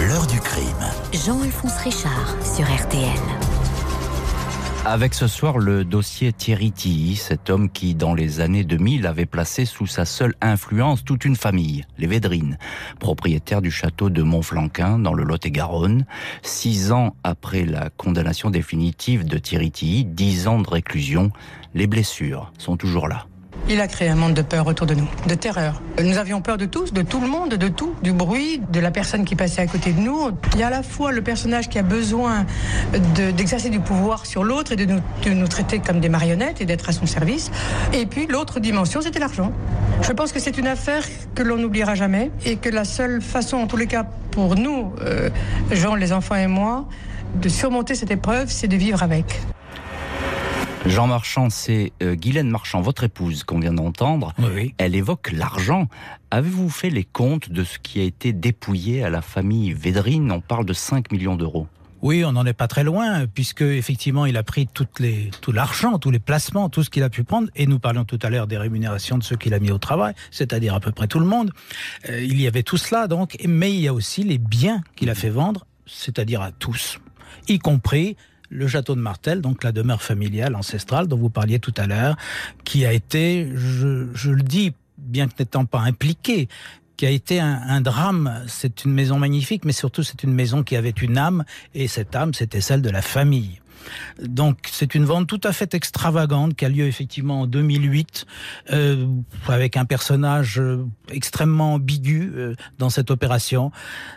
L'heure 0.08 0.28
du 0.28 0.40
crime. 0.40 0.66
Jean-Alphonse 1.14 1.78
Richard 1.78 2.36
sur 2.44 2.66
RTL. 2.66 3.51
Avec 4.84 5.14
ce 5.14 5.28
soir 5.28 5.60
le 5.60 5.86
dossier 5.86 6.34
Thierry 6.34 6.72
Tilly, 6.72 7.16
cet 7.16 7.52
homme 7.52 7.70
qui, 7.70 7.94
dans 7.94 8.16
les 8.16 8.40
années 8.40 8.64
2000, 8.64 9.06
avait 9.06 9.28
placé 9.28 9.66
sous 9.66 9.86
sa 9.86 10.06
seule 10.06 10.34
influence 10.42 11.06
toute 11.06 11.24
une 11.24 11.36
famille, 11.36 11.86
les 12.00 12.08
Védrines, 12.08 12.58
propriétaires 13.00 13.62
du 13.62 13.70
château 13.70 14.10
de 14.10 14.24
Montflanquin 14.24 14.98
dans 14.98 15.14
le 15.14 15.24
Lot-et-Garonne. 15.24 16.08
Six 16.42 16.92
ans 16.92 17.16
après 17.24 17.64
la 17.64 17.92
condamnation 17.92 18.50
définitive 18.50 19.24
de 19.24 19.38
Thierry 19.38 19.70
Tilly, 19.70 20.04
dix 20.04 20.48
ans 20.48 20.60
de 20.60 20.68
réclusion, 20.68 21.32
les 21.76 21.86
blessures 21.86 22.52
sont 22.58 22.76
toujours 22.76 23.08
là. 23.08 23.28
Il 23.70 23.80
a 23.80 23.88
créé 23.88 24.10
un 24.10 24.16
monde 24.16 24.34
de 24.34 24.42
peur 24.42 24.68
autour 24.68 24.88
de 24.88 24.96
nous, 24.96 25.08
de 25.28 25.36
terreur. 25.36 25.82
Nous 26.02 26.18
avions 26.18 26.42
peur 26.42 26.58
de 26.58 26.66
tous, 26.66 26.92
de 26.92 27.02
tout 27.02 27.22
le 27.22 27.28
monde, 27.28 27.54
de 27.54 27.68
tout, 27.68 27.94
du 28.02 28.12
bruit, 28.12 28.62
de 28.72 28.80
la 28.80 28.92
personne 28.92 29.24
qui 29.24 29.36
passait 29.36 29.62
à 29.62 29.68
côté 29.68 29.94
de 29.94 30.00
nous. 30.00 30.32
Il 30.54 30.60
y 30.60 30.64
a 30.64 30.68
à 30.68 30.70
la 30.72 30.84
fois 30.84 31.12
le 31.12 31.22
personnage 31.22 31.70
qui 31.70 31.80
a 31.80 31.84
besoin 31.84 32.46
d'exercer 33.38 33.70
du 33.70 33.80
pouvoir 33.80 34.26
sur 34.26 34.44
l'autre 34.44 34.72
et 34.72 34.76
de 34.76 34.86
nous, 34.86 35.00
de 35.24 35.30
nous, 35.30 35.48
traiter 35.48 35.80
comme 35.80 36.00
des 36.00 36.10
marionnettes 36.10 36.60
et 36.60 36.66
d'être 36.66 36.90
à 36.90 36.92
son 36.92 37.06
service. 37.06 37.52
Et 37.94 38.06
puis 38.06 38.28
l'autre 38.28 38.60
dimension, 38.60 39.02
c'était 39.02 39.20
l'argent. 39.20 39.54
Je 40.02 40.12
pense 40.12 40.32
que 40.32 40.40
c'est 40.40 40.58
une 40.58 40.68
affaire 40.68 41.04
que 41.36 41.44
l'on 41.44 41.58
n'oubliera 41.58 41.96
jamais 41.96 42.32
et 42.46 42.58
que 42.58 42.70
la 42.70 42.84
seule 42.84 43.22
façon, 43.22 43.58
en 43.58 43.68
tous 43.68 43.78
les 43.78 43.88
cas 43.88 44.06
pour 44.32 44.56
nous, 44.56 44.94
euh, 45.02 45.30
Jean, 45.72 45.96
les 45.96 46.14
enfants 46.14 46.36
et 46.36 46.48
moi, 46.48 46.88
de 47.36 47.50
surmonter 47.50 47.96
cette 47.96 48.12
épreuve, 48.12 48.50
c'est 48.50 48.68
de 48.68 48.76
vivre 48.76 49.04
avec. 49.04 49.40
Jean 50.86 51.06
Marchand, 51.06 51.50
c'est 51.52 51.94
euh, 52.02 52.16
Guylaine 52.16 52.50
Marchand, 52.50 52.82
votre 52.82 53.04
épouse 53.04 53.44
qu'on 53.44 53.60
vient 53.60 53.74
d'entendre. 53.74 54.34
Oui. 54.40 54.74
Elle 54.80 54.96
évoque 54.96 55.32
l'argent. 55.32 55.88
Avez-vous 56.32 56.70
fait 56.70 56.90
les 56.90 57.04
comptes 57.04 57.52
de 57.52 57.64
ce 57.64 57.78
qui 57.78 58.00
a 58.00 58.04
été 58.04 58.34
dépouillé 58.34 59.04
à 59.04 59.12
la 59.12 59.22
famille 59.22 59.74
Védrine? 59.74 60.32
On 60.32 60.42
parle 60.42 60.66
de 60.66 60.74
5 60.74 61.12
millions 61.12 61.36
d'euros. 61.36 61.68
Oui, 62.02 62.26
on 62.26 62.32
n'en 62.32 62.48
est 62.48 62.54
pas 62.54 62.68
très 62.68 62.84
loin, 62.84 63.28
puisque 63.28 63.62
effectivement, 63.62 64.26
il 64.26 64.36
a 64.38 64.44
pris 64.44 64.66
toutes 64.66 65.00
les, 65.00 65.30
tout 65.42 65.52
l'argent, 65.52 66.00
tous 66.00 66.10
les 66.10 66.20
placements, 66.20 66.68
tout 66.68 66.84
ce 66.84 66.90
qu'il 66.90 67.04
a 67.04 67.10
pu 67.10 67.24
prendre. 67.24 67.48
Et 67.56 67.68
nous 67.68 67.78
parlions 67.78 68.06
tout 68.06 68.18
à 68.24 68.32
l'heure 68.32 68.48
des 68.48 68.58
rémunérations 68.58 69.20
de 69.20 69.24
ceux 69.24 69.36
qu'il 69.36 69.54
a 69.54 69.60
mis 69.60 69.70
au 69.70 69.78
travail, 69.78 70.16
c'est-à-dire 70.32 70.74
à 70.74 70.80
peu 70.80 70.92
près 70.92 71.08
tout 71.08 71.20
le 71.20 71.28
monde. 71.28 71.52
Euh, 72.10 72.24
il 72.24 72.42
y 72.42 72.48
avait 72.48 72.64
tout 72.64 72.78
cela, 72.78 73.08
donc. 73.08 73.38
Mais 73.48 73.72
il 73.72 73.82
y 73.82 73.88
a 73.88 73.94
aussi 73.94 74.24
les 74.24 74.40
biens 74.40 74.82
qu'il 74.96 75.12
a 75.12 75.16
fait 75.16 75.30
vendre, 75.30 75.68
c'est-à-dire 75.86 76.42
à 76.42 76.52
tous, 76.52 76.98
y 77.48 77.60
compris 77.60 78.18
le 78.52 78.68
château 78.68 78.96
de 78.96 79.02
Martel, 79.02 79.42
donc 79.42 79.64
la 79.64 79.72
demeure 79.72 80.04
familiale 80.04 80.56
ancestrale 80.56 81.08
dont 81.08 81.18
vous 81.18 81.30
parliez 81.30 81.60
tout 81.60 81.74
à 81.78 81.88
l'heure, 81.88 82.16
qui 82.64 82.86
a 82.86 82.94
été, 82.94 83.50
je, 83.56 84.30
le 84.30 84.44
dis, 84.44 84.74
bien 84.98 85.28
que 85.28 85.34
n'étant 85.40 85.66
pas 85.66 85.80
impliqué, 85.80 86.50
qui 86.98 87.06
a 87.06 87.10
été 87.10 87.40
un, 87.40 87.62
un 87.68 87.82
drame. 87.82 88.44
C'est 88.48 88.86
une 88.86 88.94
maison 88.94 89.18
magnifique, 89.18 89.66
mais 89.66 89.72
surtout 89.72 90.04
c'est 90.04 90.24
une 90.24 90.34
maison 90.34 90.64
qui 90.64 90.76
avait 90.76 90.90
une 90.90 91.18
âme, 91.18 91.46
et 91.74 91.88
cette 91.88 92.16
âme, 92.16 92.34
c'était 92.34 92.62
celle 92.62 92.82
de 92.82 92.90
la 92.90 93.02
famille. 93.02 93.62
Donc 94.22 94.60
c'est 94.72 94.96
une 94.96 95.06
vente 95.06 95.28
tout 95.28 95.42
à 95.44 95.54
fait 95.54 95.74
extravagante 95.74 96.56
qui 96.56 96.66
a 96.66 96.70
lieu 96.70 96.86
effectivement 96.86 97.42
en 97.42 97.48
2008 97.48 98.26
euh, 98.72 99.08
avec 99.48 99.78
un 99.78 99.86
personnage 99.86 100.60
euh, 100.60 100.86
extrêmement 101.10 101.76
ambigu 101.76 102.32
euh, 102.36 102.56
dans 102.78 102.90
cette 102.90 103.12
opération. 103.12 103.72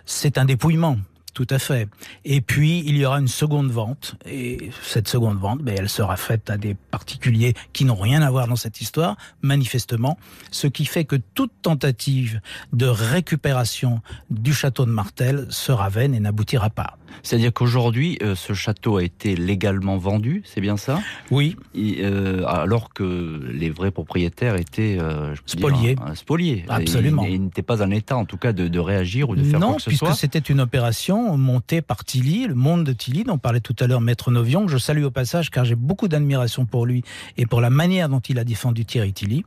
C'est 0.05 0.39
un 0.39 0.45
dépouillement. 0.45 0.99
Tout 1.35 1.49
à 1.51 1.59
fait. 1.59 1.89
Et 2.25 2.41
puis, 2.41 2.85
il 2.87 2.97
y 2.97 3.05
aura 3.05 3.19
une 3.19 3.29
seconde 3.29 3.71
vente. 3.71 4.15
Et 4.25 4.71
cette 4.83 5.09
seconde 5.09 5.39
vente, 5.39 5.63
ben, 5.63 5.75
elle 5.77 5.89
sera 5.89 6.17
faite 6.17 6.49
à 6.49 6.57
des 6.57 6.75
particuliers 6.75 7.55
qui 7.73 7.85
n'ont 7.85 7.97
rien 7.97 8.23
à 8.23 8.31
voir 8.31 8.47
dans 8.47 8.57
cette 8.57 8.81
histoire, 8.81 9.17
manifestement. 9.43 10.17
Ce 10.53 10.69
qui 10.69 10.87
fait 10.87 11.05
que 11.05 11.17
toute 11.35 11.51
tentative 11.61 12.41
de 12.73 12.87
récupération 12.87 14.01
du 14.31 14.55
château 14.55 14.87
de 14.87 14.93
Martel 14.93 15.49
sera 15.51 15.89
vaine 15.89 16.15
et 16.15 16.21
n'aboutira 16.21 16.71
pas. 16.71 16.99
C'est-à-dire 17.23 17.53
qu'aujourd'hui, 17.53 18.19
euh, 18.23 18.35
ce 18.35 18.53
château 18.53 18.97
a 18.97 19.05
été 19.05 19.37
légalement 19.37 19.97
vendu, 19.97 20.43
c'est 20.45 20.61
bien 20.61 20.77
ça? 20.77 21.01
Oui. 21.31 21.57
Et, 21.75 21.99
euh, 22.01 22.45
alors 22.47 22.93
que 22.93 23.41
les 23.53 23.71
vrais 23.71 23.91
propriétaires 23.91 24.57
étaient 24.57 24.99
euh, 25.01 25.35
spoliés. 25.47 25.97
Spoliés. 26.15 26.65
Absolument. 26.69 27.25
Et, 27.25 27.33
ils 27.33 27.43
n'étaient 27.43 27.63
pas 27.63 27.83
en 27.83 27.91
état, 27.91 28.17
en 28.17 28.25
tout 28.25 28.37
cas, 28.37 28.53
de, 28.53 28.69
de 28.69 28.79
réagir 28.79 29.31
ou 29.31 29.37
de 29.37 29.43
faire 29.43 29.61
non, 29.61 29.69
quoi 29.69 29.77
que 29.77 29.83
ce 29.83 29.91
puisque 29.91 30.07
soit. 30.07 30.15
c'était 30.15 30.39
une 30.39 30.61
opération 30.61 31.37
montée 31.37 31.83
par 31.83 32.05
Tilly, 32.05 32.47
le 32.47 32.55
monde 32.55 32.85
de 32.85 32.93
Tilly, 32.93 33.25
dont 33.25 33.39
parlait 33.39 33.61
tout 33.61 33.77
à 33.81 33.87
l'heure 33.87 34.01
Maître 34.01 34.31
Novion, 34.31 34.67
que 34.67 34.73
je 34.73 34.79
salue 34.79 35.05
au 35.05 35.11
passage 35.11 35.51
car 35.51 35.65
j'ai 35.65 35.75
beaucoup 35.75 36.09
d'admiration 36.09 36.67
pour 36.67 36.87
lui 36.87 37.05
et 37.37 37.47
pour 37.47 37.61
la 37.61 37.71
manière 37.71 38.09
dont 38.09 38.21
il 38.21 38.39
a 38.39 38.45
défendu 38.45 38.85
Thierry 38.85 39.13
Tilly. 39.13 39.45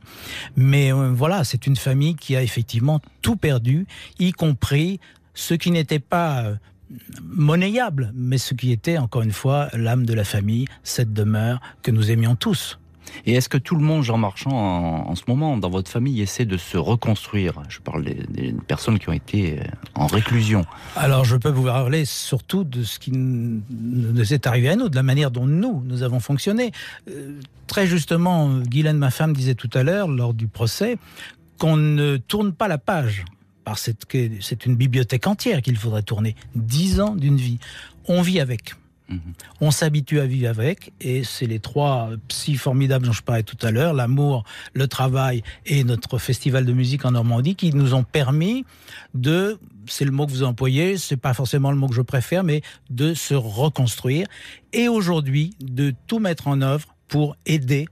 Mais 0.56 0.92
voilà, 0.92 1.44
c'est 1.44 1.66
une 1.66 1.76
famille 1.76 2.14
qui 2.14 2.36
a 2.36 2.42
effectivement 2.42 3.00
tout 3.22 3.36
perdu, 3.36 3.86
y 4.18 4.32
compris 4.32 5.00
ce 5.34 5.54
qui 5.54 5.70
n'était 5.70 5.98
pas 5.98 6.44
monnayable, 7.22 8.12
mais 8.14 8.38
ce 8.38 8.54
qui 8.54 8.72
était, 8.72 8.98
encore 8.98 9.22
une 9.22 9.32
fois, 9.32 9.68
l'âme 9.72 10.06
de 10.06 10.14
la 10.14 10.24
famille, 10.24 10.66
cette 10.82 11.12
demeure 11.12 11.60
que 11.82 11.90
nous 11.90 12.10
aimions 12.10 12.34
tous. 12.34 12.78
Et 13.26 13.34
est-ce 13.34 13.48
que 13.48 13.58
tout 13.58 13.74
le 13.74 13.82
monde, 13.82 14.02
Jean 14.02 14.18
Marchand, 14.18 14.50
en, 14.50 15.10
en, 15.10 15.14
ce 15.14 15.22
moment, 15.28 15.56
dans 15.56 15.70
votre 15.70 15.90
famille, 15.90 16.20
essaie 16.20 16.44
de 16.44 16.56
se 16.56 16.76
reconstruire? 16.76 17.54
Je 17.68 17.80
parle 17.80 18.04
des, 18.04 18.22
des, 18.28 18.52
personnes 18.52 18.98
qui 18.98 19.08
ont 19.08 19.14
été 19.14 19.60
en 19.94 20.06
réclusion. 20.06 20.64
Alors, 20.96 21.24
je 21.24 21.36
peux 21.36 21.50
vous 21.50 21.64
parler 21.64 22.04
surtout 22.04 22.64
de 22.64 22.82
ce 22.82 22.98
qui 22.98 23.12
nous 23.12 24.32
est 24.32 24.46
arrivé 24.46 24.68
à 24.68 24.76
nous, 24.76 24.88
de 24.88 24.96
la 24.96 25.02
manière 25.02 25.30
dont 25.30 25.46
nous, 25.46 25.82
nous 25.86 26.02
avons 26.02 26.20
fonctionné. 26.20 26.72
Euh, 27.10 27.40
très 27.66 27.86
justement, 27.86 28.58
Guylaine, 28.60 28.98
ma 28.98 29.10
femme, 29.10 29.34
disait 29.34 29.54
tout 29.54 29.70
à 29.74 29.82
l'heure, 29.82 30.08
lors 30.08 30.34
du 30.34 30.46
procès, 30.46 30.98
qu'on 31.58 31.76
ne 31.76 32.16
tourne 32.16 32.52
pas 32.52 32.68
la 32.68 32.78
page. 32.78 33.24
C'est 33.76 34.66
une 34.66 34.76
bibliothèque 34.76 35.26
entière 35.26 35.62
qu'il 35.62 35.76
faudrait 35.76 36.02
tourner. 36.02 36.36
Dix 36.54 37.00
ans 37.00 37.14
d'une 37.14 37.36
vie. 37.36 37.58
On 38.06 38.22
vit 38.22 38.40
avec. 38.40 38.74
Mmh. 39.08 39.16
On 39.62 39.70
s'habitue 39.70 40.20
à 40.20 40.26
vivre 40.26 40.50
avec, 40.50 40.92
et 41.00 41.24
c'est 41.24 41.46
les 41.46 41.60
trois 41.60 42.10
psy 42.28 42.56
formidables 42.56 43.06
dont 43.06 43.12
je 43.12 43.22
parlais 43.22 43.42
tout 43.42 43.56
à 43.62 43.70
l'heure, 43.70 43.94
l'amour, 43.94 44.44
le 44.74 44.86
travail 44.86 45.42
et 45.64 45.82
notre 45.82 46.18
festival 46.18 46.66
de 46.66 46.72
musique 46.74 47.06
en 47.06 47.12
Normandie, 47.12 47.54
qui 47.54 47.72
nous 47.72 47.94
ont 47.94 48.04
permis 48.04 48.66
de, 49.14 49.58
c'est 49.86 50.04
le 50.04 50.10
mot 50.10 50.26
que 50.26 50.32
vous 50.32 50.42
employez, 50.42 50.98
c'est 50.98 51.16
pas 51.16 51.32
forcément 51.32 51.70
le 51.70 51.78
mot 51.78 51.88
que 51.88 51.94
je 51.94 52.02
préfère, 52.02 52.44
mais 52.44 52.60
de 52.90 53.14
se 53.14 53.32
reconstruire, 53.32 54.26
et 54.74 54.88
aujourd'hui 54.88 55.54
de 55.60 55.94
tout 56.06 56.18
mettre 56.18 56.46
en 56.46 56.60
œuvre 56.60 56.94
pour 57.08 57.34
aider 57.46 57.88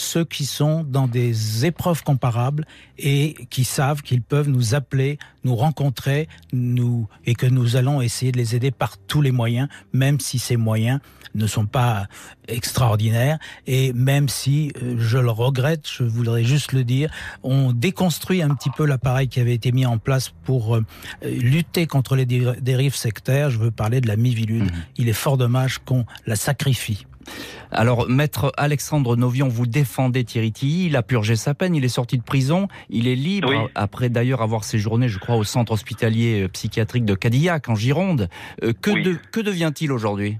ceux 0.00 0.24
qui 0.24 0.46
sont 0.46 0.84
dans 0.84 1.08
des 1.08 1.66
épreuves 1.66 2.02
comparables 2.02 2.66
et 2.98 3.34
qui 3.50 3.64
savent 3.64 4.02
qu'ils 4.02 4.22
peuvent 4.22 4.48
nous 4.48 4.74
appeler, 4.74 5.18
nous 5.44 5.56
rencontrer, 5.56 6.28
nous 6.52 7.08
et 7.26 7.34
que 7.34 7.46
nous 7.46 7.76
allons 7.76 8.00
essayer 8.00 8.32
de 8.32 8.38
les 8.38 8.54
aider 8.54 8.70
par 8.70 8.98
tous 8.98 9.22
les 9.22 9.32
moyens, 9.32 9.68
même 9.92 10.20
si 10.20 10.38
ces 10.38 10.56
moyens 10.56 11.00
ne 11.34 11.46
sont 11.46 11.66
pas 11.66 12.06
extraordinaires 12.46 13.38
et 13.66 13.92
même 13.92 14.28
si 14.28 14.72
euh, 14.82 14.96
je 14.98 15.18
le 15.18 15.30
regrette, 15.30 15.88
je 15.88 16.04
voudrais 16.04 16.44
juste 16.44 16.72
le 16.72 16.84
dire, 16.84 17.10
on 17.42 17.72
déconstruit 17.72 18.42
un 18.42 18.54
petit 18.54 18.70
peu 18.70 18.86
l'appareil 18.86 19.28
qui 19.28 19.40
avait 19.40 19.54
été 19.54 19.72
mis 19.72 19.86
en 19.86 19.98
place 19.98 20.30
pour 20.44 20.76
euh, 20.76 20.84
lutter 21.22 21.86
contre 21.86 22.16
les 22.16 22.26
dérives 22.26 22.94
sectaires. 22.94 23.50
Je 23.50 23.58
veux 23.58 23.70
parler 23.70 24.00
de 24.00 24.08
la 24.08 24.16
Mivilude. 24.16 24.64
Mmh. 24.64 24.84
Il 24.96 25.08
est 25.08 25.12
fort 25.12 25.36
dommage 25.36 25.78
qu'on 25.78 26.06
la 26.26 26.36
sacrifie. 26.36 27.06
Alors, 27.70 28.08
maître 28.08 28.52
Alexandre 28.56 29.16
Novion, 29.16 29.48
vous 29.48 29.66
défendez 29.66 30.24
Thierry 30.24 30.52
Tilly, 30.52 30.86
il 30.86 30.96
a 30.96 31.02
purgé 31.02 31.36
sa 31.36 31.54
peine, 31.54 31.74
il 31.74 31.84
est 31.84 31.88
sorti 31.88 32.16
de 32.18 32.22
prison, 32.22 32.68
il 32.88 33.08
est 33.08 33.14
libre, 33.14 33.50
oui. 33.50 33.70
après 33.74 34.08
d'ailleurs 34.08 34.42
avoir 34.42 34.64
séjourné, 34.64 35.08
je 35.08 35.18
crois, 35.18 35.36
au 35.36 35.44
centre 35.44 35.72
hospitalier 35.72 36.48
psychiatrique 36.48 37.04
de 37.04 37.14
Cadillac, 37.14 37.68
en 37.68 37.74
Gironde. 37.74 38.28
Euh, 38.62 38.72
que, 38.72 38.90
oui. 38.90 39.02
de, 39.02 39.16
que 39.32 39.40
devient-il 39.40 39.92
aujourd'hui? 39.92 40.38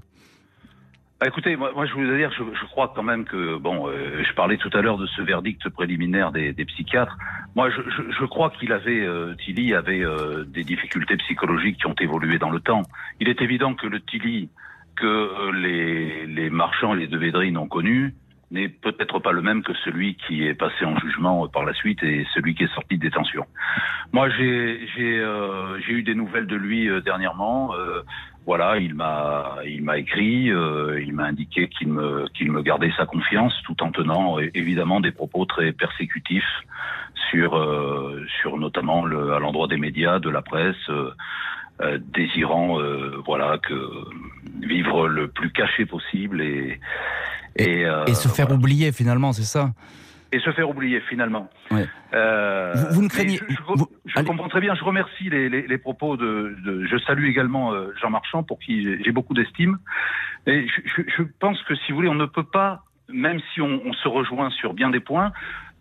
Bah, 1.19 1.27
écoutez, 1.27 1.57
moi, 1.57 1.73
moi, 1.75 1.85
je 1.85 1.93
voulais 1.93 2.17
dire, 2.17 2.31
je, 2.31 2.43
je, 2.43 2.65
crois 2.67 2.93
quand 2.95 3.03
même 3.03 3.25
que, 3.25 3.57
bon, 3.57 3.89
euh, 3.89 4.23
je 4.23 4.33
parlais 4.35 4.55
tout 4.55 4.69
à 4.71 4.81
l'heure 4.81 4.97
de 4.97 5.05
ce 5.05 5.21
verdict 5.21 5.67
préliminaire 5.67 6.31
des, 6.31 6.53
des 6.53 6.63
psychiatres. 6.63 7.17
Moi, 7.57 7.69
je, 7.69 7.81
je, 7.89 8.03
je 8.17 8.25
crois 8.25 8.51
qu'il 8.51 8.71
avait, 8.71 9.01
euh, 9.01 9.35
Tilly 9.43 9.73
avait 9.73 10.01
euh, 10.01 10.45
des 10.45 10.63
difficultés 10.63 11.17
psychologiques 11.17 11.77
qui 11.79 11.87
ont 11.87 11.95
évolué 11.99 12.39
dans 12.39 12.49
le 12.49 12.61
temps. 12.61 12.83
Il 13.19 13.27
est 13.27 13.41
évident 13.41 13.73
que 13.73 13.85
le 13.85 13.99
Tilly 13.99 14.47
que 14.99 15.51
les, 15.51 16.25
les 16.27 16.49
marchands 16.49 16.93
et 16.95 16.99
les 16.99 17.07
Devédrines 17.07 17.57
ont 17.57 17.67
connu 17.67 18.13
n'est 18.51 18.69
peut-être 18.69 19.19
pas 19.19 19.31
le 19.31 19.41
même 19.41 19.61
que 19.63 19.73
celui 19.85 20.15
qui 20.15 20.43
est 20.45 20.55
passé 20.55 20.83
en 20.83 20.97
jugement 20.97 21.47
par 21.47 21.63
la 21.65 21.73
suite 21.73 22.01
et 22.03 22.25
celui 22.33 22.55
qui 22.55 22.63
est 22.63 22.73
sorti 22.73 22.97
de 22.97 23.01
détention. 23.01 23.45
Moi, 24.11 24.29
j'ai 24.29 24.79
euh, 24.99 25.77
eu 25.87 26.01
des 26.03 26.15
nouvelles 26.15 26.47
de 26.47 26.55
lui 26.55 26.89
euh, 26.89 26.99
dernièrement. 27.01 27.75
Euh, 27.75 28.01
voilà, 28.45 28.77
il 28.77 28.95
m'a 28.95 29.57
il 29.65 29.83
m'a 29.83 29.99
écrit, 29.99 30.49
euh, 30.49 30.99
il 31.05 31.13
m'a 31.13 31.25
indiqué 31.25 31.67
qu'il 31.67 31.89
me 31.89 32.27
qu'il 32.29 32.51
me 32.51 32.63
gardait 32.63 32.91
sa 32.97 33.05
confiance, 33.05 33.53
tout 33.65 33.83
en 33.83 33.91
tenant 33.91 34.39
évidemment 34.39 34.99
des 34.99 35.11
propos 35.11 35.45
très 35.45 35.71
persécutifs 35.71 36.63
sur 37.29 37.55
euh, 37.55 38.25
sur 38.41 38.57
notamment 38.57 39.05
le, 39.05 39.33
à 39.33 39.39
l'endroit 39.39 39.67
des 39.67 39.77
médias, 39.77 40.17
de 40.17 40.29
la 40.29 40.41
presse. 40.41 40.89
Euh, 41.81 41.97
désirant 42.13 42.77
euh, 42.81 43.21
voilà 43.25 43.57
que 43.57 43.73
vivre 44.61 45.07
le 45.07 45.29
plus 45.29 45.49
caché 45.49 45.85
possible 45.85 46.41
et 46.41 46.77
et, 47.55 47.85
euh, 47.85 48.03
et 48.05 48.15
se 48.15 48.27
faire 48.27 48.47
voilà. 48.47 48.59
oublier 48.59 48.91
finalement 48.91 49.31
c'est 49.31 49.43
ça? 49.43 49.71
Et 50.33 50.39
se 50.39 50.51
faire 50.51 50.69
oublier 50.69 50.99
finalement. 51.09 51.49
Ouais. 51.71 51.87
Euh, 52.13 52.73
vous, 52.75 52.95
vous, 52.95 53.01
ne 53.03 53.07
craignez 53.07 53.37
Je, 53.37 53.55
je, 53.55 53.61
vous, 53.65 53.87
je 54.05 54.21
comprends 54.21 54.49
très 54.49 54.59
bien. 54.59 54.75
Je 54.75 54.83
remercie 54.83 55.29
les, 55.29 55.49
les, 55.49 55.65
les 55.65 55.77
propos 55.77 56.17
de, 56.17 56.55
de, 56.63 56.85
Je 56.85 56.97
salue 56.99 57.25
également 57.25 57.73
euh, 57.73 57.93
Jean 57.99 58.11
Marchand 58.11 58.43
pour 58.43 58.59
qui 58.59 58.83
j'ai 59.03 59.11
beaucoup 59.11 59.33
d'estime. 59.33 59.79
Et 60.45 60.67
je, 60.67 61.01
je, 61.07 61.23
pense 61.39 61.59
que 61.63 61.73
si 61.73 61.91
vous 61.91 61.95
voulez, 61.95 62.09
on 62.09 62.15
ne 62.15 62.27
peut 62.27 62.43
pas, 62.43 62.83
même 63.07 63.39
si 63.53 63.61
on, 63.61 63.81
on 63.83 63.93
se 63.93 64.07
rejoint 64.07 64.51
sur 64.51 64.75
bien 64.75 64.91
des 64.91 64.99
points, 64.99 65.31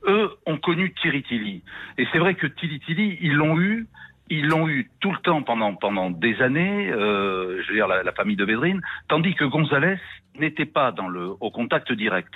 eux 0.07 0.31
ont 0.47 0.57
connu 0.57 0.95
Thierry 0.95 1.23
Tilly. 1.25 1.63
Et 1.99 2.07
c'est 2.13 2.19
vrai 2.19 2.35
que 2.35 2.47
Tilly, 2.47 3.19
ils 3.21 3.35
l'ont 3.35 3.61
eu 3.61 3.87
ils 4.31 4.47
l'ont 4.47 4.69
eu 4.69 4.91
tout 5.01 5.13
le 5.13 5.19
temps 5.19 5.43
pendant 5.43 5.75
pendant 5.75 6.11
des 6.11 6.41
années, 6.43 6.91
euh, 6.91 7.63
je 7.63 7.69
veux 7.69 7.75
dire 7.75 7.89
la, 7.89 8.03
la, 8.03 8.13
famille 8.13 8.37
de 8.37 8.45
Védrine, 8.45 8.81
tandis 9.09 9.35
que 9.35 9.45
Gonzalez 9.45 9.99
n'était 10.39 10.67
pas 10.67 10.93
dans 10.93 11.09
le 11.09 11.31
au 11.41 11.51
contact 11.51 11.93
direct. 11.93 12.33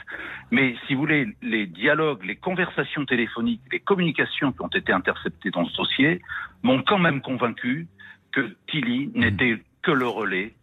Mais 0.51 0.75
si 0.87 0.95
vous 0.95 1.01
voulez, 1.01 1.29
les 1.43 1.67
dialogues, 1.67 2.25
les 2.25 2.37
conversations 2.37 3.05
téléphoniques, 3.05 3.63
les 3.71 3.81
communications 3.81 4.53
qui 4.53 4.63
ont 4.63 4.69
été 4.69 4.93
interceptées 4.93 5.51
dans 5.51 5.67
ce 5.67 5.77
dossier 5.77 6.21
m'ont 6.63 6.83
quand 6.83 6.99
même 6.99 7.21
convaincu 7.21 7.87
que 8.33 8.57
Tilly 8.69 9.11
n'était 9.15 9.59
que 9.83 9.91
le 9.91 10.07
relais 10.07 10.55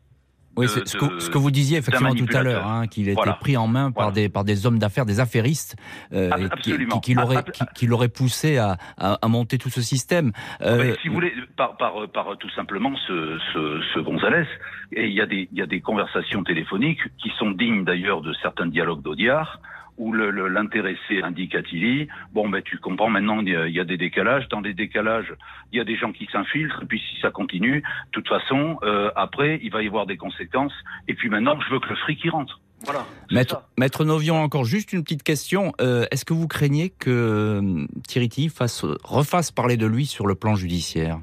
oui, 0.55 0.65
de, 0.65 0.69
ce, 0.85 0.97
que, 0.97 1.19
ce, 1.19 1.29
que, 1.29 1.37
vous 1.37 1.51
disiez 1.51 1.77
effectivement 1.77 2.13
tout 2.13 2.27
à 2.33 2.43
l'heure, 2.43 2.67
hein, 2.67 2.87
qu'il 2.87 3.07
était 3.07 3.15
voilà. 3.15 3.33
pris 3.33 3.55
en 3.57 3.67
main 3.67 3.91
par, 3.91 4.05
voilà. 4.05 4.15
des, 4.15 4.29
par 4.29 4.43
des 4.43 4.65
hommes 4.65 4.79
d'affaires, 4.79 5.05
des 5.05 5.19
affairistes, 5.19 5.75
euh, 6.13 6.49
qui, 6.61 6.73
qui, 6.77 7.01
qui 7.01 7.13
l'auraient 7.13 7.43
qui, 7.43 7.63
qui 7.87 8.09
poussé 8.09 8.57
à, 8.57 8.77
à, 8.97 9.13
à, 9.21 9.27
monter 9.27 9.57
tout 9.57 9.69
ce 9.69 9.81
système. 9.81 10.31
Euh, 10.61 10.95
si 11.01 11.07
vous 11.07 11.15
voulez, 11.15 11.33
par, 11.55 11.77
par, 11.77 12.07
par 12.11 12.37
tout 12.37 12.49
simplement 12.51 12.95
ce, 13.07 13.37
ce, 13.53 13.81
ce 13.93 13.99
Gonzalez, 13.99 14.45
et 14.91 15.07
il 15.07 15.13
y, 15.13 15.21
a 15.21 15.25
des, 15.25 15.47
il 15.51 15.57
y 15.57 15.61
a 15.61 15.67
des 15.67 15.81
conversations 15.81 16.43
téléphoniques 16.43 17.01
qui 17.21 17.31
sont 17.37 17.51
dignes 17.51 17.85
d'ailleurs 17.85 18.21
de 18.21 18.33
certains 18.41 18.67
dialogues 18.67 19.01
d'Audiard, 19.01 19.59
où 19.99 20.13
l'intéressé 20.13 21.21
indique 21.21 21.53
à 21.53 21.61
Tilly, 21.61 22.07
bon 22.33 22.49
ben 22.49 22.61
tu 22.63 22.77
comprends 22.77 23.09
maintenant 23.09 23.41
il 23.41 23.49
y, 23.49 23.55
a, 23.55 23.67
il 23.67 23.75
y, 23.75 23.79
a, 23.79 23.83
des 23.83 23.97
décalages, 23.97 24.47
dans 24.49 24.61
les 24.61 24.73
décalages 24.73 25.33
il 25.71 25.77
y 25.77 25.81
a 25.81 25.83
des 25.83 25.97
gens 25.97 26.11
qui 26.11 26.27
s'infiltrent, 26.31 26.81
et 26.81 26.85
puis 26.85 26.99
si 26.99 27.21
ça 27.21 27.29
continue, 27.29 27.81
de 27.81 28.11
toute 28.11 28.27
façon 28.27 28.79
euh, 28.83 29.11
après 29.15 29.59
il 29.61 29.71
va 29.71 29.83
y 29.83 29.87
avoir 29.87 30.07
des 30.07 30.17
conséquences, 30.17 30.73
et 31.07 31.13
puis 31.13 31.29
maintenant 31.29 31.59
je 31.61 31.71
veux 31.71 31.79
que 31.79 31.89
le 31.89 31.95
fric 31.97 32.23
y 32.23 32.29
rentre. 32.29 32.59
Voilà. 32.85 33.05
Maître, 33.29 33.63
Maître, 33.77 34.05
Novion, 34.05 34.41
encore 34.41 34.63
juste 34.63 34.93
une 34.93 35.03
petite 35.03 35.23
question. 35.23 35.73
Euh, 35.81 36.05
Est-ce 36.11 36.23
que 36.23 36.33
vous 36.33 36.47
craignez 36.47 36.89
que 36.89 37.09
euh, 37.09 37.85
Thierry 38.07 38.29
Tilly 38.29 38.47
fasse, 38.47 38.85
refasse 39.03 39.51
parler 39.51 39.75
de 39.75 39.85
lui 39.85 40.05
sur 40.05 40.27
le 40.27 40.35
plan 40.35 40.55
judiciaire? 40.55 41.19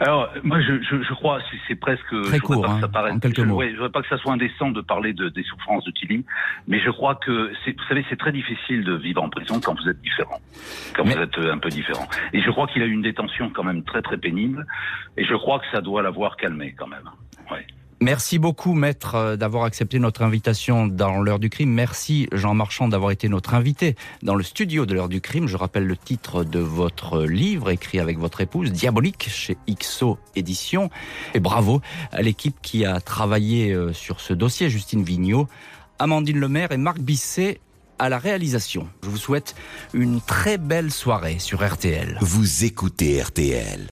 Alors, 0.00 0.30
moi, 0.42 0.60
je, 0.60 0.80
je, 0.82 1.02
je 1.02 1.14
crois, 1.14 1.40
c'est 1.68 1.74
presque. 1.74 2.22
Très 2.24 2.38
court, 2.38 2.66
hein, 2.66 2.78
ça 2.80 2.88
paraisse, 2.88 3.14
en 3.14 3.20
quelques 3.20 3.40
je, 3.40 3.44
mots. 3.44 3.56
Ouais, 3.56 3.68
je 3.70 3.74
voudrais 3.74 3.90
pas 3.90 4.02
que 4.02 4.08
ça 4.08 4.16
soit 4.16 4.32
indécent 4.32 4.70
de 4.70 4.80
parler 4.80 5.12
de, 5.12 5.28
des 5.28 5.42
souffrances 5.44 5.84
de 5.84 5.90
Tilly, 5.90 6.24
mais 6.66 6.80
je 6.80 6.90
crois 6.90 7.14
que, 7.16 7.50
vous 7.50 7.84
savez, 7.88 8.04
c'est 8.08 8.18
très 8.18 8.32
difficile 8.32 8.82
de 8.82 8.94
vivre 8.94 9.22
en 9.22 9.28
prison 9.28 9.60
quand 9.60 9.78
vous 9.78 9.88
êtes 9.88 10.00
différent, 10.00 10.40
quand 10.96 11.04
mais... 11.04 11.14
vous 11.14 11.20
êtes 11.20 11.38
un 11.38 11.58
peu 11.58 11.68
différent. 11.68 12.08
Et 12.32 12.40
je 12.40 12.50
crois 12.50 12.66
qu'il 12.66 12.82
a 12.82 12.86
eu 12.86 12.92
une 12.92 13.02
détention 13.02 13.50
quand 13.50 13.64
même 13.64 13.82
très 13.84 14.02
très 14.02 14.16
pénible, 14.16 14.66
et 15.16 15.24
je 15.24 15.34
crois 15.34 15.58
que 15.58 15.66
ça 15.70 15.80
doit 15.80 16.02
l'avoir 16.02 16.36
calmé 16.36 16.74
quand 16.78 16.88
même. 16.88 17.08
Ouais. 17.50 17.66
Merci 18.02 18.38
beaucoup, 18.38 18.72
maître, 18.72 19.14
euh, 19.14 19.36
d'avoir 19.36 19.64
accepté 19.64 19.98
notre 19.98 20.22
invitation 20.22 20.86
dans 20.86 21.20
l'heure 21.20 21.38
du 21.38 21.50
crime. 21.50 21.70
Merci, 21.70 22.28
Jean 22.32 22.54
Marchand, 22.54 22.88
d'avoir 22.88 23.10
été 23.10 23.28
notre 23.28 23.52
invité 23.52 23.94
dans 24.22 24.34
le 24.34 24.42
studio 24.42 24.86
de 24.86 24.94
l'heure 24.94 25.10
du 25.10 25.20
crime. 25.20 25.46
Je 25.46 25.58
rappelle 25.58 25.86
le 25.86 25.98
titre 25.98 26.42
de 26.42 26.60
votre 26.60 27.24
livre, 27.24 27.68
écrit 27.68 28.00
avec 28.00 28.18
votre 28.18 28.40
épouse, 28.40 28.72
Diabolique, 28.72 29.28
chez 29.28 29.58
XO 29.68 30.18
Éditions. 30.34 30.88
Et 31.34 31.40
bravo 31.40 31.82
à 32.10 32.22
l'équipe 32.22 32.56
qui 32.62 32.86
a 32.86 33.00
travaillé 33.00 33.72
euh, 33.72 33.92
sur 33.92 34.20
ce 34.20 34.32
dossier, 34.32 34.70
Justine 34.70 35.02
Vignot, 35.02 35.46
Amandine 35.98 36.40
Lemaire 36.40 36.72
et 36.72 36.78
Marc 36.78 37.00
Bisset 37.00 37.60
à 37.98 38.08
la 38.08 38.18
réalisation. 38.18 38.88
Je 39.02 39.10
vous 39.10 39.18
souhaite 39.18 39.54
une 39.92 40.22
très 40.22 40.56
belle 40.56 40.90
soirée 40.90 41.38
sur 41.38 41.62
RTL. 41.62 42.16
Vous 42.22 42.64
écoutez 42.64 43.20
RTL. 43.22 43.86